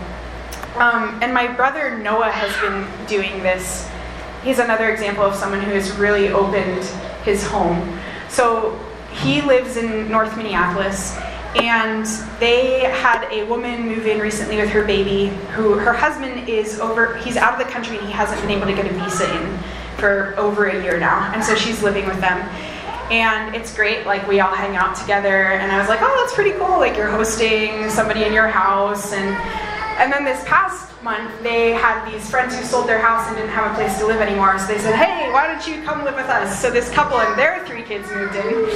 Um, 0.75 1.17
and 1.23 1.33
my 1.33 1.47
brother 1.47 1.97
Noah 1.97 2.29
has 2.29 2.53
been 2.61 2.85
doing 3.07 3.41
this. 3.41 3.89
He's 4.43 4.59
another 4.59 4.89
example 4.89 5.23
of 5.23 5.35
someone 5.35 5.61
who 5.61 5.71
has 5.71 5.91
really 5.91 6.27
opened 6.29 6.83
his 7.23 7.45
home. 7.47 7.97
So 8.29 8.77
he 9.23 9.41
lives 9.41 9.77
in 9.77 10.09
North 10.09 10.35
Minneapolis, 10.37 11.17
And 11.55 12.05
they 12.39 12.81
had 12.81 13.27
a 13.31 13.43
woman 13.45 13.87
move 13.87 14.05
in 14.05 14.19
recently 14.19 14.57
with 14.57 14.69
her 14.69 14.83
baby 14.83 15.27
who 15.53 15.73
her 15.73 15.93
husband 15.93 16.47
is 16.47 16.79
over, 16.79 17.17
he's 17.17 17.35
out 17.37 17.59
of 17.59 17.65
the 17.65 17.71
country 17.71 17.97
and 17.97 18.05
he 18.05 18.13
hasn't 18.13 18.39
been 18.41 18.51
able 18.51 18.67
to 18.67 18.73
get 18.73 18.85
a 18.85 18.93
visa 18.93 19.25
in 19.41 19.57
for 19.97 20.35
over 20.37 20.67
a 20.67 20.83
year 20.83 20.99
now. 20.99 21.31
And 21.33 21.43
so 21.43 21.55
she's 21.55 21.81
living 21.81 22.05
with 22.05 22.19
them. 22.19 22.37
And 23.09 23.55
it's 23.55 23.73
great, 23.73 24.05
like 24.05 24.27
we 24.27 24.41
all 24.41 24.53
hang 24.53 24.75
out 24.75 24.95
together. 24.95 25.53
And 25.53 25.71
I 25.71 25.79
was 25.79 25.87
like, 25.87 25.99
oh, 26.01 26.15
that's 26.21 26.35
pretty 26.35 26.51
cool. 26.51 26.77
Like 26.77 26.95
you're 26.97 27.09
hosting 27.09 27.89
somebody 27.89 28.23
in 28.23 28.33
your 28.33 28.49
house. 28.49 29.13
And, 29.13 29.29
and 29.97 30.11
then 30.11 30.23
this 30.23 30.43
past 30.45 30.91
month, 31.03 31.31
they 31.43 31.73
had 31.73 32.09
these 32.11 32.29
friends 32.29 32.55
who 32.55 32.63
sold 32.63 32.87
their 32.87 32.99
house 32.99 33.27
and 33.27 33.35
didn't 33.35 33.51
have 33.51 33.71
a 33.71 33.75
place 33.75 33.97
to 33.99 34.05
live 34.05 34.21
anymore. 34.21 34.57
So 34.59 34.67
they 34.67 34.79
said, 34.79 34.95
hey, 34.95 35.31
why 35.31 35.47
don't 35.47 35.67
you 35.67 35.83
come 35.83 36.03
live 36.03 36.15
with 36.15 36.27
us? 36.27 36.59
So 36.59 36.71
this 36.71 36.89
couple 36.91 37.19
and 37.19 37.37
their 37.37 37.65
three 37.65 37.83
kids 37.83 38.09
moved 38.11 38.35
in. 38.35 38.69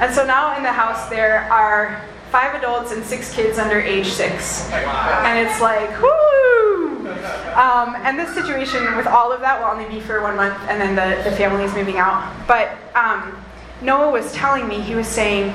And 0.00 0.14
so 0.14 0.24
now 0.26 0.56
in 0.56 0.62
the 0.62 0.72
house, 0.72 1.08
there 1.08 1.50
are 1.52 2.02
five 2.30 2.54
adults 2.56 2.90
and 2.90 3.04
six 3.04 3.32
kids 3.32 3.58
under 3.58 3.78
age 3.80 4.08
six. 4.08 4.68
And 4.72 5.46
it's 5.46 5.60
like, 5.60 5.90
whoo! 6.02 7.08
Um, 7.54 7.94
and 8.02 8.18
this 8.18 8.34
situation 8.34 8.96
with 8.96 9.06
all 9.06 9.32
of 9.32 9.40
that 9.40 9.60
will 9.60 9.68
only 9.68 9.88
be 9.92 10.00
for 10.00 10.20
one 10.20 10.36
month, 10.36 10.58
and 10.68 10.80
then 10.80 10.96
the, 10.96 11.28
the 11.28 11.36
family 11.36 11.62
is 11.62 11.72
moving 11.74 11.96
out. 11.96 12.32
But 12.48 12.76
um, 12.96 13.36
Noah 13.82 14.10
was 14.10 14.32
telling 14.32 14.66
me, 14.66 14.80
he 14.80 14.96
was 14.96 15.06
saying, 15.06 15.54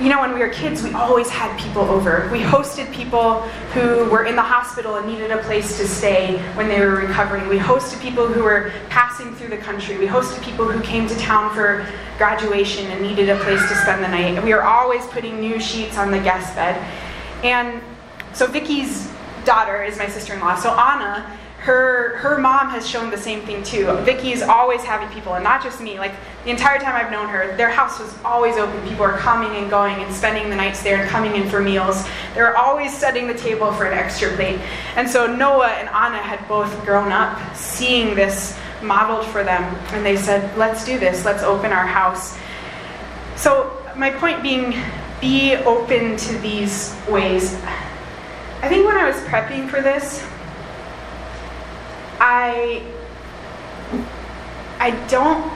you 0.00 0.08
know, 0.08 0.20
when 0.20 0.34
we 0.34 0.40
were 0.40 0.48
kids, 0.48 0.82
we 0.82 0.92
always 0.92 1.30
had 1.30 1.56
people 1.58 1.82
over. 1.82 2.28
We 2.32 2.40
hosted 2.40 2.92
people 2.92 3.42
who 3.72 4.10
were 4.10 4.24
in 4.24 4.34
the 4.34 4.42
hospital 4.42 4.96
and 4.96 5.06
needed 5.06 5.30
a 5.30 5.38
place 5.38 5.78
to 5.78 5.86
stay 5.86 6.38
when 6.54 6.68
they 6.68 6.80
were 6.80 6.96
recovering. 6.96 7.46
We 7.48 7.58
hosted 7.58 8.00
people 8.00 8.26
who 8.26 8.42
were 8.42 8.72
passing 8.88 9.34
through 9.36 9.50
the 9.50 9.58
country. 9.58 9.96
We 9.96 10.06
hosted 10.06 10.42
people 10.42 10.66
who 10.66 10.82
came 10.82 11.06
to 11.06 11.16
town 11.16 11.54
for 11.54 11.86
graduation 12.18 12.90
and 12.90 13.02
needed 13.02 13.28
a 13.28 13.38
place 13.44 13.60
to 13.68 13.74
spend 13.76 14.02
the 14.02 14.08
night. 14.08 14.42
We 14.42 14.52
were 14.52 14.64
always 14.64 15.06
putting 15.06 15.38
new 15.38 15.60
sheets 15.60 15.96
on 15.96 16.10
the 16.10 16.18
guest 16.18 16.56
bed. 16.56 16.76
And 17.44 17.80
so 18.32 18.48
Vicky's 18.48 19.12
daughter 19.44 19.84
is 19.84 19.96
my 19.96 20.08
sister-in-law. 20.08 20.56
So 20.56 20.70
Anna 20.70 21.38
her 21.64 22.18
her 22.18 22.36
mom 22.36 22.68
has 22.68 22.86
shown 22.86 23.10
the 23.10 23.16
same 23.16 23.40
thing 23.40 23.62
too. 23.62 23.90
Vicky 24.02 24.32
is 24.32 24.42
always 24.42 24.82
having 24.82 25.08
people, 25.08 25.32
and 25.32 25.42
not 25.42 25.62
just 25.62 25.80
me. 25.80 25.98
Like 25.98 26.12
the 26.44 26.50
entire 26.50 26.78
time 26.78 26.94
I've 26.94 27.10
known 27.10 27.26
her, 27.30 27.56
their 27.56 27.70
house 27.70 27.98
was 27.98 28.14
always 28.22 28.58
open. 28.58 28.86
People 28.86 29.04
are 29.04 29.16
coming 29.16 29.56
and 29.56 29.70
going 29.70 29.94
and 29.94 30.14
spending 30.14 30.50
the 30.50 30.56
nights 30.56 30.82
there 30.82 31.00
and 31.00 31.08
coming 31.08 31.34
in 31.36 31.48
for 31.48 31.62
meals. 31.62 32.04
They're 32.34 32.54
always 32.54 32.94
setting 32.94 33.26
the 33.26 33.34
table 33.34 33.72
for 33.72 33.86
an 33.86 33.96
extra 33.96 34.28
plate. 34.34 34.60
And 34.96 35.08
so 35.08 35.26
Noah 35.26 35.68
and 35.68 35.88
Anna 35.88 36.18
had 36.18 36.46
both 36.48 36.70
grown 36.84 37.10
up 37.10 37.40
seeing 37.56 38.14
this 38.14 38.58
modeled 38.82 39.24
for 39.24 39.42
them, 39.42 39.62
and 39.94 40.04
they 40.04 40.18
said, 40.18 40.54
"Let's 40.58 40.84
do 40.84 40.98
this. 40.98 41.24
Let's 41.24 41.42
open 41.42 41.72
our 41.72 41.86
house." 41.86 42.36
So 43.36 43.72
my 43.96 44.10
point 44.10 44.42
being, 44.42 44.76
be 45.18 45.56
open 45.56 46.18
to 46.18 46.38
these 46.40 46.94
ways. 47.08 47.54
I 48.60 48.68
think 48.68 48.84
when 48.86 48.98
I 48.98 49.06
was 49.06 49.16
prepping 49.22 49.70
for 49.70 49.80
this, 49.80 50.22
I 52.26 52.82
I 54.80 54.92
don't 55.08 55.52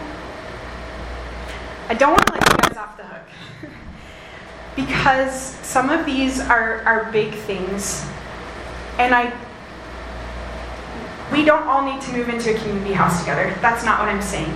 I 1.88 1.94
don't 1.94 2.10
want 2.10 2.26
to 2.26 2.32
let 2.34 2.42
you 2.42 2.56
guys 2.68 2.76
off 2.76 2.94
the 2.98 3.04
hook 3.04 3.22
because 4.76 5.32
some 5.32 5.88
of 5.88 6.04
these 6.04 6.40
are 6.40 6.82
are 6.82 7.10
big 7.10 7.32
things, 7.32 8.04
and 8.98 9.14
I 9.14 9.32
we 11.32 11.42
don't 11.42 11.66
all 11.66 11.90
need 11.90 12.02
to 12.02 12.12
move 12.12 12.28
into 12.28 12.54
a 12.54 12.58
community 12.58 12.92
house 12.92 13.20
together. 13.20 13.56
That's 13.62 13.82
not 13.82 13.98
what 14.00 14.10
I'm 14.10 14.20
saying. 14.20 14.52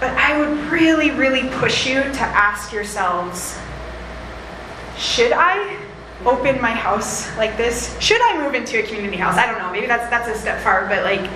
But 0.00 0.12
I 0.16 0.38
would 0.38 0.56
really, 0.72 1.10
really 1.10 1.50
push 1.58 1.86
you 1.86 2.02
to 2.02 2.22
ask 2.22 2.72
yourselves 2.72 3.58
should 4.96 5.32
I 5.32 5.76
open 6.26 6.60
my 6.60 6.70
house 6.70 7.34
like 7.36 7.56
this? 7.56 7.98
Should 8.00 8.20
I 8.20 8.42
move 8.42 8.54
into 8.54 8.82
a 8.82 8.86
community 8.86 9.16
house? 9.16 9.36
I 9.36 9.46
don't 9.46 9.58
know. 9.58 9.70
Maybe 9.70 9.86
that's 9.86 10.08
that's 10.10 10.28
a 10.28 10.40
step 10.40 10.60
far, 10.62 10.86
but 10.88 11.04
like 11.04 11.30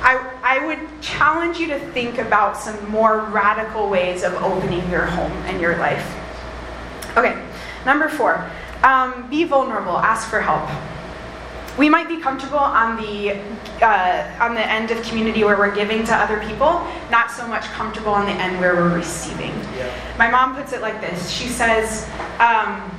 I 0.00 0.32
I 0.42 0.66
would 0.66 0.78
challenge 1.00 1.58
you 1.58 1.68
to 1.68 1.78
think 1.92 2.18
about 2.18 2.56
some 2.56 2.90
more 2.90 3.20
radical 3.20 3.88
ways 3.88 4.22
of 4.22 4.34
opening 4.34 4.88
your 4.90 5.06
home 5.06 5.32
and 5.46 5.60
your 5.60 5.76
life. 5.78 6.06
Okay, 7.16 7.40
number 7.84 8.08
four, 8.08 8.50
um, 8.82 9.28
be 9.30 9.44
vulnerable. 9.44 9.98
Ask 9.98 10.28
for 10.28 10.40
help 10.40 10.68
we 11.78 11.88
might 11.88 12.08
be 12.08 12.18
comfortable 12.18 12.58
on 12.58 12.96
the 12.96 13.32
uh, 13.82 14.30
on 14.40 14.54
the 14.54 14.64
end 14.66 14.90
of 14.90 15.02
community 15.02 15.42
where 15.42 15.56
we're 15.56 15.74
giving 15.74 16.04
to 16.04 16.14
other 16.14 16.38
people, 16.46 16.86
not 17.10 17.30
so 17.30 17.46
much 17.48 17.64
comfortable 17.64 18.12
on 18.12 18.26
the 18.26 18.32
end 18.32 18.60
where 18.60 18.74
we're 18.74 18.94
receiving. 18.94 19.52
Yeah. 19.76 20.14
My 20.16 20.30
mom 20.30 20.54
puts 20.54 20.72
it 20.72 20.80
like 20.80 21.00
this. 21.00 21.30
She 21.30 21.48
says. 21.48 22.08
Um, 22.38 22.90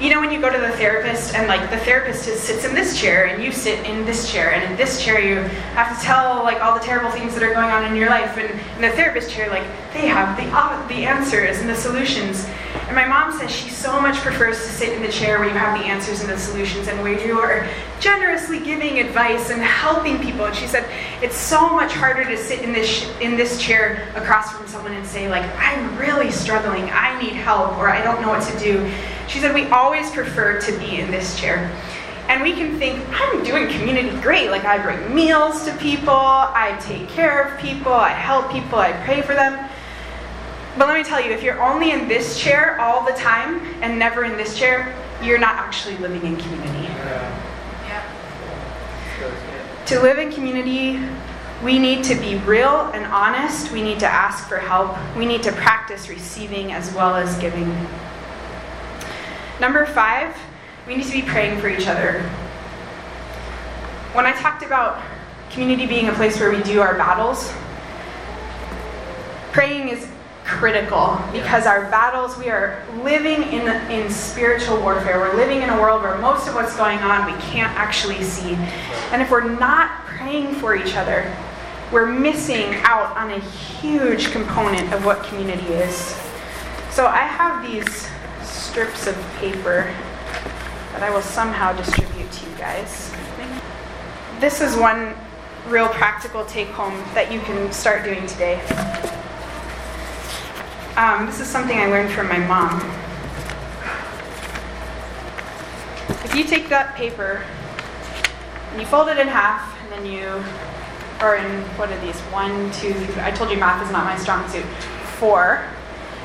you 0.00 0.08
know 0.08 0.18
when 0.18 0.32
you 0.32 0.40
go 0.40 0.50
to 0.50 0.58
the 0.58 0.70
therapist 0.78 1.34
and 1.34 1.46
like 1.46 1.68
the 1.68 1.76
therapist 1.76 2.24
just 2.24 2.44
sits 2.44 2.64
in 2.64 2.74
this 2.74 2.98
chair 2.98 3.26
and 3.26 3.42
you 3.42 3.52
sit 3.52 3.84
in 3.84 4.06
this 4.06 4.32
chair 4.32 4.54
and 4.54 4.70
in 4.70 4.74
this 4.78 5.04
chair 5.04 5.20
you 5.20 5.36
have 5.74 5.94
to 5.94 6.02
tell 6.02 6.42
like 6.42 6.58
all 6.62 6.72
the 6.72 6.80
terrible 6.80 7.10
things 7.10 7.34
that 7.34 7.42
are 7.42 7.52
going 7.52 7.70
on 7.70 7.84
in 7.84 7.94
your 7.94 8.08
life 8.08 8.38
and 8.38 8.48
in 8.76 8.80
the 8.80 8.96
therapist 8.96 9.30
chair 9.30 9.50
like 9.50 9.64
they 9.92 10.06
have 10.06 10.38
the 10.38 10.44
uh, 10.56 10.88
the 10.88 11.04
answers 11.04 11.58
and 11.58 11.68
the 11.68 11.74
solutions 11.74 12.46
and 12.90 12.96
my 12.96 13.06
mom 13.06 13.30
says 13.30 13.52
she 13.52 13.70
so 13.70 14.00
much 14.00 14.16
prefers 14.16 14.56
to 14.56 14.64
sit 14.64 14.92
in 14.92 15.00
the 15.00 15.12
chair 15.12 15.38
where 15.38 15.48
you 15.48 15.54
have 15.54 15.78
the 15.78 15.84
answers 15.84 16.22
and 16.22 16.28
the 16.28 16.36
solutions 16.36 16.88
and 16.88 17.00
where 17.02 17.24
you 17.24 17.38
are 17.38 17.64
generously 18.00 18.58
giving 18.58 18.98
advice 18.98 19.50
and 19.50 19.62
helping 19.62 20.18
people. 20.18 20.46
And 20.46 20.56
she 20.56 20.66
said 20.66 20.90
it's 21.22 21.36
so 21.36 21.70
much 21.70 21.92
harder 21.92 22.24
to 22.24 22.36
sit 22.36 22.62
in 22.62 22.72
this 22.72 23.08
in 23.20 23.36
this 23.36 23.62
chair 23.62 24.08
across 24.16 24.50
from 24.50 24.66
someone 24.66 24.92
and 24.92 25.06
say 25.06 25.28
like 25.28 25.48
I'm 25.56 25.96
really 25.98 26.32
struggling, 26.32 26.90
I 26.90 27.16
need 27.22 27.34
help, 27.34 27.78
or 27.78 27.88
I 27.88 28.02
don't 28.02 28.20
know 28.22 28.28
what 28.28 28.42
to 28.50 28.58
do. 28.58 28.92
She 29.28 29.38
said 29.38 29.54
we 29.54 29.66
always 29.66 30.10
prefer 30.10 30.60
to 30.60 30.78
be 30.80 30.98
in 30.98 31.12
this 31.12 31.38
chair. 31.38 31.70
And 32.26 32.42
we 32.42 32.54
can 32.54 32.76
think, 32.76 33.04
I'm 33.12 33.44
doing 33.44 33.68
community 33.68 34.10
great. 34.20 34.50
Like, 34.50 34.64
I 34.64 34.78
bring 34.78 35.14
meals 35.14 35.64
to 35.64 35.76
people, 35.78 36.10
I 36.14 36.76
take 36.80 37.08
care 37.08 37.42
of 37.42 37.60
people, 37.60 37.92
I 37.92 38.10
help 38.10 38.52
people, 38.52 38.78
I 38.78 38.92
pray 39.04 39.22
for 39.22 39.34
them. 39.34 39.69
But 40.78 40.88
let 40.88 40.96
me 40.96 41.04
tell 41.04 41.20
you, 41.20 41.30
if 41.32 41.42
you're 41.42 41.60
only 41.60 41.90
in 41.90 42.08
this 42.08 42.38
chair 42.38 42.80
all 42.80 43.04
the 43.04 43.12
time 43.12 43.60
and 43.82 43.98
never 43.98 44.24
in 44.24 44.36
this 44.36 44.58
chair, 44.58 44.94
you're 45.22 45.38
not 45.38 45.56
actually 45.56 45.96
living 45.98 46.24
in 46.24 46.36
community. 46.36 46.84
Yeah. 46.84 48.06
Yeah. 49.20 49.84
To 49.86 50.00
live 50.00 50.18
in 50.18 50.32
community, 50.32 51.00
we 51.62 51.78
need 51.78 52.04
to 52.04 52.14
be 52.14 52.36
real 52.36 52.90
and 52.94 53.04
honest. 53.06 53.70
We 53.72 53.82
need 53.82 54.00
to 54.00 54.06
ask 54.06 54.48
for 54.48 54.56
help. 54.56 54.96
We 55.16 55.26
need 55.26 55.42
to 55.42 55.52
practice 55.52 56.08
receiving 56.08 56.72
as 56.72 56.94
well 56.94 57.16
as 57.16 57.36
giving. 57.38 57.68
Number 59.60 59.84
five, 59.84 60.34
we 60.86 60.96
need 60.96 61.04
to 61.06 61.12
be 61.12 61.22
praying 61.22 61.60
for 61.60 61.68
each 61.68 61.86
other. 61.86 62.22
When 64.14 64.24
I 64.24 64.32
talked 64.32 64.62
about 64.62 65.02
community 65.50 65.86
being 65.86 66.08
a 66.08 66.12
place 66.14 66.40
where 66.40 66.50
we 66.50 66.62
do 66.62 66.80
our 66.80 66.94
battles, 66.94 67.52
praying 69.52 69.90
is 69.90 70.09
critical 70.50 71.18
because 71.32 71.64
our 71.64 71.88
battles, 71.90 72.36
we 72.36 72.50
are 72.50 72.84
living 73.04 73.44
in, 73.44 73.68
in 73.90 74.10
spiritual 74.10 74.80
warfare. 74.80 75.20
We're 75.20 75.36
living 75.36 75.62
in 75.62 75.70
a 75.70 75.80
world 75.80 76.02
where 76.02 76.18
most 76.18 76.48
of 76.48 76.56
what's 76.56 76.76
going 76.76 76.98
on 76.98 77.24
we 77.24 77.40
can't 77.40 77.72
actually 77.78 78.22
see. 78.24 78.54
And 79.12 79.22
if 79.22 79.30
we're 79.30 79.48
not 79.48 80.04
praying 80.06 80.56
for 80.56 80.74
each 80.74 80.96
other, 80.96 81.34
we're 81.92 82.06
missing 82.06 82.74
out 82.82 83.16
on 83.16 83.30
a 83.30 83.38
huge 83.38 84.32
component 84.32 84.92
of 84.92 85.04
what 85.04 85.22
community 85.24 85.66
is. 85.68 86.16
So 86.90 87.06
I 87.06 87.22
have 87.22 87.62
these 87.70 88.08
strips 88.42 89.06
of 89.06 89.16
paper 89.36 89.94
that 90.92 91.02
I 91.02 91.10
will 91.10 91.22
somehow 91.22 91.72
distribute 91.72 92.30
to 92.30 92.50
you 92.50 92.56
guys. 92.56 93.14
This 94.40 94.60
is 94.60 94.76
one 94.76 95.14
real 95.68 95.88
practical 95.88 96.44
take 96.44 96.68
home 96.68 96.94
that 97.14 97.32
you 97.32 97.40
can 97.40 97.70
start 97.72 98.04
doing 98.04 98.26
today. 98.26 98.60
Um, 100.96 101.26
this 101.26 101.40
is 101.40 101.46
something 101.46 101.78
I 101.78 101.86
learned 101.86 102.10
from 102.10 102.28
my 102.28 102.38
mom. 102.38 102.80
If 106.24 106.34
you 106.34 106.44
take 106.44 106.68
that 106.68 106.94
paper 106.96 107.44
and 108.72 108.80
you 108.80 108.86
fold 108.86 109.08
it 109.08 109.18
in 109.18 109.28
half, 109.28 109.76
and 109.82 109.92
then 109.92 110.06
you, 110.06 110.44
or 111.20 111.36
in, 111.36 111.62
what 111.78 111.90
are 111.90 112.00
these? 112.00 112.18
One, 112.32 112.70
two, 112.72 112.92
three, 112.92 113.22
I 113.22 113.30
told 113.30 113.50
you 113.50 113.56
math 113.56 113.84
is 113.84 113.92
not 113.92 114.04
my 114.04 114.16
strong 114.16 114.48
suit. 114.48 114.64
Four, 115.18 115.64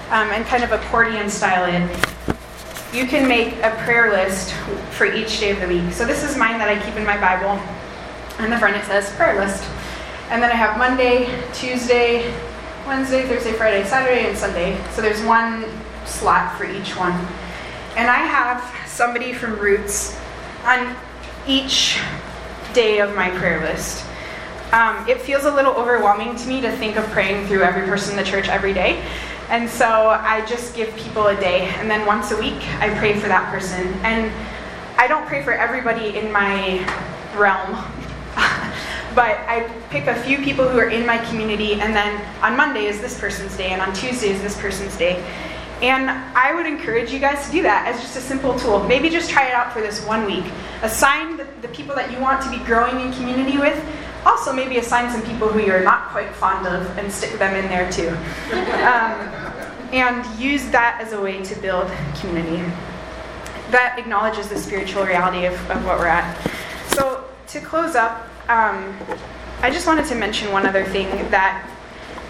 um, 0.09 0.29
and 0.29 0.45
kind 0.45 0.63
of 0.63 0.71
accordion 0.71 1.29
style 1.29 1.65
it, 1.65 2.35
you 2.93 3.05
can 3.05 3.27
make 3.27 3.53
a 3.57 3.71
prayer 3.83 4.11
list 4.11 4.53
for 4.91 5.05
each 5.05 5.39
day 5.39 5.51
of 5.51 5.59
the 5.59 5.67
week. 5.67 5.91
So 5.93 6.05
this 6.05 6.23
is 6.23 6.37
mine 6.37 6.57
that 6.57 6.69
I 6.69 6.83
keep 6.83 6.95
in 6.95 7.05
my 7.05 7.19
Bible. 7.19 7.61
On 8.39 8.49
the 8.49 8.57
front 8.57 8.75
it 8.75 8.83
says 8.85 9.11
prayer 9.15 9.39
list. 9.39 9.63
And 10.29 10.41
then 10.41 10.51
I 10.51 10.55
have 10.55 10.77
Monday, 10.77 11.29
Tuesday, 11.53 12.33
Wednesday, 12.85 13.27
Thursday, 13.27 13.53
Friday, 13.53 13.83
Saturday, 13.83 14.27
and 14.27 14.37
Sunday. 14.37 14.79
So 14.91 15.01
there's 15.01 15.23
one 15.23 15.65
slot 16.05 16.55
for 16.55 16.65
each 16.65 16.95
one. 16.95 17.13
And 17.97 18.09
I 18.09 18.17
have 18.17 18.63
somebody 18.87 19.33
from 19.33 19.57
Roots 19.57 20.15
on 20.63 20.95
each 21.47 21.99
day 22.73 22.99
of 22.99 23.15
my 23.15 23.31
prayer 23.31 23.59
list. 23.61 24.05
Um, 24.71 25.07
it 25.09 25.19
feels 25.19 25.45
a 25.45 25.51
little 25.51 25.73
overwhelming 25.73 26.35
to 26.35 26.47
me 26.47 26.61
to 26.61 26.71
think 26.77 26.95
of 26.95 27.05
praying 27.05 27.47
through 27.47 27.63
every 27.63 27.87
person 27.87 28.17
in 28.17 28.23
the 28.23 28.29
church 28.29 28.49
every 28.49 28.73
day. 28.73 29.03
And 29.49 29.67
so 29.69 30.09
I 30.09 30.45
just 30.45 30.75
give 30.75 30.95
people 30.95 31.27
a 31.27 31.35
day, 31.39 31.67
and 31.77 31.89
then 31.89 32.05
once 32.05 32.31
a 32.31 32.37
week 32.37 32.61
I 32.79 32.95
pray 32.97 33.19
for 33.19 33.27
that 33.27 33.49
person. 33.51 33.93
And 34.03 34.31
I 34.97 35.07
don't 35.07 35.25
pray 35.25 35.43
for 35.43 35.53
everybody 35.53 36.17
in 36.17 36.31
my 36.31 36.79
realm, 37.35 37.75
but 39.15 39.39
I 39.47 39.63
pick 39.89 40.07
a 40.07 40.21
few 40.23 40.39
people 40.39 40.67
who 40.67 40.77
are 40.77 40.89
in 40.89 41.05
my 41.05 41.17
community, 41.29 41.73
and 41.73 41.95
then 41.95 42.21
on 42.43 42.57
Monday 42.57 42.85
is 42.85 42.99
this 42.99 43.17
person's 43.17 43.55
day, 43.55 43.69
and 43.69 43.81
on 43.81 43.93
Tuesday 43.93 44.27
is 44.27 44.41
this 44.41 44.59
person's 44.59 44.95
day. 44.97 45.23
And 45.81 46.09
I 46.09 46.53
would 46.53 46.65
encourage 46.65 47.11
you 47.11 47.19
guys 47.19 47.45
to 47.45 47.51
do 47.51 47.61
that 47.63 47.87
as 47.87 48.01
just 48.01 48.17
a 48.17 48.21
simple 48.21 48.57
tool. 48.57 48.83
Maybe 48.83 49.09
just 49.09 49.29
try 49.29 49.47
it 49.47 49.53
out 49.53 49.73
for 49.73 49.81
this 49.81 50.05
one 50.05 50.25
week. 50.25 50.45
Assign 50.81 51.37
the, 51.37 51.47
the 51.61 51.67
people 51.69 51.95
that 51.95 52.11
you 52.11 52.19
want 52.19 52.41
to 52.43 52.49
be 52.49 52.57
growing 52.65 52.99
in 53.05 53.13
community 53.13 53.57
with. 53.57 53.81
Also, 54.25 54.51
maybe 54.51 54.77
assign 54.77 55.11
some 55.11 55.21
people 55.21 55.47
who 55.47 55.59
you're 55.59 55.83
not 55.83 56.09
quite 56.09 56.33
fond 56.35 56.65
of 56.65 56.97
and 56.97 57.11
stick 57.11 57.37
them 57.37 57.55
in 57.55 57.65
there 57.69 57.91
too. 57.91 58.15
Um, 58.85 59.45
and 59.93 60.25
use 60.39 60.67
that 60.71 60.99
as 61.01 61.13
a 61.13 61.21
way 61.21 61.41
to 61.41 61.55
build 61.61 61.89
community. 62.19 62.57
That 63.71 63.95
acknowledges 63.97 64.49
the 64.49 64.57
spiritual 64.57 65.05
reality 65.05 65.45
of, 65.45 65.53
of 65.71 65.85
what 65.85 65.99
we're 65.99 66.07
at. 66.07 66.35
So, 66.87 67.23
to 67.47 67.61
close 67.61 67.95
up, 67.95 68.27
um, 68.49 68.95
I 69.61 69.71
just 69.71 69.87
wanted 69.87 70.05
to 70.07 70.15
mention 70.15 70.51
one 70.51 70.65
other 70.65 70.85
thing 70.85 71.07
that 71.31 71.69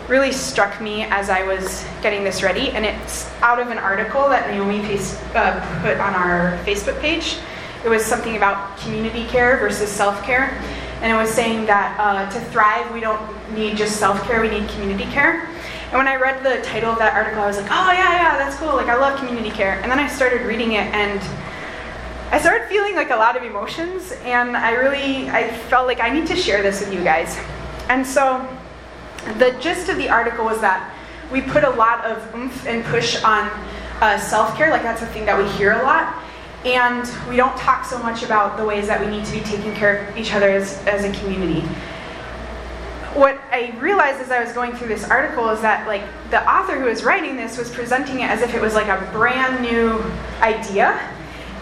really 0.07 0.31
struck 0.31 0.79
me 0.79 1.03
as 1.03 1.29
I 1.29 1.43
was 1.43 1.85
getting 2.01 2.23
this 2.23 2.43
ready, 2.43 2.69
and 2.71 2.85
it's 2.85 3.31
out 3.41 3.59
of 3.59 3.69
an 3.69 3.77
article 3.77 4.29
that 4.29 4.49
Naomi 4.51 4.79
uh, 5.33 5.81
put 5.81 5.97
on 5.97 6.13
our 6.13 6.57
Facebook 6.63 6.99
page. 7.01 7.37
It 7.83 7.89
was 7.89 8.05
something 8.05 8.37
about 8.37 8.77
community 8.77 9.25
care 9.25 9.57
versus 9.57 9.89
self 9.89 10.23
care, 10.23 10.57
and 11.01 11.11
it 11.11 11.15
was 11.15 11.29
saying 11.29 11.65
that 11.65 11.99
uh, 11.99 12.29
to 12.31 12.39
thrive, 12.51 12.91
we 12.93 12.99
don't 12.99 13.21
need 13.53 13.77
just 13.77 13.97
self 13.97 14.21
care, 14.23 14.41
we 14.41 14.49
need 14.49 14.69
community 14.69 15.05
care. 15.11 15.49
And 15.89 15.93
when 15.93 16.07
I 16.07 16.15
read 16.15 16.43
the 16.43 16.65
title 16.65 16.91
of 16.91 16.97
that 16.99 17.13
article, 17.13 17.41
I 17.41 17.47
was 17.47 17.57
like, 17.57 17.69
oh, 17.69 17.91
yeah, 17.91 18.11
yeah, 18.13 18.37
that's 18.37 18.55
cool. 18.57 18.75
Like, 18.75 18.87
I 18.87 18.95
love 18.95 19.17
community 19.19 19.51
care. 19.51 19.79
And 19.81 19.91
then 19.91 19.99
I 19.99 20.07
started 20.07 20.41
reading 20.41 20.73
it, 20.73 20.87
and 20.93 21.21
I 22.35 22.37
started 22.41 22.67
feeling 22.67 22.95
like 22.95 23.11
a 23.11 23.15
lot 23.15 23.37
of 23.37 23.43
emotions, 23.43 24.11
and 24.25 24.57
I 24.57 24.71
really 24.71 25.29
I 25.29 25.47
felt 25.69 25.87
like 25.87 26.01
I 26.01 26.09
need 26.09 26.27
to 26.27 26.35
share 26.35 26.61
this 26.61 26.81
with 26.81 26.93
you 26.93 27.01
guys. 27.01 27.39
And 27.87 28.05
so 28.05 28.45
the 29.37 29.57
gist 29.61 29.87
of 29.87 29.95
the 29.95 30.09
article 30.09 30.43
was 30.43 30.59
that 30.59 30.93
we 31.31 31.39
put 31.39 31.63
a 31.63 31.69
lot 31.69 32.03
of 32.03 32.35
oomph 32.35 32.67
and 32.67 32.83
push 32.83 33.23
on 33.23 33.49
uh, 34.01 34.19
self 34.19 34.53
care, 34.57 34.69
like 34.69 34.83
that's 34.83 35.01
a 35.01 35.05
thing 35.05 35.25
that 35.25 35.37
we 35.37 35.49
hear 35.51 35.79
a 35.79 35.83
lot. 35.83 36.13
And 36.65 37.09
we 37.29 37.37
don't 37.37 37.55
talk 37.55 37.85
so 37.85 37.97
much 37.99 38.21
about 38.21 38.57
the 38.57 38.65
ways 38.65 38.85
that 38.87 38.99
we 38.99 39.07
need 39.07 39.23
to 39.23 39.31
be 39.31 39.39
taking 39.39 39.73
care 39.73 40.05
of 40.05 40.17
each 40.17 40.33
other 40.33 40.49
as, 40.49 40.85
as 40.87 41.05
a 41.05 41.17
community. 41.21 41.61
What 43.13 43.39
I 43.49 43.73
realized 43.79 44.19
as 44.19 44.29
I 44.29 44.43
was 44.43 44.51
going 44.51 44.75
through 44.75 44.89
this 44.89 45.09
article 45.09 45.49
is 45.51 45.61
that, 45.61 45.87
like, 45.87 46.03
the 46.31 46.45
author 46.51 46.77
who 46.77 46.83
was 46.83 47.05
writing 47.05 47.37
this 47.37 47.57
was 47.57 47.71
presenting 47.71 48.19
it 48.19 48.29
as 48.29 48.41
if 48.41 48.53
it 48.53 48.59
was 48.59 48.73
like 48.73 48.87
a 48.87 49.09
brand 49.13 49.61
new 49.61 50.03
idea. 50.41 51.14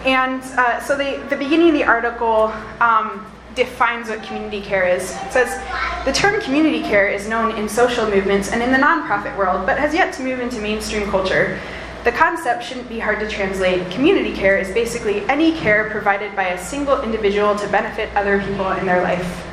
And 0.04 0.42
uh, 0.42 0.80
so, 0.80 0.96
they, 0.96 1.18
the 1.28 1.36
beginning 1.36 1.68
of 1.68 1.74
the 1.74 1.84
article, 1.84 2.52
um, 2.80 3.26
defines 3.54 4.08
what 4.08 4.22
community 4.22 4.60
care 4.60 4.86
is. 4.86 5.02
It 5.02 5.32
says 5.32 6.04
the 6.04 6.12
term 6.12 6.40
community 6.40 6.82
care 6.82 7.08
is 7.08 7.28
known 7.28 7.56
in 7.56 7.68
social 7.68 8.08
movements 8.08 8.50
and 8.50 8.62
in 8.62 8.72
the 8.72 8.78
nonprofit 8.78 9.36
world, 9.36 9.66
but 9.66 9.78
has 9.78 9.94
yet 9.94 10.12
to 10.14 10.22
move 10.22 10.40
into 10.40 10.60
mainstream 10.60 11.08
culture. 11.10 11.60
The 12.04 12.12
concept 12.12 12.64
shouldn't 12.64 12.88
be 12.88 12.98
hard 12.98 13.20
to 13.20 13.28
translate. 13.28 13.90
Community 13.90 14.34
care 14.34 14.58
is 14.58 14.70
basically 14.74 15.20
any 15.22 15.52
care 15.52 15.88
provided 15.88 16.36
by 16.36 16.48
a 16.48 16.58
single 16.62 17.00
individual 17.02 17.56
to 17.56 17.68
benefit 17.68 18.14
other 18.14 18.40
people 18.40 18.72
in 18.72 18.84
their 18.84 19.02
life. 19.02 19.46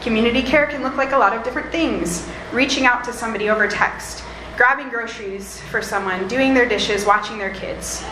Community 0.00 0.42
care 0.42 0.66
can 0.66 0.82
look 0.82 0.96
like 0.96 1.12
a 1.12 1.18
lot 1.18 1.36
of 1.36 1.42
different 1.42 1.72
things 1.72 2.28
reaching 2.52 2.86
out 2.86 3.02
to 3.04 3.12
somebody 3.12 3.50
over 3.50 3.66
text, 3.66 4.22
grabbing 4.56 4.90
groceries 4.90 5.60
for 5.62 5.82
someone, 5.82 6.28
doing 6.28 6.54
their 6.54 6.68
dishes, 6.68 7.04
watching 7.04 7.36
their 7.36 7.52
kids. 7.52 8.04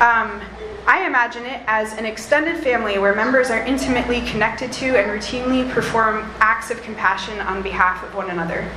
Um, 0.00 0.42
I 0.86 1.06
imagine 1.06 1.44
it 1.44 1.62
as 1.66 1.92
an 1.92 2.04
extended 2.04 2.62
family 2.62 2.98
where 2.98 3.14
members 3.14 3.50
are 3.50 3.60
intimately 3.60 4.20
connected 4.22 4.72
to 4.72 4.98
and 4.98 5.08
routinely 5.08 5.70
perform 5.70 6.28
acts 6.40 6.70
of 6.72 6.82
compassion 6.82 7.38
on 7.40 7.62
behalf 7.62 8.02
of 8.02 8.14
one 8.14 8.30
another. 8.30 8.68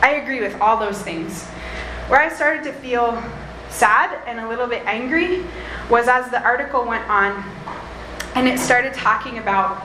I 0.00 0.16
agree 0.16 0.40
with 0.40 0.60
all 0.60 0.78
those 0.78 1.02
things. 1.02 1.44
Where 2.06 2.20
I 2.20 2.28
started 2.28 2.62
to 2.64 2.72
feel 2.72 3.20
sad 3.70 4.22
and 4.26 4.38
a 4.38 4.48
little 4.48 4.68
bit 4.68 4.84
angry 4.86 5.44
was 5.90 6.06
as 6.06 6.30
the 6.30 6.40
article 6.42 6.84
went 6.84 7.08
on 7.10 7.44
and 8.36 8.46
it 8.46 8.60
started 8.60 8.94
talking 8.94 9.38
about 9.38 9.84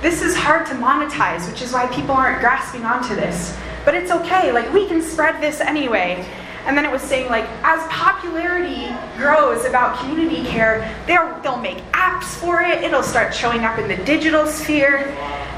this 0.00 0.22
is 0.22 0.34
hard 0.34 0.66
to 0.66 0.72
monetize, 0.74 1.48
which 1.48 1.60
is 1.60 1.72
why 1.72 1.86
people 1.88 2.14
aren't 2.14 2.40
grasping 2.40 2.84
onto 2.84 3.14
this. 3.14 3.56
But 3.84 3.94
it's 3.94 4.10
okay, 4.10 4.50
like 4.50 4.72
we 4.72 4.88
can 4.88 5.02
spread 5.02 5.42
this 5.42 5.60
anyway. 5.60 6.26
And 6.64 6.76
then 6.76 6.84
it 6.84 6.92
was 6.92 7.02
saying, 7.02 7.28
like, 7.28 7.44
as 7.64 7.84
popularity 7.90 8.94
grows 9.16 9.64
about 9.64 9.98
community 9.98 10.44
care, 10.44 10.88
they'll 11.06 11.58
make 11.58 11.78
apps 11.92 12.24
for 12.40 12.62
it, 12.62 12.84
it'll 12.84 13.02
start 13.02 13.34
showing 13.34 13.64
up 13.64 13.78
in 13.78 13.88
the 13.88 13.96
digital 14.04 14.46
sphere. 14.46 14.98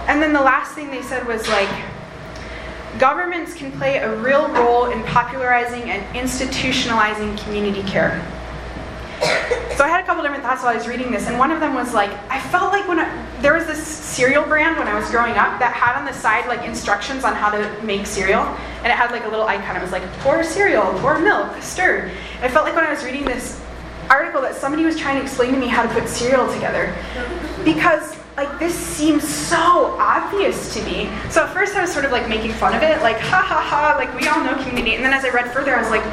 And 0.08 0.22
then 0.22 0.32
the 0.32 0.40
last 0.40 0.74
thing 0.74 0.90
they 0.90 1.02
said 1.02 1.26
was, 1.26 1.46
like, 1.48 1.68
governments 2.98 3.54
can 3.54 3.70
play 3.72 3.98
a 3.98 4.16
real 4.20 4.48
role 4.48 4.86
in 4.86 5.02
popularizing 5.04 5.90
and 5.90 6.02
institutionalizing 6.14 7.36
community 7.44 7.82
care. 7.82 8.24
So 9.76 9.82
I 9.82 9.88
had 9.88 10.00
a 10.00 10.06
couple 10.06 10.22
different 10.22 10.44
thoughts 10.44 10.62
while 10.62 10.72
I 10.72 10.76
was 10.76 10.86
reading 10.86 11.10
this, 11.10 11.26
and 11.26 11.36
one 11.36 11.50
of 11.50 11.58
them 11.58 11.74
was 11.74 11.92
like, 11.92 12.10
I 12.30 12.38
felt 12.38 12.72
like 12.72 12.86
when 12.86 13.00
I, 13.00 13.40
there 13.40 13.54
was 13.54 13.66
this 13.66 13.84
cereal 13.84 14.44
brand 14.44 14.78
when 14.78 14.86
I 14.86 14.94
was 14.94 15.10
growing 15.10 15.32
up 15.32 15.58
that 15.58 15.72
had 15.74 15.98
on 15.98 16.04
the 16.04 16.12
side 16.12 16.46
like 16.46 16.62
instructions 16.62 17.24
on 17.24 17.34
how 17.34 17.50
to 17.50 17.82
make 17.82 18.06
cereal, 18.06 18.42
and 18.42 18.86
it 18.86 18.92
had 18.92 19.10
like 19.10 19.24
a 19.24 19.28
little 19.28 19.46
icon. 19.46 19.74
It 19.74 19.82
was 19.82 19.90
like 19.90 20.04
pour 20.20 20.44
cereal, 20.44 20.96
pour 21.00 21.18
milk, 21.18 21.60
stir. 21.60 22.10
And 22.36 22.44
I 22.44 22.48
felt 22.48 22.64
like 22.64 22.76
when 22.76 22.84
I 22.84 22.90
was 22.92 23.04
reading 23.04 23.24
this 23.24 23.60
article 24.08 24.40
that 24.42 24.54
somebody 24.54 24.84
was 24.84 24.96
trying 24.96 25.16
to 25.16 25.22
explain 25.22 25.52
to 25.52 25.58
me 25.58 25.66
how 25.66 25.82
to 25.82 25.88
put 25.88 26.08
cereal 26.08 26.46
together, 26.52 26.94
because 27.64 28.16
like 28.36 28.60
this 28.60 28.74
seems 28.74 29.26
so 29.26 29.96
obvious 29.98 30.72
to 30.74 30.84
me. 30.84 31.10
So 31.30 31.42
at 31.42 31.52
first 31.52 31.74
I 31.74 31.80
was 31.80 31.92
sort 31.92 32.04
of 32.04 32.12
like 32.12 32.28
making 32.28 32.52
fun 32.52 32.76
of 32.76 32.82
it, 32.82 33.02
like 33.02 33.18
ha 33.18 33.42
ha 33.42 33.60
ha, 33.60 33.96
like 33.98 34.14
we 34.14 34.28
all 34.28 34.42
know 34.44 34.54
community. 34.62 34.94
And 34.94 35.04
then 35.04 35.12
as 35.12 35.24
I 35.24 35.30
read 35.30 35.50
further, 35.50 35.74
I 35.74 35.80
was 35.80 35.90
like 35.90 36.04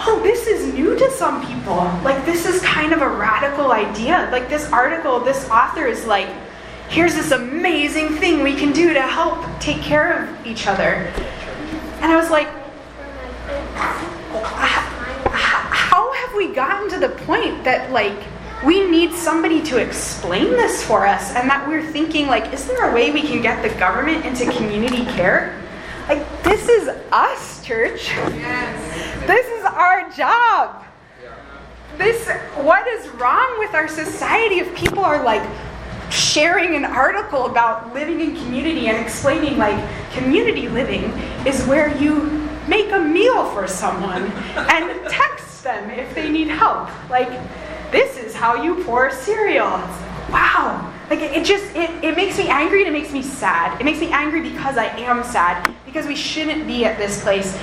oh, 0.00 0.20
this 0.22 0.46
is 0.46 0.72
new 0.74 0.96
to 0.96 1.10
some 1.10 1.46
people. 1.46 1.76
Like, 2.02 2.24
this 2.24 2.46
is 2.46 2.62
kind 2.62 2.92
of 2.92 3.02
a 3.02 3.08
radical 3.08 3.72
idea. 3.72 4.28
Like, 4.32 4.48
this 4.48 4.70
article, 4.72 5.20
this 5.20 5.48
author 5.48 5.86
is 5.86 6.04
like, 6.06 6.28
here's 6.88 7.14
this 7.14 7.30
amazing 7.30 8.16
thing 8.16 8.42
we 8.42 8.54
can 8.54 8.72
do 8.72 8.92
to 8.92 9.02
help 9.02 9.44
take 9.60 9.80
care 9.82 10.24
of 10.24 10.46
each 10.46 10.66
other. 10.66 11.12
And 12.00 12.12
I 12.12 12.16
was 12.16 12.30
like, 12.30 12.48
how 15.32 16.12
have 16.12 16.34
we 16.34 16.52
gotten 16.54 16.88
to 16.90 16.98
the 16.98 17.10
point 17.10 17.64
that, 17.64 17.90
like, 17.90 18.16
we 18.64 18.88
need 18.88 19.12
somebody 19.12 19.62
to 19.62 19.78
explain 19.78 20.50
this 20.50 20.82
for 20.82 21.06
us 21.06 21.32
and 21.34 21.48
that 21.50 21.68
we're 21.68 21.84
thinking 21.84 22.26
like 22.26 22.50
is 22.54 22.66
there 22.66 22.90
a 22.90 22.94
way 22.94 23.10
we 23.10 23.20
can 23.20 23.42
get 23.42 23.62
the 23.62 23.78
government 23.78 24.24
into 24.24 24.50
community 24.52 25.04
care 25.12 25.60
like 26.08 26.42
this 26.42 26.68
is 26.68 26.88
us 27.12 27.64
church 27.64 28.08
yes. 28.08 29.26
this 29.26 29.46
is 29.46 29.64
our 29.64 30.10
job. 30.10 30.84
This, 31.96 32.28
what 32.56 32.86
is 32.88 33.08
wrong 33.10 33.56
with 33.58 33.72
our 33.74 33.86
society 33.86 34.56
if 34.56 34.74
people 34.74 35.04
are 35.04 35.22
like 35.22 35.48
sharing 36.10 36.74
an 36.74 36.84
article 36.84 37.46
about 37.46 37.94
living 37.94 38.20
in 38.20 38.36
community 38.36 38.88
and 38.88 38.98
explaining 38.98 39.58
like 39.58 39.78
community 40.12 40.68
living 40.68 41.04
is 41.46 41.64
where 41.66 41.96
you 41.96 42.22
make 42.68 42.90
a 42.90 42.98
meal 42.98 43.48
for 43.50 43.68
someone 43.68 44.24
and 44.56 45.08
text 45.08 45.62
them 45.62 45.90
if 45.90 46.14
they 46.14 46.30
need 46.30 46.48
help. 46.48 46.88
Like, 47.08 47.30
this 47.92 48.18
is 48.18 48.34
how 48.34 48.62
you 48.62 48.82
pour 48.84 49.10
cereal. 49.10 49.70
wow. 50.30 50.93
Like 51.10 51.20
it, 51.20 51.44
just 51.44 51.64
it, 51.76 51.90
it 52.02 52.16
makes 52.16 52.38
me 52.38 52.48
angry 52.48 52.84
and 52.84 52.88
it 52.88 52.98
makes 52.98 53.12
me 53.12 53.22
sad. 53.22 53.80
It 53.80 53.84
makes 53.84 54.00
me 54.00 54.10
angry 54.10 54.40
because 54.40 54.76
I 54.76 54.86
am 54.86 55.22
sad, 55.22 55.74
because 55.84 56.06
we 56.06 56.16
shouldn't 56.16 56.66
be 56.66 56.84
at 56.84 56.96
this 56.98 57.22
place 57.22 57.58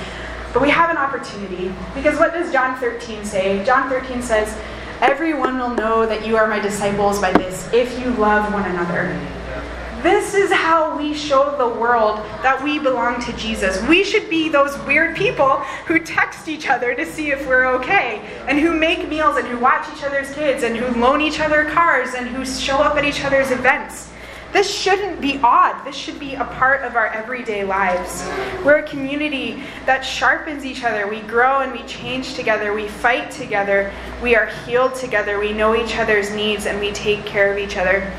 but 0.52 0.60
we 0.60 0.70
have 0.70 0.90
an 0.90 0.98
opportunity. 0.98 1.72
Because 1.94 2.18
what 2.18 2.32
does 2.32 2.52
John 2.52 2.78
13 2.78 3.24
say? 3.24 3.64
John 3.64 3.88
13 3.88 4.22
says, 4.22 4.56
Everyone 5.00 5.58
will 5.58 5.74
know 5.74 6.06
that 6.06 6.26
you 6.26 6.36
are 6.36 6.46
my 6.46 6.60
disciples 6.60 7.20
by 7.20 7.32
this, 7.32 7.68
if 7.72 7.98
you 7.98 8.10
love 8.12 8.52
one 8.52 8.70
another. 8.70 9.18
This 10.02 10.34
is 10.34 10.50
how 10.50 10.98
we 10.98 11.14
show 11.14 11.56
the 11.56 11.80
world 11.80 12.18
that 12.42 12.60
we 12.60 12.80
belong 12.80 13.20
to 13.22 13.32
Jesus. 13.34 13.80
We 13.86 14.02
should 14.02 14.28
be 14.28 14.48
those 14.48 14.76
weird 14.80 15.16
people 15.16 15.58
who 15.86 16.00
text 16.00 16.48
each 16.48 16.68
other 16.68 16.92
to 16.92 17.06
see 17.06 17.30
if 17.30 17.46
we're 17.46 17.66
okay, 17.76 18.20
and 18.48 18.58
who 18.58 18.74
make 18.74 19.08
meals, 19.08 19.36
and 19.36 19.46
who 19.46 19.58
watch 19.58 19.86
each 19.96 20.02
other's 20.02 20.34
kids, 20.34 20.64
and 20.64 20.76
who 20.76 21.00
loan 21.00 21.20
each 21.20 21.38
other 21.38 21.66
cars, 21.66 22.14
and 22.14 22.26
who 22.26 22.44
show 22.44 22.78
up 22.78 22.96
at 22.96 23.04
each 23.04 23.24
other's 23.24 23.52
events. 23.52 24.10
This 24.52 24.68
shouldn't 24.68 25.20
be 25.20 25.38
odd. 25.40 25.84
This 25.84 25.94
should 25.94 26.18
be 26.18 26.34
a 26.34 26.44
part 26.44 26.82
of 26.82 26.96
our 26.96 27.06
everyday 27.06 27.62
lives. 27.62 28.28
We're 28.64 28.78
a 28.78 28.88
community 28.88 29.62
that 29.86 30.00
sharpens 30.00 30.64
each 30.64 30.82
other. 30.82 31.06
We 31.06 31.20
grow 31.20 31.60
and 31.60 31.70
we 31.72 31.82
change 31.84 32.34
together. 32.34 32.74
We 32.74 32.88
fight 32.88 33.30
together. 33.30 33.92
We 34.20 34.34
are 34.34 34.46
healed 34.66 34.96
together. 34.96 35.38
We 35.38 35.52
know 35.52 35.76
each 35.76 35.96
other's 35.96 36.34
needs 36.34 36.66
and 36.66 36.80
we 36.80 36.90
take 36.90 37.24
care 37.24 37.52
of 37.52 37.58
each 37.58 37.76
other. 37.76 38.12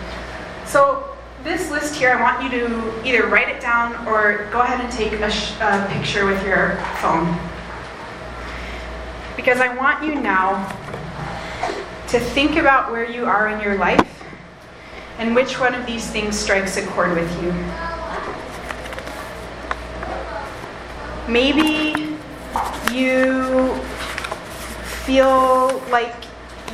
So, 0.65 1.12
this 1.43 1.69
list 1.69 1.95
here, 1.95 2.11
I 2.11 2.21
want 2.21 2.43
you 2.43 2.59
to 2.59 3.05
either 3.05 3.27
write 3.27 3.49
it 3.49 3.61
down 3.61 4.07
or 4.07 4.49
go 4.51 4.61
ahead 4.61 4.79
and 4.79 4.91
take 4.91 5.11
a, 5.13 5.29
sh- 5.29 5.53
a 5.59 5.87
picture 5.91 6.25
with 6.25 6.43
your 6.45 6.77
phone. 7.01 7.37
Because 9.35 9.59
I 9.59 9.75
want 9.75 10.03
you 10.03 10.15
now 10.15 10.67
to 12.07 12.19
think 12.19 12.55
about 12.55 12.91
where 12.91 13.09
you 13.09 13.25
are 13.25 13.49
in 13.49 13.59
your 13.59 13.77
life 13.77 14.23
and 15.17 15.35
which 15.35 15.59
one 15.59 15.75
of 15.75 15.85
these 15.85 16.09
things 16.09 16.39
strikes 16.39 16.77
a 16.77 16.85
chord 16.87 17.13
with 17.13 17.43
you. 17.43 17.51
Maybe 21.27 22.17
you 22.93 23.75
feel 25.05 25.79
like 25.89 26.15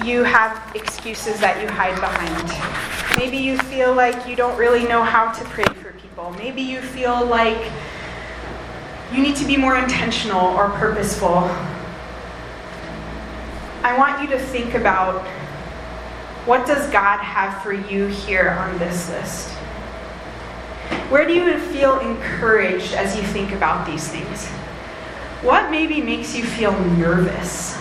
you 0.04 0.24
have 0.24 0.76
excuses 0.76 1.40
that 1.40 1.62
you 1.62 1.68
hide 1.70 1.96
behind. 2.00 2.89
Maybe 3.20 3.36
you 3.36 3.58
feel 3.58 3.94
like 3.94 4.30
you 4.30 4.38
don't 4.38 4.58
really 4.58 4.88
know 4.88 5.04
how 5.04 5.34
to 5.34 5.44
pray 5.44 5.66
for 5.66 5.92
people. 5.92 6.34
Maybe 6.38 6.62
you 6.62 6.80
feel 6.80 7.26
like 7.26 7.70
you 9.12 9.22
need 9.22 9.36
to 9.36 9.46
be 9.46 9.58
more 9.58 9.76
intentional 9.76 10.48
or 10.56 10.70
purposeful. 10.70 11.50
I 13.84 13.94
want 13.98 14.22
you 14.22 14.30
to 14.30 14.40
think 14.40 14.74
about 14.74 15.28
what 16.46 16.66
does 16.66 16.90
God 16.92 17.20
have 17.20 17.62
for 17.62 17.74
you 17.74 18.08
here 18.08 18.52
on 18.52 18.80
this 18.80 19.10
list? 19.10 19.50
Where 21.10 21.28
do 21.28 21.34
you 21.34 21.60
feel 21.74 22.00
encouraged 22.00 22.94
as 22.94 23.18
you 23.18 23.24
think 23.24 23.52
about 23.52 23.86
these 23.86 24.08
things? 24.08 24.48
What 25.42 25.70
maybe 25.70 26.02
makes 26.02 26.38
you 26.38 26.46
feel 26.46 26.72
nervous? 26.92 27.78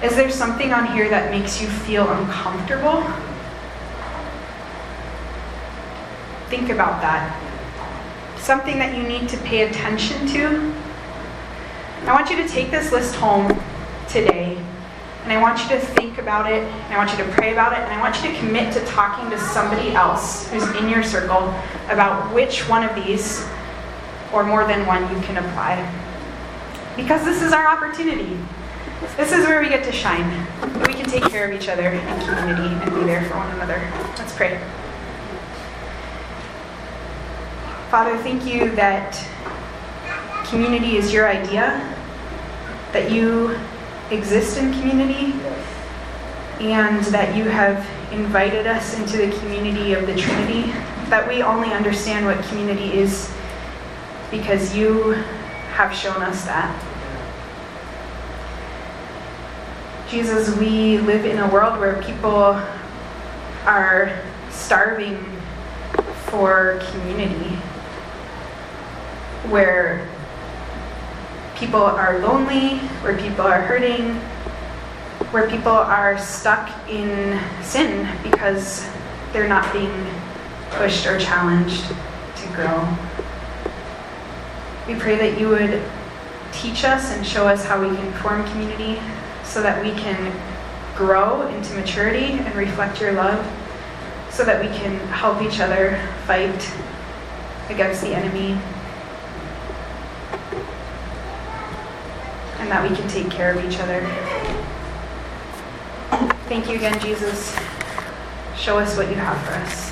Is 0.00 0.14
there 0.14 0.30
something 0.30 0.72
on 0.72 0.86
here 0.94 1.08
that 1.08 1.32
makes 1.32 1.60
you 1.60 1.66
feel 1.66 2.08
uncomfortable? 2.08 3.04
Think 6.48 6.70
about 6.70 7.00
that. 7.02 7.42
Something 8.38 8.78
that 8.78 8.96
you 8.96 9.02
need 9.02 9.28
to 9.28 9.36
pay 9.38 9.68
attention 9.68 10.26
to. 10.28 10.74
I 12.06 12.12
want 12.12 12.30
you 12.30 12.36
to 12.36 12.48
take 12.48 12.70
this 12.70 12.92
list 12.92 13.16
home 13.16 13.60
today 14.08 14.56
and 15.26 15.32
I 15.32 15.42
want 15.42 15.58
you 15.58 15.68
to 15.70 15.80
think 15.80 16.18
about 16.18 16.48
it, 16.48 16.62
and 16.62 16.94
I 16.94 16.98
want 16.98 17.10
you 17.10 17.16
to 17.24 17.28
pray 17.32 17.50
about 17.52 17.72
it, 17.72 17.80
and 17.80 17.92
I 17.92 18.00
want 18.00 18.22
you 18.22 18.30
to 18.30 18.38
commit 18.38 18.72
to 18.74 18.84
talking 18.86 19.28
to 19.30 19.38
somebody 19.40 19.90
else 19.90 20.48
who's 20.50 20.62
in 20.76 20.88
your 20.88 21.02
circle 21.02 21.52
about 21.88 22.32
which 22.32 22.68
one 22.68 22.88
of 22.88 22.94
these, 22.94 23.44
or 24.32 24.44
more 24.44 24.64
than 24.68 24.86
one, 24.86 25.02
you 25.12 25.20
can 25.22 25.36
apply. 25.38 25.82
Because 26.94 27.24
this 27.24 27.42
is 27.42 27.52
our 27.52 27.66
opportunity. 27.66 28.38
This 29.16 29.32
is 29.32 29.46
where 29.46 29.60
we 29.60 29.68
get 29.68 29.82
to 29.86 29.90
shine. 29.90 30.46
We 30.86 30.94
can 30.94 31.10
take 31.10 31.24
care 31.24 31.50
of 31.50 31.60
each 31.60 31.68
other 31.68 31.88
in 31.88 32.20
community 32.20 32.68
and 32.68 32.94
be 32.94 33.02
there 33.02 33.24
for 33.24 33.36
one 33.36 33.50
another. 33.50 33.82
Let's 34.18 34.32
pray. 34.32 34.60
Father, 37.96 38.18
thank 38.18 38.44
you 38.44 38.72
that 38.72 39.14
community 40.50 40.98
is 40.98 41.14
your 41.14 41.26
idea, 41.30 41.80
that 42.92 43.10
you 43.10 43.58
exist 44.10 44.58
in 44.58 44.70
community, 44.72 45.32
and 46.60 47.02
that 47.06 47.34
you 47.34 47.44
have 47.44 47.88
invited 48.12 48.66
us 48.66 48.98
into 48.98 49.16
the 49.16 49.34
community 49.38 49.94
of 49.94 50.06
the 50.06 50.14
Trinity, 50.14 50.72
that 51.08 51.26
we 51.26 51.42
only 51.42 51.72
understand 51.72 52.26
what 52.26 52.44
community 52.48 52.92
is 52.92 53.32
because 54.30 54.76
you 54.76 55.12
have 55.72 55.94
shown 55.94 56.22
us 56.22 56.44
that. 56.44 56.76
Jesus, 60.10 60.54
we 60.58 60.98
live 60.98 61.24
in 61.24 61.38
a 61.38 61.48
world 61.48 61.80
where 61.80 62.02
people 62.02 62.62
are 63.64 64.22
starving 64.50 65.16
for 66.26 66.78
community, 66.90 67.55
where 69.50 70.06
people 71.56 71.82
are 71.82 72.18
lonely, 72.18 72.78
where 73.02 73.16
people 73.16 73.44
are 73.44 73.62
hurting, 73.62 74.14
where 75.30 75.48
people 75.48 75.72
are 75.72 76.18
stuck 76.18 76.70
in 76.88 77.40
sin 77.62 78.08
because 78.22 78.86
they're 79.32 79.48
not 79.48 79.72
being 79.72 80.06
pushed 80.70 81.06
or 81.06 81.18
challenged 81.18 81.84
to 82.36 82.46
grow. 82.54 82.86
We 84.86 84.98
pray 85.00 85.16
that 85.16 85.40
you 85.40 85.48
would 85.48 85.82
teach 86.52 86.84
us 86.84 87.12
and 87.12 87.26
show 87.26 87.48
us 87.48 87.64
how 87.64 87.80
we 87.80 87.94
can 87.96 88.12
form 88.14 88.46
community 88.50 89.00
so 89.42 89.62
that 89.62 89.82
we 89.82 89.90
can 89.92 90.32
grow 90.94 91.46
into 91.48 91.74
maturity 91.74 92.32
and 92.32 92.54
reflect 92.54 93.00
your 93.00 93.12
love, 93.12 93.44
so 94.30 94.44
that 94.44 94.62
we 94.62 94.68
can 94.76 94.98
help 95.08 95.42
each 95.42 95.60
other 95.60 96.00
fight 96.24 96.70
against 97.68 98.00
the 98.02 98.14
enemy 98.14 98.58
and 102.66 102.72
that 102.72 102.90
we 102.90 102.96
can 102.96 103.08
take 103.08 103.30
care 103.30 103.56
of 103.56 103.64
each 103.64 103.78
other. 103.78 104.00
Thank 106.48 106.68
you 106.68 106.74
again, 106.74 106.98
Jesus. 107.00 107.56
Show 108.56 108.80
us 108.80 108.96
what 108.96 109.08
you 109.08 109.14
have 109.14 109.40
for 109.46 109.52
us. 109.52 109.85